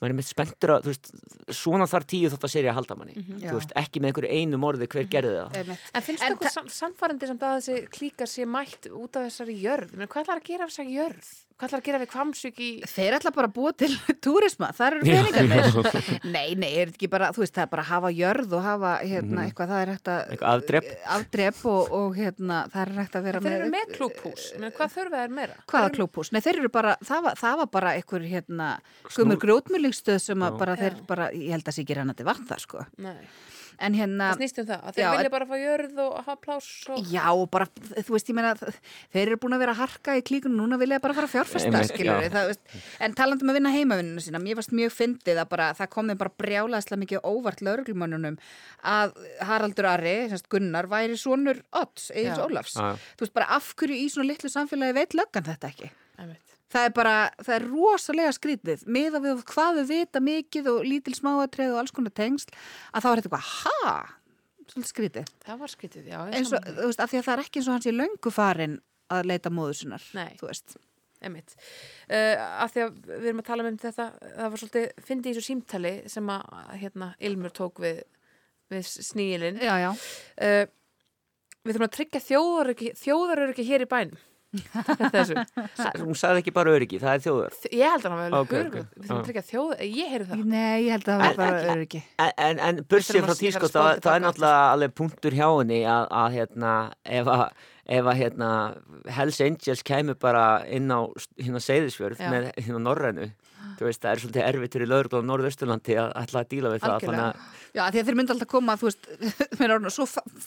maður 0.00 0.12
er 0.12 0.16
með 0.18 0.26
spenntur 0.28 0.72
að, 0.74 0.86
þú 0.86 0.92
veist, 0.92 1.10
svona 1.56 1.86
þar 1.88 2.06
tíu 2.12 2.30
þótt 2.32 2.46
að 2.48 2.52
serja 2.52 2.72
að 2.72 2.78
halda 2.80 2.96
manni, 2.98 3.14
þú 3.44 3.54
veist, 3.54 3.74
ekki 3.78 4.02
með 4.02 4.10
einhverju 4.10 4.40
einu 4.42 4.60
morði 4.60 4.88
hver 4.92 5.08
gerði 5.12 5.36
það. 5.38 5.70
En 5.96 6.04
finnst 6.04 6.48
sam 6.52 6.68
samfærandi 6.72 7.30
samt 7.30 7.46
að 7.46 7.60
þessi 7.60 7.78
klíkar 7.94 8.28
sé 8.28 8.44
mætt 8.48 8.90
út 8.90 9.16
af 9.16 9.28
þessari 9.28 9.56
jörð? 9.62 9.94
Men 9.96 10.10
hvað 10.10 10.26
ætlar 10.26 10.42
að 10.42 10.50
gera 10.50 10.66
af 10.66 10.74
þessari 10.74 10.98
jörð? 10.98 11.30
Hvað 11.58 11.72
ætlar 11.72 11.80
að 11.80 11.86
gera 11.88 11.98
við 11.98 12.10
kvamsug 12.12 12.60
í... 12.62 12.66
Þeir 12.86 13.14
ætla 13.16 13.30
bara 13.34 13.48
að 13.48 13.54
búa 13.56 13.72
til 13.74 13.88
túrisma, 14.24 14.68
það 14.78 14.92
eru 14.92 15.08
peningarnir. 15.08 15.96
Nei, 16.36 16.54
nei, 16.54 16.68
er 16.84 16.92
ekki 16.92 17.08
bara, 17.10 17.32
þú 17.34 17.42
veist, 17.42 17.54
það 17.56 17.64
er 17.64 17.72
bara 17.72 17.82
að 17.82 17.90
hafa 17.90 18.12
jörð 18.14 18.54
og 18.54 18.62
hafa, 18.62 18.92
hérna, 19.02 19.46
eitthvað, 19.48 19.72
það 19.72 19.82
er 19.82 19.92
hægt 19.94 20.12
að... 20.12 20.20
Eitthvað 20.36 20.62
afdrep. 20.62 20.88
Afdrep 21.16 21.60
og, 21.72 21.92
og 21.98 22.16
hérna, 22.20 22.60
það 22.70 22.84
er 22.84 22.94
hægt 23.00 23.18
að 23.18 23.26
vera 23.26 23.42
Þeir 23.42 23.56
eru 23.56 23.68
með 23.74 23.92
klúphús, 23.96 24.48
Men 24.62 24.74
hvað 24.78 24.94
þurfa 24.94 25.24
þær 25.24 25.36
meira? 25.40 25.60
Hvaða 25.74 25.92
klúphús? 25.98 26.30
Nei, 26.30 26.40
þeir 26.46 26.62
eru 26.62 26.72
bara, 26.78 26.96
það 27.10 27.26
var, 27.26 27.42
það 27.42 27.60
var 27.64 27.70
bara 27.74 27.94
einhver, 27.98 28.30
hérna, 28.36 28.72
gumur 29.16 29.42
grjótmjölingstöð 29.42 30.22
sem 30.28 30.46
að 30.46 30.62
bara, 30.62 30.78
þeir 30.78 31.02
bara, 31.10 31.32
ég 31.34 31.58
held 31.58 31.66
að 31.66 31.80
sé 31.80 31.86
ekki 31.88 31.98
En 33.78 33.94
hérna... 33.94 34.32
það 34.32 34.40
snýst 34.40 34.60
um 34.62 34.66
það, 34.68 34.80
að 34.82 34.96
þeir 34.96 35.04
Já, 35.04 35.08
vilja 35.14 35.30
bara 35.34 35.46
fá 35.46 35.54
jörð 35.60 36.00
og 36.02 36.14
hafa 36.18 36.34
pláss 36.42 36.70
og... 36.90 37.10
Já, 37.12 37.26
og 37.30 37.44
bara, 37.52 37.68
þú 37.94 38.14
veist, 38.16 38.30
ég 38.32 38.38
meina, 38.38 38.72
þeir 39.14 39.22
eru 39.22 39.38
búin 39.44 39.54
að 39.54 39.62
vera 39.62 39.74
að 39.76 39.82
harka 39.84 40.16
í 40.18 40.24
klíkunum, 40.26 40.56
núna 40.58 40.78
vilja 40.80 40.98
bara 41.04 41.14
fara 41.14 41.28
að 41.28 41.34
fjárfesta, 41.36 41.82
skilur 41.86 42.26
en 43.06 43.14
talandi 43.18 43.46
um 43.46 43.52
að 43.52 43.60
vinna 43.60 43.72
heimavinnuna 43.76 44.24
sína, 44.24 44.42
mér 44.42 44.58
varst 44.58 44.74
mjög 44.74 44.94
fyndið 44.96 45.42
að 45.44 45.50
bara, 45.54 45.70
það 45.78 45.92
kom 45.94 46.10
þeim 46.10 46.20
bara 46.24 46.34
brjálaðslega 46.42 47.02
mikið 47.04 47.30
óvart 47.30 47.62
lauruglumönnunum 47.68 48.40
að 48.96 49.14
Haraldur 49.46 49.90
Ari, 49.92 50.16
semst 50.32 50.50
Gunnar, 50.50 50.90
væri 50.90 51.18
svonur 51.20 51.62
Odds, 51.78 52.10
Egils 52.14 52.34
Já. 52.34 52.44
Ólafs. 52.48 52.74
Já. 52.74 53.08
Þú 53.14 53.26
veist, 53.26 53.36
bara 53.38 53.50
af 53.58 53.72
hverju 53.78 54.02
í 54.02 54.10
svona 54.10 54.32
litlu 54.32 54.50
samfélagi 54.52 54.98
veit 54.98 55.18
löggan 55.18 55.46
þetta 55.52 55.70
ekki? 55.70 55.94
Einmitt. 56.18 56.47
Það 56.68 56.84
er 56.84 56.92
bara, 56.98 57.14
það 57.40 57.54
er 57.54 57.64
rosalega 57.70 58.32
skrítið, 58.36 58.82
miða 58.92 59.22
við 59.24 59.38
hvað 59.48 59.78
við 59.80 59.92
vita 59.94 60.20
mikið 60.20 60.66
og 60.74 60.82
lítil 60.84 61.14
smáatrið 61.16 61.72
og 61.72 61.78
alls 61.80 61.94
konar 61.96 62.12
tengsl, 62.12 62.50
að 62.92 63.04
þá 63.04 63.08
er 63.08 63.22
þetta 63.22 63.30
eitthvað, 63.30 63.52
ha? 63.62 63.94
Svolítið 64.68 64.90
skrítið 64.90 65.30
Það 65.46 65.62
var 65.62 65.72
skytið, 65.72 66.10
já. 66.10 66.18
og, 66.20 66.34
sammála. 66.36 66.74
þú 66.76 66.90
veist, 66.90 67.00
af 67.00 67.08
því 67.08 67.18
að 67.20 67.24
það 67.24 67.34
er 67.34 67.42
ekki 67.46 67.60
eins 67.62 67.70
og 67.70 67.76
hans 67.78 67.88
í 67.88 67.94
löngu 67.96 68.32
farin 68.34 68.76
að 69.16 69.30
leita 69.30 69.52
móður 69.54 69.78
sinnar, 69.80 70.04
Nei. 70.18 70.28
þú 70.36 70.50
veist. 70.50 70.76
Einmitt. 71.24 71.54
Uh, 72.06 72.36
að 72.62 72.74
því 72.74 72.82
að 72.84 72.98
við 73.08 73.28
erum 73.30 73.40
að 73.42 73.48
tala 73.48 73.64
um 73.64 73.78
þetta, 73.80 74.04
það 74.36 74.52
var 74.52 74.60
svolítið, 74.60 74.88
fyndi 75.08 75.30
í 75.30 75.32
þessu 75.32 75.48
símtali 75.48 75.94
sem 76.12 76.28
að, 76.30 76.44
hérna, 76.84 77.08
Ilmur 77.26 77.54
tók 77.56 77.80
við, 77.82 78.02
við 78.70 78.84
sníilinn. 78.92 79.58
Já, 79.64 79.72
já. 79.82 79.88
Uh, 80.36 80.68
við 81.64 81.72
þurfum 81.72 81.88
að 81.88 81.96
tryggja 81.96 82.22
þjóðaröryggi 82.28 83.66
hér 83.72 83.86
í 83.88 83.90
bænum. 83.90 84.20
þessu. 85.14 85.42
Hún 86.00 86.16
sagði 86.18 86.42
ekki 86.42 86.52
bara 86.56 86.72
öryggi, 86.76 87.00
það 87.02 87.14
er 87.14 87.24
þjóður 87.26 87.56
Ég 87.76 87.92
held 87.94 88.06
að 88.06 88.12
hann 88.14 88.20
var 88.22 88.36
Ok, 88.38 88.52
vel 88.52 88.60
ok. 88.60 88.68
hörgur. 88.68 88.86
Við 88.88 89.02
þurfum 89.02 89.14
Já. 89.14 89.18
að 89.18 89.26
tryggja 89.28 89.44
þjóð, 89.48 89.72
ég 89.84 90.12
heyrði 90.14 90.28
það. 90.30 90.44
Nei, 90.52 90.76
ég 90.86 90.92
held 90.96 91.08
að 91.08 91.08
það 91.08 91.24
var 91.24 91.40
bara 91.42 91.74
öryggi. 91.74 92.02
En, 92.24 92.32
en, 92.48 92.62
en 92.68 92.80
bursið 92.88 93.26
frá 93.26 93.34
sko, 93.38 93.70
spá 93.72 93.80
það, 93.80 93.90
það 94.06 94.14
er 94.14 94.24
náttúrulega 94.26 94.62
alveg 94.76 94.94
punktur 95.02 95.36
hjá 95.38 95.46
henni 95.50 95.80
að, 95.84 96.06
að 96.22 96.38
hérna, 96.38 96.76
ef 97.18 97.32
að 97.34 97.44
ef 97.88 98.04
að 98.04 98.18
hérna 98.20 98.48
Hells 99.16 99.38
Angels 99.40 99.82
kemur 99.86 100.18
bara 100.20 100.42
inn 100.68 100.90
á 100.92 101.08
hérna 101.40 101.60
Seyðisfjörð 101.64 102.20
með 102.28 102.50
hérna 102.58 102.82
Norrænu 102.84 103.30
veist, 103.86 104.02
það 104.02 104.10
er 104.10 104.20
svolítið 104.22 104.44
erfitt 104.48 104.74
fyrir 104.76 104.88
lögur 104.90 105.22
á 105.22 105.28
Norðausturlandi 105.28 105.96
að 106.02 106.12
ætla 106.22 106.42
að 106.42 106.48
díla 106.52 106.72
við 106.74 106.82
það 106.82 106.94
Algjörlega. 106.96 107.28
að 107.28 107.76
Já, 107.78 107.82
því 107.92 108.00
að 108.00 108.08
þeir 108.08 108.16
myndi 108.18 108.34
alltaf 108.34 108.48
koma, 108.48 108.76
þú 108.80 108.88
veist, 108.88 109.08
orðinu, 109.68 109.90
svo 109.94 110.06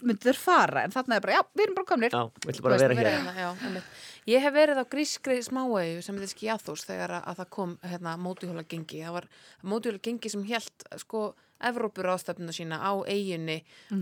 myndu 0.09 0.25
þeir 0.27 0.39
fara, 0.41 0.83
en 0.83 0.95
þarna 0.95 1.15
er 1.17 1.25
bara, 1.25 1.35
já, 1.37 1.43
við 1.55 1.63
erum 1.65 1.77
bara 1.77 1.89
komnir. 1.91 2.11
já, 2.17 2.23
vill 2.47 2.61
bara 2.65 2.75
Þú 2.75 2.81
veist, 2.81 2.87
vera 2.87 2.97
hér. 2.97 3.11
hérna, 3.11 3.35
já, 3.37 3.83
ég 4.31 4.43
hef 4.45 4.53
verið 4.57 4.81
á 4.81 4.85
grískri 4.91 5.37
smáegu 5.45 6.01
sem 6.05 6.17
þetta 6.17 6.33
skjáþús 6.35 6.83
þegar 6.89 7.15
að, 7.19 7.23
að 7.31 7.39
það 7.43 7.53
kom 7.57 7.77
hérna, 7.85 8.17
mótuhjóla 8.21 8.65
gengi 8.67 9.05
það 9.05 9.15
var 9.19 9.29
mótuhjóla 9.63 10.03
gengi 10.09 10.33
sem 10.33 10.43
held 10.49 10.91
sko 11.05 11.31
Evrópur 11.61 12.07
ástefnuna 12.09 12.49
sína 12.57 12.79
á 12.81 12.89
eiginni 13.05 13.59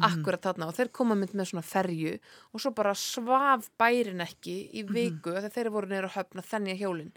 akkurat 0.07 0.39
þarna 0.39 0.69
og 0.69 0.77
þeir 0.77 0.91
koma 0.95 1.17
mynd 1.19 1.33
með 1.35 1.49
svona 1.51 1.65
ferju 1.67 2.13
og 2.55 2.61
svo 2.63 2.71
bara 2.71 2.93
svaf 2.95 3.67
bærin 3.75 4.23
ekki 4.23 4.55
í 4.79 4.85
viku 4.87 5.33
mm 5.33 5.41
þegar 5.43 5.51
þeir 5.57 5.69
voru 5.73 5.91
neyra 5.91 6.11
höfna 6.13 6.43
þennja 6.45 6.77
hjólin 6.79 7.11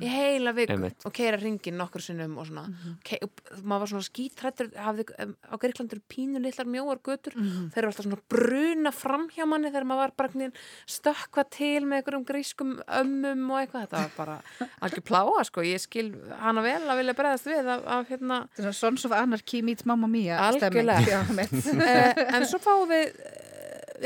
í 0.00 0.08
heila 0.08 0.54
viku. 0.56 0.76
Einmitt. 0.76 1.06
og 1.06 1.14
keira 1.16 1.40
ringin 1.40 1.76
nokkur 1.78 2.04
sinnum 2.04 2.38
og 2.40 2.48
svona. 2.48 2.66
Ke 3.04 3.18
og 3.26 3.42
maður 3.62 3.84
var 3.84 3.92
svona 3.92 4.08
skítrættur 4.08 4.70
hafði, 4.78 5.06
um, 5.24 5.34
á 5.50 5.54
Greiklandur 5.60 6.02
pínu 6.12 6.42
litlar 6.42 6.68
mjóar 6.70 7.02
götur. 7.04 7.36
Þeir 7.36 7.82
eru 7.82 7.90
alltaf 7.90 8.06
svona 8.06 8.20
bruna 8.32 8.92
fram 8.94 9.28
hjá 9.32 9.46
manni 9.48 9.72
þegar 9.72 9.88
maður 9.88 10.02
var 10.06 10.16
bara 10.22 10.50
stökkva 10.88 11.44
til 11.52 11.84
með 11.86 12.00
einhverjum 12.00 12.26
grískum 12.28 12.74
ömmum 12.86 13.50
og 13.52 13.60
eitthvað, 13.60 13.86
þetta 13.86 14.02
var 14.02 14.16
bara 14.16 14.38
algjör 14.86 15.06
pláa 15.06 15.44
sko, 15.48 15.64
ég 15.66 15.82
skil 15.82 16.08
hana 16.42 16.64
vel 16.64 16.80
að 16.86 17.02
vilja 17.02 17.16
bregðast 17.18 17.50
við 17.50 17.70
af, 17.74 17.84
af 17.98 18.12
hérna. 18.12 18.40
Er 18.58 18.76
Sons 18.76 19.06
of 19.08 19.14
Anarchy 19.16 19.62
meets 19.64 19.86
Mamma 19.88 20.10
Mia. 20.10 20.40
Algjörlega. 20.48 21.22
uh, 21.32 22.24
en 22.36 22.48
svo 22.48 22.60
fáum 22.62 22.88
við 22.90 23.12
eh, 23.12 23.38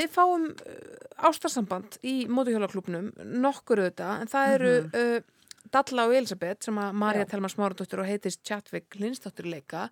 við 0.00 0.12
fáum 0.12 0.50
uh, 0.50 0.76
ástarsamband 1.26 1.98
í 2.06 2.18
mótuhjólaklubnum 2.28 3.12
nokkur 3.40 3.84
auðvitað, 3.84 4.22
en 4.22 4.32
það 4.32 4.54
eru 4.56 4.74
uh, 4.84 5.16
Dalla 5.76 6.08
og 6.08 6.16
Elisabeth 6.16 6.66
sem 6.70 6.80
að 6.80 6.96
Marja 7.04 7.24
Já. 7.26 7.30
Telma 7.34 7.52
Smáradóttir 7.52 8.00
og 8.02 8.08
heitist 8.08 8.42
Chatwick 8.48 8.96
Lindsdóttir 9.00 9.48
leika 9.52 9.86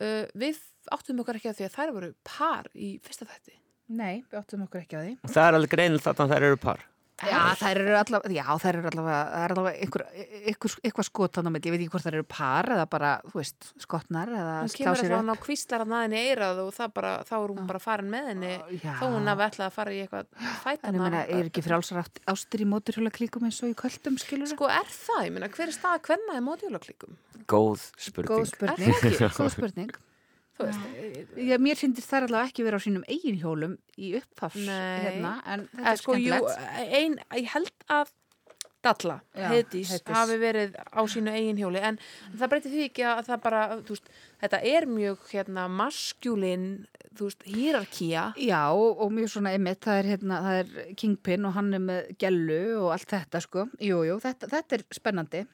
uh, 0.00 0.24
við 0.38 0.60
áttum 0.94 1.20
okkar 1.22 1.36
ekki 1.40 1.50
að 1.52 1.58
því 1.60 1.66
að 1.68 1.74
þær 1.78 1.94
voru 1.98 2.12
par 2.24 2.70
í 2.74 2.94
fyrsta 3.04 3.28
þætti 3.28 3.58
Nei, 3.88 4.22
við 4.28 4.36
áttum 4.42 4.62
okkur 4.66 4.82
ekki 4.84 4.96
á 4.96 5.02
því. 5.04 5.12
það 5.32 5.46
er 5.46 5.56
alveg 5.58 5.72
greinilegt 5.72 6.08
að 6.24 6.32
þær 6.34 6.46
eru 6.50 6.58
par 6.60 6.82
Já, 7.18 7.38
þær 7.58 7.78
eru 7.82 7.94
allavega, 7.98 8.30
já, 8.30 8.44
þær 8.62 8.76
eru 8.78 8.88
allavega, 8.92 9.22
það 9.32 9.42
er 9.44 9.52
allavega 9.54 9.80
einhver, 9.82 10.02
einhver, 10.46 10.74
eitthvað 10.86 11.06
skotan 11.08 11.48
á 11.48 11.50
milli, 11.50 11.66
ég 11.66 11.74
veit 11.74 11.82
ekki 11.82 11.90
hvort 11.96 12.06
þær 12.06 12.16
eru 12.20 12.26
par 12.30 12.68
eða 12.76 12.84
bara, 12.92 13.10
þú 13.26 13.40
veist, 13.40 13.68
skotnar 13.82 14.30
eða 14.30 14.52
hún 14.62 14.70
slá 14.70 14.78
kemur 14.78 15.00
sér 15.00 15.14
alltaf 15.16 15.34
upp. 15.34 15.42
á 15.42 15.44
kvíslar 15.48 15.82
að 15.82 15.90
naðinni 15.94 16.20
eirað 16.28 16.60
og 16.62 16.70
það 16.78 16.92
bara, 17.00 17.12
þá 17.26 17.34
er 17.40 17.48
hún 17.56 17.66
bara 17.72 17.82
farin 17.82 18.12
með 18.14 18.28
henni 18.30 18.52
Já. 18.84 18.94
þó 19.02 19.04
hún 19.16 19.30
hafi 19.32 19.46
ætlað 19.48 19.66
að 19.66 19.76
fara 19.80 19.96
í 19.96 20.00
eitthvað 20.04 20.26
En 20.78 20.94
ég 20.94 21.02
meina, 21.02 21.24
er 21.26 21.50
ekki 21.50 21.64
frálsar 21.66 22.02
ást- 22.04 22.22
ástir 22.30 22.62
í 22.62 22.70
móturhjóla 22.70 23.10
klíkum 23.18 23.48
eins 23.50 23.58
og 23.66 23.72
í 23.74 23.78
köldum, 23.82 24.18
skilur 24.22 24.46
sko 24.54 24.70
er 24.70 24.86
það, 24.86 25.24
ég 25.26 25.32
meina 25.34 25.50
hver 25.50 25.66
er 25.66 25.74
staða 25.74 25.98
hvenna 26.06 26.38
í 26.38 26.44
mótuhjólaklíkum 26.46 27.18
góð 27.50 27.88
Góð 28.28 28.46
spurning 28.54 28.94
það 29.18 29.34
góð 29.34 29.50
spurning. 29.58 29.90
Þú 30.58 30.68
veist, 30.68 31.34
Já, 31.48 31.56
mér 31.62 31.78
finnst 31.78 32.02
þær 32.08 32.26
allavega 32.28 32.50
ekki 32.50 32.64
vera 32.66 32.80
á 32.80 32.82
sínum 32.82 33.04
eigin 33.08 33.38
hjólum 33.40 33.76
í 33.98 34.12
upphafs 34.18 34.64
hérna, 34.68 35.36
en 35.46 35.68
þetta 35.70 35.92
er 35.92 36.00
sko, 36.02 36.16
jú, 36.18 36.32
skemmtilegt. 36.34 36.96
ein, 36.98 37.18
ég 37.38 37.52
held 37.54 37.86
að 37.94 38.12
Dalla, 38.84 39.18
Heiðdís. 39.34 39.90
hafi 40.06 40.36
verið 40.38 40.76
á 40.78 41.02
sínu 41.10 41.32
eigin 41.34 41.58
hjóli 41.58 41.80
en 41.82 41.98
það 42.30 42.50
breytir 42.52 42.74
því 42.74 42.84
ekki 42.86 43.06
að 43.10 43.22
það 43.26 43.40
bara 43.42 43.62
þú 43.80 43.96
veist, 43.96 44.10
þetta 44.44 44.60
er 44.70 44.86
mjög 44.86 45.24
hérna 45.32 45.64
maskjúlin, 45.80 46.68
þú 47.18 47.26
veist, 47.26 47.42
hýrarkía 47.50 48.24
Já, 48.38 48.60
og, 48.70 49.02
og 49.02 49.10
mjög 49.16 49.32
svona 49.34 49.54
einmitt, 49.56 49.82
það 49.82 50.00
er, 50.02 50.10
hérna, 50.12 50.40
það 50.46 50.60
er 50.62 50.94
Kingpin 51.02 51.48
og 51.48 51.56
hann 51.58 51.74
er 51.74 51.84
með 51.88 52.12
gellu 52.22 52.60
og 52.84 52.92
allt 52.94 53.10
þetta 53.16 53.42
sko. 53.42 53.66
Jú, 53.82 54.02
jú, 54.06 54.18
þetta, 54.22 54.50
þetta 54.54 54.78
er 54.78 54.86
spennandi. 54.94 55.44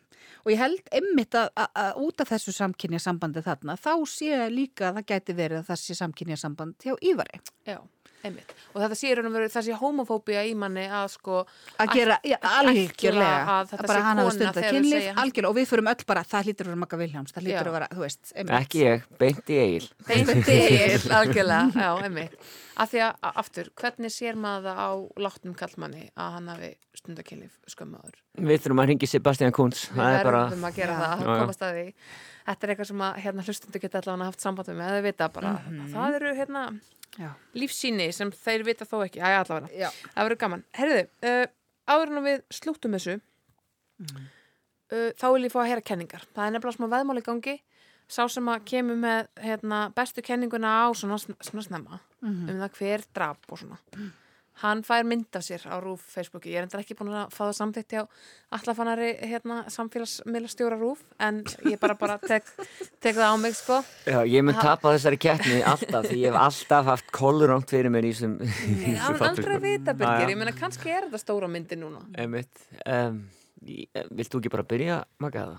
Og 0.45 0.53
ég 0.53 0.61
held 0.61 0.93
einmitt 0.93 1.37
að, 1.37 1.49
að, 1.57 1.69
að 1.81 1.99
út 2.05 2.21
af 2.21 2.31
þessu 2.35 2.53
samkynja 2.53 3.01
sambandi 3.01 3.43
þarna, 3.45 3.77
þá 3.81 3.93
sé 4.09 4.39
líka 4.53 4.91
að 4.91 5.01
það 5.01 5.09
gæti 5.13 5.37
verið 5.41 5.63
að 5.63 5.69
það 5.71 5.81
sé 5.81 5.97
samkynja 5.97 6.41
samband 6.41 6.85
hjá 6.85 6.95
Ívari. 7.01 7.41
Já, 7.69 7.79
einmitt. 8.25 8.55
Og 8.75 8.81
þetta 8.83 8.97
sé 8.99 9.13
raun 9.15 9.29
og 9.29 9.35
veru 9.37 9.51
þessi 9.53 9.77
homofóbía 9.79 10.43
í 10.49 10.55
manni 10.59 10.87
að 10.89 11.07
sko 11.15 11.43
Að 11.85 11.93
gera, 11.95 12.17
já, 12.27 12.37
algjörlega, 12.41 13.55
að 13.55 13.75
bara 13.87 14.01
hann 14.09 14.23
þau 14.25 14.31
kynlíf, 14.35 14.91
segja 14.91 15.13
hann- 15.15 15.23
algjörlega, 15.25 15.51
og 15.53 15.57
við 15.61 15.69
förum 15.71 15.91
öll 15.93 16.05
bara, 16.09 16.25
það 16.27 16.49
hlýtur 16.49 16.67
að 16.67 16.73
vera 16.73 16.83
Magga 16.83 17.01
Viljáms, 17.05 17.35
það 17.37 17.47
hlýtur 17.49 17.71
að 17.71 17.77
vera, 17.79 17.89
þú 17.95 18.05
veist, 18.05 18.33
einmitt. 18.35 18.59
ekki 18.61 18.83
ég, 18.85 19.07
beint 19.23 19.55
í 19.55 19.59
eigil 19.65 19.89
Beint 20.09 20.45
til, 20.49 21.11
algjörlega, 21.21 21.71
já, 21.75 21.91
einmitt. 22.09 22.37
Af 22.75 22.91
því 22.91 23.03
að, 23.07 23.19
aftur, 23.39 23.69
hvernig 23.79 24.11
sér 24.11 24.35
maður 24.35 24.65
það 24.67 24.79
á 24.83 24.91
látnum 25.23 25.55
kallmanni 25.55 26.09
að 26.19 26.33
hann 26.35 26.49
hafi 26.51 26.71
hlustundakynlif 26.95 27.53
skömmaður. 27.71 28.17
Við 28.43 28.65
þurfum 28.65 28.83
að 28.83 28.89
ringi 28.91 29.07
Sebastian 29.07 29.55
Kunz 29.55 29.85
Við 29.93 30.01
Það 30.01 30.17
er 30.19 30.27
bara, 30.27 30.41
verðum 30.49 30.67
að 30.67 30.81
gera 30.81 30.97
það, 30.99 31.23
að 31.29 31.39
komast 31.45 31.63
að 31.63 31.77
því. 31.79 31.85
Þetta 32.45 32.67
er 32.67 32.73
eitthvað 32.75 32.89
sem 32.91 33.03
að 33.07 33.19
hérna, 33.25 33.45
hlustundu 33.47 33.81
geta 33.81 34.01
allavega 34.03 34.29
haft 34.29 34.43
samband 34.45 34.69
að 34.69 34.81
þau 34.85 35.03
vita 35.07 35.29
bara, 35.33 35.53
það 35.95 36.17
eru 36.19 36.33
hérna, 36.37 36.65
Já. 37.17 37.31
lífsýni 37.57 38.09
sem 38.13 38.33
þeir 38.37 38.65
vita 38.69 38.85
þó 38.89 38.99
ekki, 39.07 39.23
allavega. 39.25 39.71
Já. 39.73 39.89
Það 40.13 40.27
verður 40.29 40.41
gaman. 40.43 40.65
Herðu, 40.77 41.05
uh, 41.25 41.45
áður 41.89 42.13
en 42.13 42.27
við 42.27 42.43
slúttum 42.59 42.97
þessu, 42.99 43.15
uh, 44.05 45.11
þá 45.17 45.27
vil 45.33 45.47
ég 45.47 45.55
fá 45.55 45.61
að 45.63 45.71
heyra 45.73 45.87
kenningar. 45.93 46.27
Það 46.35 46.45
er 46.51 46.57
nefnilega 46.59 46.77
smá 46.77 46.91
veðmáli 46.99 47.25
gangi. 47.25 47.57
Sá 48.05 48.27
sem 48.29 48.45
að 48.53 48.67
kemur 48.69 48.99
með 49.01 49.31
hérna, 49.41 49.79
bestu 49.97 50.21
kenninguna 50.21 50.75
á 50.85 50.93
svona, 50.93 51.17
svona 51.17 51.65
snemma 51.65 52.03
um 52.21 52.61
það 52.61 52.77
hver 52.77 53.05
drap 53.17 53.49
og 53.49 53.63
svona. 53.63 53.79
Hann 54.63 54.85
fær 54.87 55.03
mynd 55.03 55.35
af 55.35 55.43
sér 55.43 55.65
á 55.67 55.77
Rúf 55.83 56.03
Facebooki. 56.15 56.53
Ég 56.53 56.61
er 56.61 56.67
endur 56.69 56.83
ekki 56.83 56.95
búin 56.95 57.11
að 57.11 57.33
fá 57.35 57.41
það 57.43 57.57
samþýtti 57.59 57.99
á 57.99 58.05
allafanari 58.55 59.09
hérna, 59.27 59.57
samfélagsmiðlastjóra 59.75 60.79
Rúf 60.79 61.03
en 61.19 61.43
ég 61.67 61.81
bara 61.83 61.97
bara 61.99 62.21
tek, 62.23 62.47
tek 63.03 63.19
það 63.19 63.35
á 63.35 63.37
mig 63.43 63.59
sko. 63.59 63.81
já, 64.07 64.21
ég 64.31 64.47
mun 64.47 64.55
tapa 64.55 64.95
þessari 64.95 65.19
keppni 65.19 65.59
alltaf 65.67 66.07
Því 66.07 66.21
ég 66.23 66.31
hef 66.31 66.41
alltaf 66.45 66.91
haft 66.93 67.11
kolluránt 67.15 67.71
fyrir 67.75 67.91
mér 67.91 68.07
í 68.07 68.15
þessum 68.15 68.39
Ég 68.45 69.03
á 69.03 69.11
aldrei 69.11 69.57
að 69.59 69.67
vita, 69.67 69.97
já. 69.99 70.29
Ég 70.31 70.39
meina, 70.39 70.55
kannski 70.55 70.95
er 70.95 71.09
þetta 71.09 71.23
stóra 71.25 71.51
myndi 71.51 71.79
núna. 71.81 72.05
Einmitt 72.15 72.67
um, 72.87 73.25
Vilt 73.65 74.31
þú 74.31 74.43
ekki 74.43 74.53
bara 74.55 74.69
byrja, 74.69 75.03
það? 75.19 75.57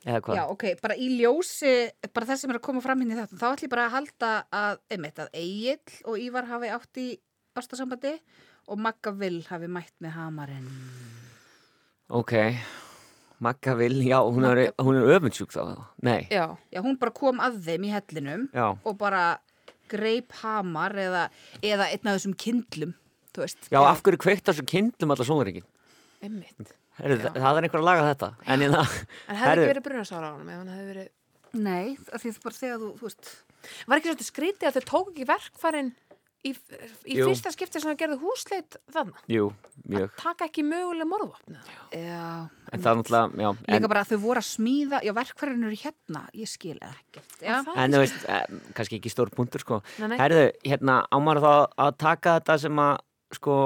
Hvað? 0.00 0.36
Já, 0.38 0.44
ok, 0.48 0.62
bara 0.80 0.94
í 0.96 1.10
ljósi, 1.18 1.72
bara 2.14 2.28
það 2.30 2.38
sem 2.40 2.52
er 2.54 2.56
að 2.56 2.64
koma 2.64 2.80
fram 2.80 3.02
hinn 3.02 3.10
í 3.12 3.16
þetta, 3.18 3.36
þá 3.36 3.48
ætlum 3.50 3.66
ég 3.66 3.72
bara 3.74 3.82
að 3.84 3.96
halda 3.98 4.30
að, 4.56 4.78
einmitt, 4.96 5.18
að 5.20 5.34
Egil 5.36 5.98
og 6.08 6.22
Ívar 6.22 6.48
hafi 6.48 6.70
átt 6.72 7.00
í 7.02 7.08
ástasambandi 7.58 8.14
og 8.70 8.78
Magga 8.80 9.12
Vill 9.18 9.40
hafi 9.48 9.70
mætt 9.70 9.94
með 10.02 10.14
hamarinn. 10.16 10.68
Ok, 12.10 12.34
Magga 13.40 13.74
vil, 13.78 14.00
já, 14.04 14.18
hún 14.20 14.46
er, 14.46 14.66
hún 14.82 14.98
er 15.00 15.14
öfundsjúk 15.16 15.54
þá 15.54 15.62
Nei, 16.04 16.26
Já, 16.30 16.56
Já, 16.70 16.80
hún 16.84 16.98
bara 17.00 17.14
kom 17.16 17.40
að 17.42 17.60
þeim 17.66 17.86
í 17.88 17.92
hellinum 17.94 18.48
já, 18.52 18.66
og 18.74 18.98
bara 19.00 19.24
greip 19.90 20.34
hamar 20.42 20.94
eða, 20.98 21.26
eða 21.62 21.88
einn 21.90 22.10
af 22.10 22.18
þessum 22.18 22.36
kindlum, 22.38 22.92
þú 23.34 23.44
veist. 23.46 23.70
já, 23.70 23.80
af 23.80 24.02
hverju 24.04 24.20
kveikt 24.22 24.46
á 24.46 24.52
þessu 24.52 24.66
kindlum 24.70 25.14
allar 25.14 25.62
einmitt. 26.20 26.74
Heru, 27.00 27.16
það, 27.16 27.56
er 27.56 27.66
einhver 27.66 27.80
að 27.80 27.86
laga 27.86 28.08
þetta. 28.10 28.28
En 28.44 28.64
ég 28.64 28.72
það, 28.74 28.96
En 29.30 29.38
hefði 29.40 29.52
ekki 29.54 29.70
verið 29.70 29.86
brunasára 29.86 30.28
á 30.28 30.32
hann 30.36 30.50
ef 30.50 30.58
hann 30.58 30.72
hefði 30.74 30.90
verið... 30.90 31.08
Nei, 31.50 31.86
af 32.12 32.22
því 32.22 32.32
það 32.34 32.42
bara 32.44 32.58
þegar 32.58 32.82
þú, 32.82 32.90
þú 32.98 33.08
veist, 33.08 33.30
Var 33.60 34.00
ekki 34.00 34.10
svolítið 34.10 34.28
skrítið 34.28 34.68
að 34.68 34.76
þau 34.76 34.84
tók 34.90 35.08
ekki 35.12 35.26
verkfærin 35.28 35.90
í, 36.46 36.52
í 37.12 37.16
fyrsta 37.20 37.50
skipti 37.52 37.80
sem 37.82 37.90
það 37.90 37.98
gerði 38.02 38.16
húsleit 38.22 38.76
þarna? 38.94 39.18
jú, 39.28 39.50
Að 39.80 39.90
mjög 39.94 40.14
taka 40.20 40.46
ekki 40.48 40.64
möguleg 40.64 41.08
morðvopni? 41.10 41.58
já, 41.92 42.48
En 42.72 42.80
það 42.80 42.90
er 42.92 42.98
náttúrulega, 43.00 43.42
já 43.42 43.48
en, 43.50 43.74
líka 43.76 43.90
bara 43.92 44.04
að 44.04 44.12
þau 44.14 44.20
voru 44.24 44.40
að 44.42 44.48
smíða, 44.48 45.00
já, 45.04 45.12
verkfærinu 45.20 45.66
eru 45.70 45.78
hérna, 45.82 46.22
ég 46.38 46.48
skil 46.48 46.78
ekkert, 46.78 47.36
já. 47.42 47.56
En 47.74 47.92
þú 47.96 48.02
veist, 48.04 48.24
eh, 48.30 48.46
kannski 48.78 49.00
ekki 49.00 49.10
stór 49.12 49.32
punktur 49.34 49.60
sko. 49.64 49.80
Herðu, 49.98 50.44
hérna, 50.64 51.00
ámar 51.12 51.40
þá 51.42 51.52
að 51.76 51.96
taka 51.98 52.38
þetta 52.40 52.58
sem 52.64 52.82
að 52.86 52.94
sko 53.36 53.56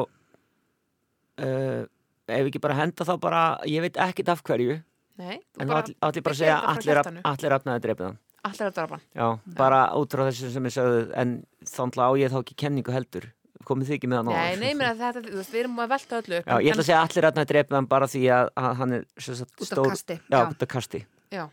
uh, 1.40 1.84
ef 2.28 2.48
ekki 2.50 2.60
bara 2.62 2.76
henda 2.78 3.04
þá 3.06 3.14
bara 3.20 3.44
ég 3.68 3.84
veit 3.84 3.96
ekkit 4.00 4.28
af 4.32 4.42
hverju 4.46 4.80
Nei, 5.20 5.36
þú 5.54 5.62
en 5.62 5.68
þá 5.70 5.74
ætl- 5.78 5.96
ætli 6.08 6.18
ég 6.20 6.24
bara 6.26 6.34
að 6.34 6.40
segja 6.40 6.56
allir, 6.72 6.88
hjartanu. 6.90 7.20
allir 7.30 7.54
afnaði 7.58 7.82
dreipið 7.84 8.06
hann 8.08 8.18
Allir 8.44 8.66
að 8.68 8.74
drafa 8.76 8.98
hann. 8.98 9.06
Já, 9.16 9.54
bara 9.56 9.80
út 9.96 10.12
frá 10.14 10.26
þessu 10.28 10.50
sem 10.52 10.68
ég 10.68 10.74
sagði 10.74 11.00
en 11.22 11.32
þannig 11.68 12.04
á 12.04 12.10
ég 12.20 12.32
þá 12.34 12.38
ekki 12.42 12.56
kenningu 12.64 12.92
heldur 12.94 13.30
komið 13.64 13.88
þið 13.88 13.96
ekki 13.96 14.10
með 14.12 14.20
hann 14.20 14.28
á 14.28 14.34
Nei, 14.34 14.56
nei, 14.60 14.72
mér 14.76 14.90
að 14.92 15.00
þetta, 15.00 15.22
þú 15.24 15.38
veist, 15.38 15.52
við 15.54 15.62
erum 15.62 15.78
að 15.80 15.92
velta 15.94 16.18
öllu 16.20 16.38
upp. 16.38 16.48
Já, 16.50 16.56
ég 16.60 16.74
ætla 16.74 16.84
að 16.84 16.88
segja 16.90 17.02
allir 17.06 17.28
dreipið 17.52 17.78
hann 17.78 17.88
bara 17.94 18.08
því 18.12 18.22
að, 18.36 18.50
að 18.60 18.74
hann 18.80 18.96
er 18.98 19.06
sem 19.24 19.38
sagt, 19.40 19.54
Út 19.54 19.64
af 19.64 19.70
stór 19.70 19.88
kasti, 19.94 20.18
Já, 20.28 20.38
út 20.42 20.66
af 20.66 20.70
kasti 20.74 21.00
Já, 21.32 21.44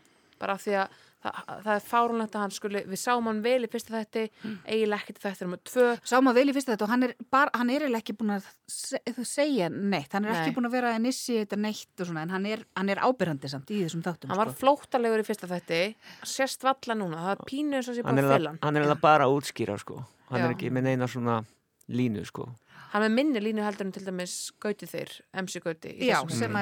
bara 0.42 0.56
af 0.58 0.66
því 0.66 0.76
að 0.82 0.98
það, 1.22 1.38
það 1.64 1.72
er 1.76 1.84
fárunlegt 1.86 2.34
að 2.36 2.42
hann 2.44 2.54
skuli, 2.56 2.82
við 2.90 3.00
sáum 3.02 3.28
hann 3.30 3.42
vel 3.44 3.60
í 3.66 3.70
fyrsta 3.72 3.94
þætti, 3.94 4.24
eiginlega 4.66 4.98
ekkert 5.04 5.20
þættir 5.22 5.48
um 5.48 5.56
tvö. 5.70 5.86
Sáum 6.12 6.30
að 6.32 6.38
vel 6.40 6.44
í 6.50 6.54
fyrsta 6.56 6.74
þetta 6.74 6.86
og 6.88 6.92
hann 6.92 7.06
er, 7.08 7.14
bara, 7.32 7.52
hann 7.60 7.70
er 7.70 7.84
eiginlega 7.86 8.02
ekki 8.02 8.16
búin 8.18 8.34
að 8.36 8.48
segja 9.28 9.68
neitt, 9.72 10.12
hann 10.16 10.26
er 10.26 10.32
Nei. 10.34 10.40
ekki 10.42 10.56
búin 10.56 10.68
að 10.68 10.74
vera 10.76 10.92
að 10.96 11.04
nissi 11.06 11.36
þetta 11.40 11.58
neitt 11.62 12.02
og 12.02 12.08
svona, 12.10 12.24
en 12.26 12.34
hann 12.34 12.46
er, 12.50 12.64
hann 12.78 12.90
er 12.92 13.02
ábyrrandi 13.06 13.50
samt 13.52 13.70
í 13.74 13.82
þessum 13.84 14.02
þáttum. 14.06 14.32
Hann 14.32 14.40
var 14.42 14.50
sko. 14.52 14.60
flóttalegur 14.64 15.22
í 15.22 15.26
fyrsta 15.28 15.50
þætti, 15.50 15.80
sést 16.32 16.66
valla 16.66 16.98
núna, 16.98 17.22
það 17.28 17.36
er 17.36 17.44
pínu 17.52 17.78
eins 17.78 17.88
og 17.92 17.96
sé 17.98 18.02
Hann 18.06 18.16
bara 18.18 18.26
er, 18.26 18.36
fyllan. 18.38 18.58
að, 18.58 18.66
hann 18.66 18.76
er 18.76 18.82
eiginlega 18.86 19.04
bara 19.06 19.28
að 19.28 19.36
útskýra 19.38 19.78
sko 19.80 20.02
Hann 20.32 20.40
Já. 20.40 20.46
er 20.48 20.54
ekki 20.56 20.70
með 20.72 20.86
neina 20.88 21.08
svona 21.10 21.38
línu 21.92 22.22
sko 22.26 22.48
Hann 22.92 23.02
er 23.04 23.08
með 23.08 23.16
minni 23.18 23.40
línu 23.40 23.62
heldur 23.64 23.86
en 23.88 23.92
til 23.92 24.04
dæmis 24.04 24.34
Gauti 24.60 24.86
þeir, 24.88 25.12
MC 25.42 25.60
Gauti. 25.64 25.92
í 25.96 26.10
þessum 26.10 26.30
sem 26.32 26.56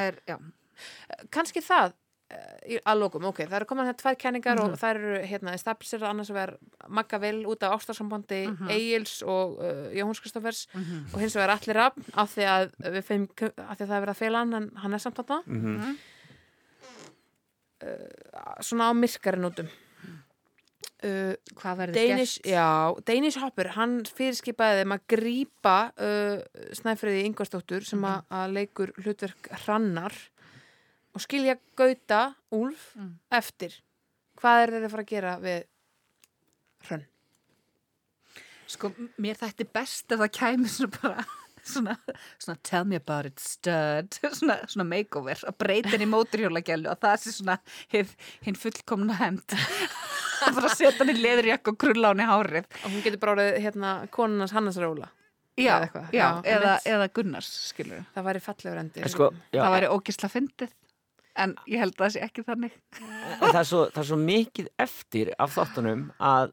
að 2.30 2.76
það 2.76 2.82
að 2.92 2.98
lókum, 3.02 3.24
ok, 3.30 3.38
það 3.48 3.56
eru 3.58 3.66
komin 3.66 3.86
hérna 3.88 3.98
tvær 4.02 4.16
kenningar 4.22 4.56
Mhm. 4.60 4.64
og 4.70 4.78
það 4.78 4.94
eru 4.94 5.14
hérna 5.26 5.54
establisherað 5.58 6.10
annars 6.10 6.30
vegar 6.30 6.52
Magga 6.88 7.18
Vil 7.18 7.44
út 7.46 7.62
af 7.66 7.72
ástarsambandi 7.80 8.40
Mhm. 8.48 8.68
Egils 8.70 9.22
og 9.22 9.58
uh, 9.58 9.90
Jóhans 9.96 10.20
Kristofers 10.22 10.66
og 11.12 11.18
hins 11.20 11.34
vegar 11.34 11.50
allir 11.56 11.74
rafn 11.74 12.04
af 12.14 12.30
því 12.36 12.44
að 12.46 12.70
við 12.94 13.02
feim, 13.04 13.28
af 13.58 13.76
því 13.78 13.82
að 13.82 13.88
það 13.88 13.96
er 13.96 14.06
verið 14.06 14.14
að 14.14 14.22
fela 14.22 14.38
hann 14.38 14.54
en 14.54 14.70
hann 14.76 14.94
er 14.94 14.98
samt 14.98 15.16
þarna. 15.16 15.42
Mm 15.46 15.96
svona 18.60 18.90
á 18.90 18.92
myrkari 18.92 19.40
nótum. 19.40 19.68
Uh, 21.00 21.32
hvað 21.56 21.78
verður 21.78 21.96
Danish, 21.96 22.34
gert? 22.44 22.50
já, 22.52 22.92
Danish 23.08 23.38
Hopper 23.40 23.70
hann 23.72 24.02
fyrirskipaði 24.04 24.82
þeim 24.82 24.92
að 24.92 25.04
grípa 25.08 25.76
uh, 25.96 26.42
Snæfriði 26.76 27.22
Ingvarsdóttur 27.24 27.86
sem 27.88 28.02
að, 28.04 28.26
að 28.36 28.52
leikur 28.58 28.92
hlutverk 29.00 29.48
hrannar 29.62 30.12
og 31.20 31.26
skilja 31.28 31.58
Gauta 31.76 32.22
Úlf 32.56 32.90
Mm. 32.96 33.12
eftir. 33.36 33.76
Hvað 34.40 34.62
er 34.64 34.70
þeir 34.74 34.84
að 34.88 34.90
fara 34.96 35.04
að 35.04 35.10
gera 35.12 35.32
við 35.44 35.64
hrönn? 36.88 37.06
Sko, 38.70 38.90
mér 39.20 39.36
þætti 39.40 39.66
best 39.74 40.12
ef 40.14 40.20
það 40.22 40.32
kæmi 40.36 40.68
svona 40.70 40.90
bara, 41.02 41.24
svona, 41.72 41.96
svona 42.38 42.58
tell 42.62 42.84
me 42.86 42.96
about 43.00 43.26
it 43.26 43.40
stud, 43.42 44.14
svona, 44.38 44.60
svona 44.70 44.86
makeover, 44.86 45.42
að 45.50 45.56
breyta 45.60 45.92
henni 45.96 46.06
í 46.06 46.10
móturhjólagælu 46.12 46.88
og 46.92 47.00
það 47.02 47.16
sé 47.24 47.34
svona 47.34 47.58
hinn 47.90 48.56
fullkomna 48.58 49.16
hemd. 49.20 49.44
Það 49.50 50.54
bara 50.60 50.70
að 50.70 50.76
setja 50.78 50.94
hann 51.02 51.12
í 51.12 51.18
leðurjakk 51.18 51.72
og 51.74 51.80
krulla 51.82 52.12
hann 52.14 52.22
í 52.22 52.28
hárið. 52.30 52.70
og 52.84 52.92
hún 52.94 53.02
getur 53.04 53.20
bara 53.26 53.34
orðið 53.36 53.58
hérna 53.66 53.94
konunans 54.14 54.54
Hannes 54.56 54.78
Róla. 54.80 55.10
Já, 55.60 55.74
Eða 55.82 55.88
já, 55.90 56.06
já, 56.14 56.26
eða, 56.54 56.74
eða 56.88 57.06
Gunnars, 57.12 57.48
skilur 57.74 58.04
það 58.14 58.24
væri 58.30 58.40
fallegur 58.40 58.78
endi 58.80 59.02
En 59.04 59.10
sko, 59.12 59.26
Það 59.52 59.74
væri 59.74 59.88
ógisla 59.92 60.30
fyndið, 60.32 60.70
en 61.44 61.54
ég 61.70 61.80
held 61.82 61.94
að 61.96 62.02
það 62.04 62.14
sé 62.16 62.22
ekki 62.26 62.44
þannig. 62.46 62.76
það, 63.40 63.58
er 63.60 63.68
svo, 63.70 63.82
það 63.94 64.02
er 64.04 64.08
svo 64.10 64.18
mikið 64.24 64.70
eftir 64.86 65.32
af 65.38 65.54
þáttunum 65.56 66.06
að 66.20 66.52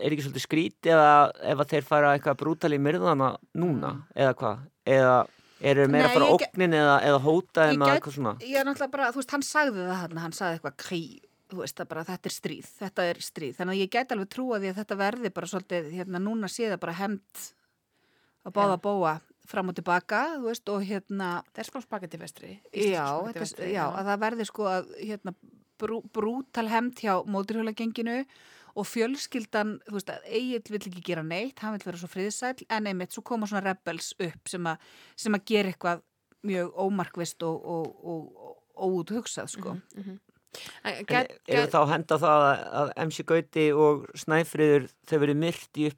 er 0.00 0.14
ekki 0.16 0.24
svolítið 0.24 0.46
skrítið 0.46 1.00
að 1.04 1.32
ef 1.52 1.62
þeir 1.74 1.84
fara 1.84 2.12
eitthvað 2.16 2.38
brútali 2.40 2.78
í 2.80 2.82
myrðana 2.82 3.32
núna 3.60 3.90
eða 4.16 4.36
hvað? 4.40 4.62
Eða 4.88 5.16
eru 5.62 5.84
meira 5.92 6.08
Nei, 6.08 6.16
ge- 6.16 6.46
ógnin 6.48 6.72
eða, 6.78 6.94
eða 7.06 7.18
hóta 7.22 7.66
gæt- 7.70 7.84
eitthvað 7.92 8.14
svona? 8.16 8.32
Ég 8.40 8.56
er 8.58 8.64
náttúrulega 8.66 8.90
bara, 8.96 9.10
þú 9.12 9.20
veist, 9.20 9.34
hann 9.36 9.44
sagði 9.46 9.84
það 9.86 10.00
hann, 10.00 10.16
hann 10.24 10.32
sagði 10.34 10.56
eitthvað 10.58 10.78
krí, 10.82 11.02
þú 11.52 11.60
veist, 11.60 11.76
það 11.78 11.88
bara 11.92 12.04
þetta 12.08 12.30
er 12.30 12.34
stríð, 12.38 12.70
þetta 12.80 13.04
er 13.12 13.20
stríð, 13.22 13.52
þannig 13.60 13.76
að 13.76 13.82
ég 13.84 13.92
gæti 13.94 14.16
alveg 14.16 14.30
trúa 14.32 14.58
því 14.62 14.70
að 14.72 14.80
þetta 14.80 14.98
verði 15.02 15.30
bara 15.36 15.50
svolítið, 15.52 15.90
hérna, 16.00 16.22
núna 16.24 16.48
sé 16.50 16.66
það 16.72 16.80
bara 16.86 16.96
hemmt 16.98 17.44
að 18.48 18.56
báða 18.56 18.80
bóa 18.82 19.12
fram 19.48 19.72
og 19.72 19.76
tilbaka, 19.78 20.22
þú 20.38 20.46
veist, 20.48 20.68
og 20.72 20.84
hérna, 20.86 21.30
það 21.52 21.62
er 21.64 21.68
smá 21.68 21.82
spagetti 21.82 22.20
vestri 22.20 22.52
já, 22.76 23.06
þetta, 23.26 23.68
já, 23.72 23.84
að 23.88 24.10
það 24.10 24.22
verði 24.24 24.46
sko 24.48 24.68
að, 24.70 24.92
hérna, 25.00 25.34
brú, 25.82 26.00
brútal 26.14 26.68
hemmt 26.70 27.02
hjá 27.02 27.14
móturhjólagenginu 27.26 28.22
og 28.72 28.88
fjölskyldan, 28.88 29.74
þú 29.84 29.98
veist, 29.98 30.12
að 30.14 30.28
Egil 30.38 30.62
vill 30.72 30.80
ekki 30.88 31.04
gera 31.10 31.24
neitt, 31.26 31.58
hann 31.60 31.74
vill 31.76 31.84
vera 31.90 32.00
svo 32.00 32.08
friðsæl, 32.08 32.54
en 32.72 32.88
einmitt, 32.88 33.12
svo 33.12 33.24
koma 33.26 33.48
svona 33.50 33.64
rebels 33.66 34.14
upp 34.16 34.48
sem 34.48 34.68
að, 34.70 34.86
sem 35.20 35.36
að 35.36 35.44
gera 35.50 35.72
eitthvað 35.74 36.04
mjög 36.48 36.70
ómarkvist 36.86 37.44
og, 37.46 37.66
og, 37.74 38.06
og, 38.14 38.46
og 38.78 38.96
óúthugsað, 39.02 39.50
sko. 39.52 39.76
En 40.84 40.96
eru 41.08 41.66
þá 41.72 41.78
að 41.80 41.92
henda 41.94 42.18
það 42.20 42.46
að, 42.46 42.62
að 42.82 42.90
MC 43.06 43.26
Gauti 43.28 43.66
og 43.72 44.06
Snæfriður 44.20 44.88
þau 45.08 45.18
verið 45.24 45.38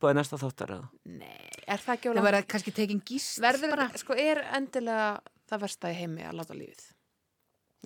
á 0.06 0.12
í 0.12 0.16
næsta 0.20 0.38
þáttar 0.40 0.74
eða? 0.76 0.90
Nei, 1.10 1.48
er 1.66 1.82
það 1.82 1.94
ekki 1.96 2.08
Það 2.08 2.12
alveg 2.14 2.28
verða 2.28 2.42
kannski 2.54 2.74
tekin 2.76 3.02
gísl 3.08 3.42
verður, 3.44 3.74
bara. 3.74 3.88
sko, 3.98 4.18
er 4.18 4.44
endilega 4.54 5.08
það 5.50 5.64
versta 5.66 5.90
í 5.90 5.98
heimi 5.98 6.28
að 6.28 6.38
láta 6.38 6.58
lífið 6.58 6.86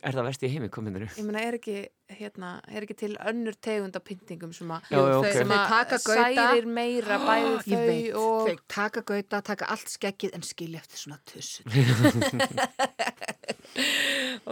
Er 0.07 0.15
það 0.15 0.27
verst 0.29 0.43
í 0.47 0.51
heimi 0.53 0.69
kominur? 0.71 1.05
ég 1.09 1.25
meina, 1.27 1.41
er 1.49 1.57
ekki, 1.59 1.77
hérna, 2.19 2.51
er 2.71 2.85
ekki 2.87 2.97
til 3.01 3.11
önnur 3.27 3.57
tegund 3.65 3.97
af 3.99 4.05
pyntingum 4.07 4.53
sem 4.55 4.71
að 4.71 4.87
Já, 4.93 4.99
já, 4.99 5.03
Jú, 5.09 5.19
ok. 5.23 5.33
sem 5.35 5.49
Þau 5.49 5.57
að 5.59 5.69
taka 5.73 5.99
Gauta- 6.05 6.27
særir 6.39 6.67
meira 6.79 7.19
bæði 7.29 7.51
Ég 7.55 7.63
þau 7.67 7.87
veit, 7.89 8.15
og 8.15 8.49
þau 8.49 8.57
taka 8.77 9.03
gauta, 9.13 9.41
taka 9.51 9.71
allt 9.75 9.89
skeggið 9.95 10.35
en 10.39 10.47
skilja 10.47 10.79
eftir 10.85 11.03
svona 11.03 11.19
tussu. 11.29 11.65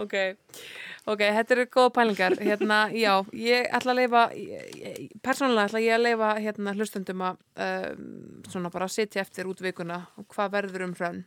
ok, 0.03 0.13
ok, 1.09 1.21
þetta 1.37 1.55
eru 1.55 1.65
góða 1.73 1.93
pælingar 1.97 2.35
hérna, 2.41 2.79
já, 3.05 3.13
ég 3.33 3.67
ætla 3.73 3.93
að 3.95 3.99
leifa 4.01 4.23
persónulega 5.25 5.67
ætla 5.69 5.81
ég 5.83 5.95
að 5.97 6.05
leifa 6.05 6.29
hérna 6.43 6.75
hlustundum 6.77 7.23
að 7.31 7.41
um, 7.67 8.07
svona 8.51 8.71
bara 8.73 8.87
sitja 8.91 9.23
eftir 9.23 9.49
út 9.49 9.61
vikuna 9.63 10.03
og 10.19 10.27
hvað 10.33 10.53
verður 10.57 10.87
um 10.87 10.95
hrönn 10.97 11.23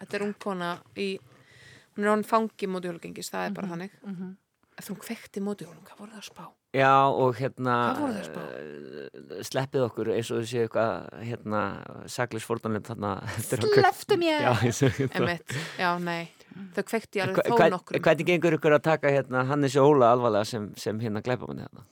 þetta 0.00 0.16
er 0.20 0.26
ungkona 0.28 0.70
í 1.00 1.10
hún 1.96 2.04
er 2.06 2.10
hann 2.14 2.24
fangi 2.24 2.66
mótuhjólugengis, 2.70 3.30
það 3.32 3.46
er 3.48 3.52
bara 3.58 3.66
Mhm, 3.66 3.74
þannig 3.74 3.90
mhm. 4.06 4.36
Eftir 4.80 4.94
hún 4.94 5.00
kvekti 5.02 5.40
mótuhjólum, 5.44 5.82
hvað 5.84 5.98
voru 5.98 6.10
það 6.14 6.20
að 6.22 6.28
spá? 6.30 6.44
Já, 6.72 6.92
og 7.10 7.34
hérna 7.36 7.74
eh, 8.16 9.42
Sleppið 9.44 9.82
okkur 9.88 10.10
eins 10.14 10.30
og 10.32 10.44
séu 10.48 10.62
eitthvað 10.64 11.08
hérna, 11.26 11.62
saklis 12.08 12.46
fórtanlega 12.46 12.92
þarna 12.94 13.10
eftir 13.40 13.58
að- 13.60 13.74
Slepptu 13.80 14.16
mér! 14.22 14.46
Já, 14.46 14.52
hérna 14.62 15.10
Emmett, 15.20 15.56
já, 15.78 15.90
nei 16.00 16.28
Þau 16.74 16.82
kvekti 16.82 17.20
alveg 17.22 17.36
Hva- 17.36 17.44
þó 17.50 17.58
hvern- 17.58 17.74
nokkur 17.76 18.00
Hvernig 18.06 18.26
gengur 18.30 18.56
ykkur 18.56 18.74
að 18.78 18.82
taka 18.86 19.12
hérna 19.14 19.44
Hannes 19.50 19.76
Óla 19.78 20.12
alvarlega 20.14 20.46
sem, 20.48 20.70
sem 20.76 20.98
hérna 21.02 21.20
glæpa 21.22 21.46
manni 21.46 21.66
þarna? 21.66 21.84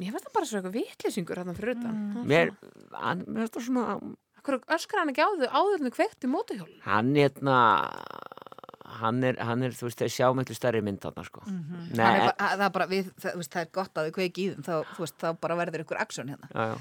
Mér 0.00 0.10
finnst 0.16 0.26
það 0.26 0.34
bara 0.34 0.48
svo 0.50 0.58
eitthvað 0.58 0.76
vitleysingur 0.80 1.40
hérna 1.42 1.54
fyrir 1.56 1.76
utan 1.76 1.94
Mm. 1.94 2.26
Mér, 2.26 2.52
finnst 2.58 3.54
það 3.56 3.66
svona 3.68 4.00
Akkur 4.42 4.58
öskar 4.74 4.98
hann 5.04 5.12
ekki 5.12 5.22
á 5.22 5.30
þau 5.38 5.48
áður 5.54 5.78
en 5.78 5.86
þau 5.86 5.94
kvekti 6.00 6.26
mótuhjólum 6.32 6.80
hann 6.88 7.14
hérna 7.14 7.56
hann 9.00 9.22
er, 9.24 9.38
hann 9.44 9.62
er, 9.66 9.74
þú 9.76 9.86
veist, 9.88 9.98
þeir 10.02 10.12
sjá 10.14 10.26
miklu 10.36 10.54
stærri 10.56 10.82
mynd 10.84 11.00
þarna, 11.04 11.24
sko. 11.26 11.42
Hann 11.46 11.88
er 11.90 11.96
Nei, 11.96 12.18
bara- 12.18 12.32
að- 12.32 12.56
það, 12.58 12.64
er 12.66 12.74
bara, 12.76 12.86
við, 12.92 13.10
það, 13.20 13.32
þú 13.36 13.42
veist, 13.42 13.52
það 13.56 13.62
er 13.66 13.70
gott 13.78 13.94
að 14.02 14.08
við 14.08 14.14
kveiki 14.18 14.44
í 14.44 14.50
þeim 14.52 14.66
þá, 14.68 14.74
þú 14.96 15.04
veist, 15.06 15.18
þá 15.22 15.28
bara 15.46 15.58
verður 15.62 15.84
ykkur 15.86 16.00
aksjón 16.04 16.32
hérna. 16.34 16.48
Já, 16.52 16.64
já. 16.72 16.78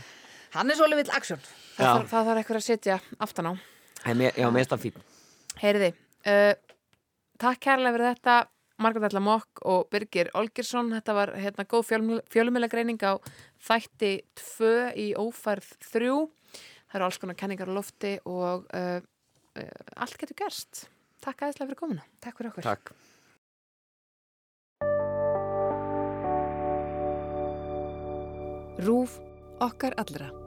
hann 0.58 0.70
er 0.72 0.76
svolítið 0.82 1.02
vill 1.04 1.16
aksjón 1.20 1.44
Það, 1.78 2.06
það 2.12 2.26
þarf 2.32 2.42
eitthvað 2.42 2.60
að 2.62 2.66
setja 2.68 3.00
aftan 3.28 3.52
á. 3.52 3.54
Mér, 4.16 4.34
já, 4.36 4.48
finnst 4.52 4.72
það 4.74 4.84
fín 4.88 5.04
Heyriði, 5.62 5.92
uh, 6.26 6.54
takk 7.40 7.60
kærlega 7.62 7.94
fyrir 7.96 8.10
þetta 8.16 8.36
Margrét 8.82 9.12
Alla 9.12 9.22
Mokk 9.22 9.62
og 9.70 9.84
Birgir 9.94 10.32
Olgersson 10.34 10.88
þetta 10.96 11.14
var 11.14 11.32
hérna 11.38 11.68
góð 11.70 11.86
fjölumila 12.34 12.68
greining 12.72 12.98
á 13.06 13.14
þætti 13.62 14.24
2 14.58 14.72
í 14.98 15.12
ófærð 15.22 15.68
3 15.86 16.10
það 16.90 16.96
eru 16.98 17.06
alls 17.06 17.20
konar 17.22 17.38
kenningar 17.38 17.70
á 17.70 17.78
lofti 17.78 18.16
og 18.26 18.66
uh, 18.74 18.98
uh, 19.00 20.02
allt 20.02 20.18
getur 20.18 20.36
gerst 20.42 20.88
Takk 21.22 21.44
aðeinslega 21.46 21.70
fyrir 21.70 21.80
komuna. 21.80 22.06
Takk 22.20 22.40
fyrir 22.40 22.50
okkur. 22.50 22.66
Takk. 22.66 22.94
Rúf 28.82 29.20
okkar 29.62 29.94
allra. 30.02 30.41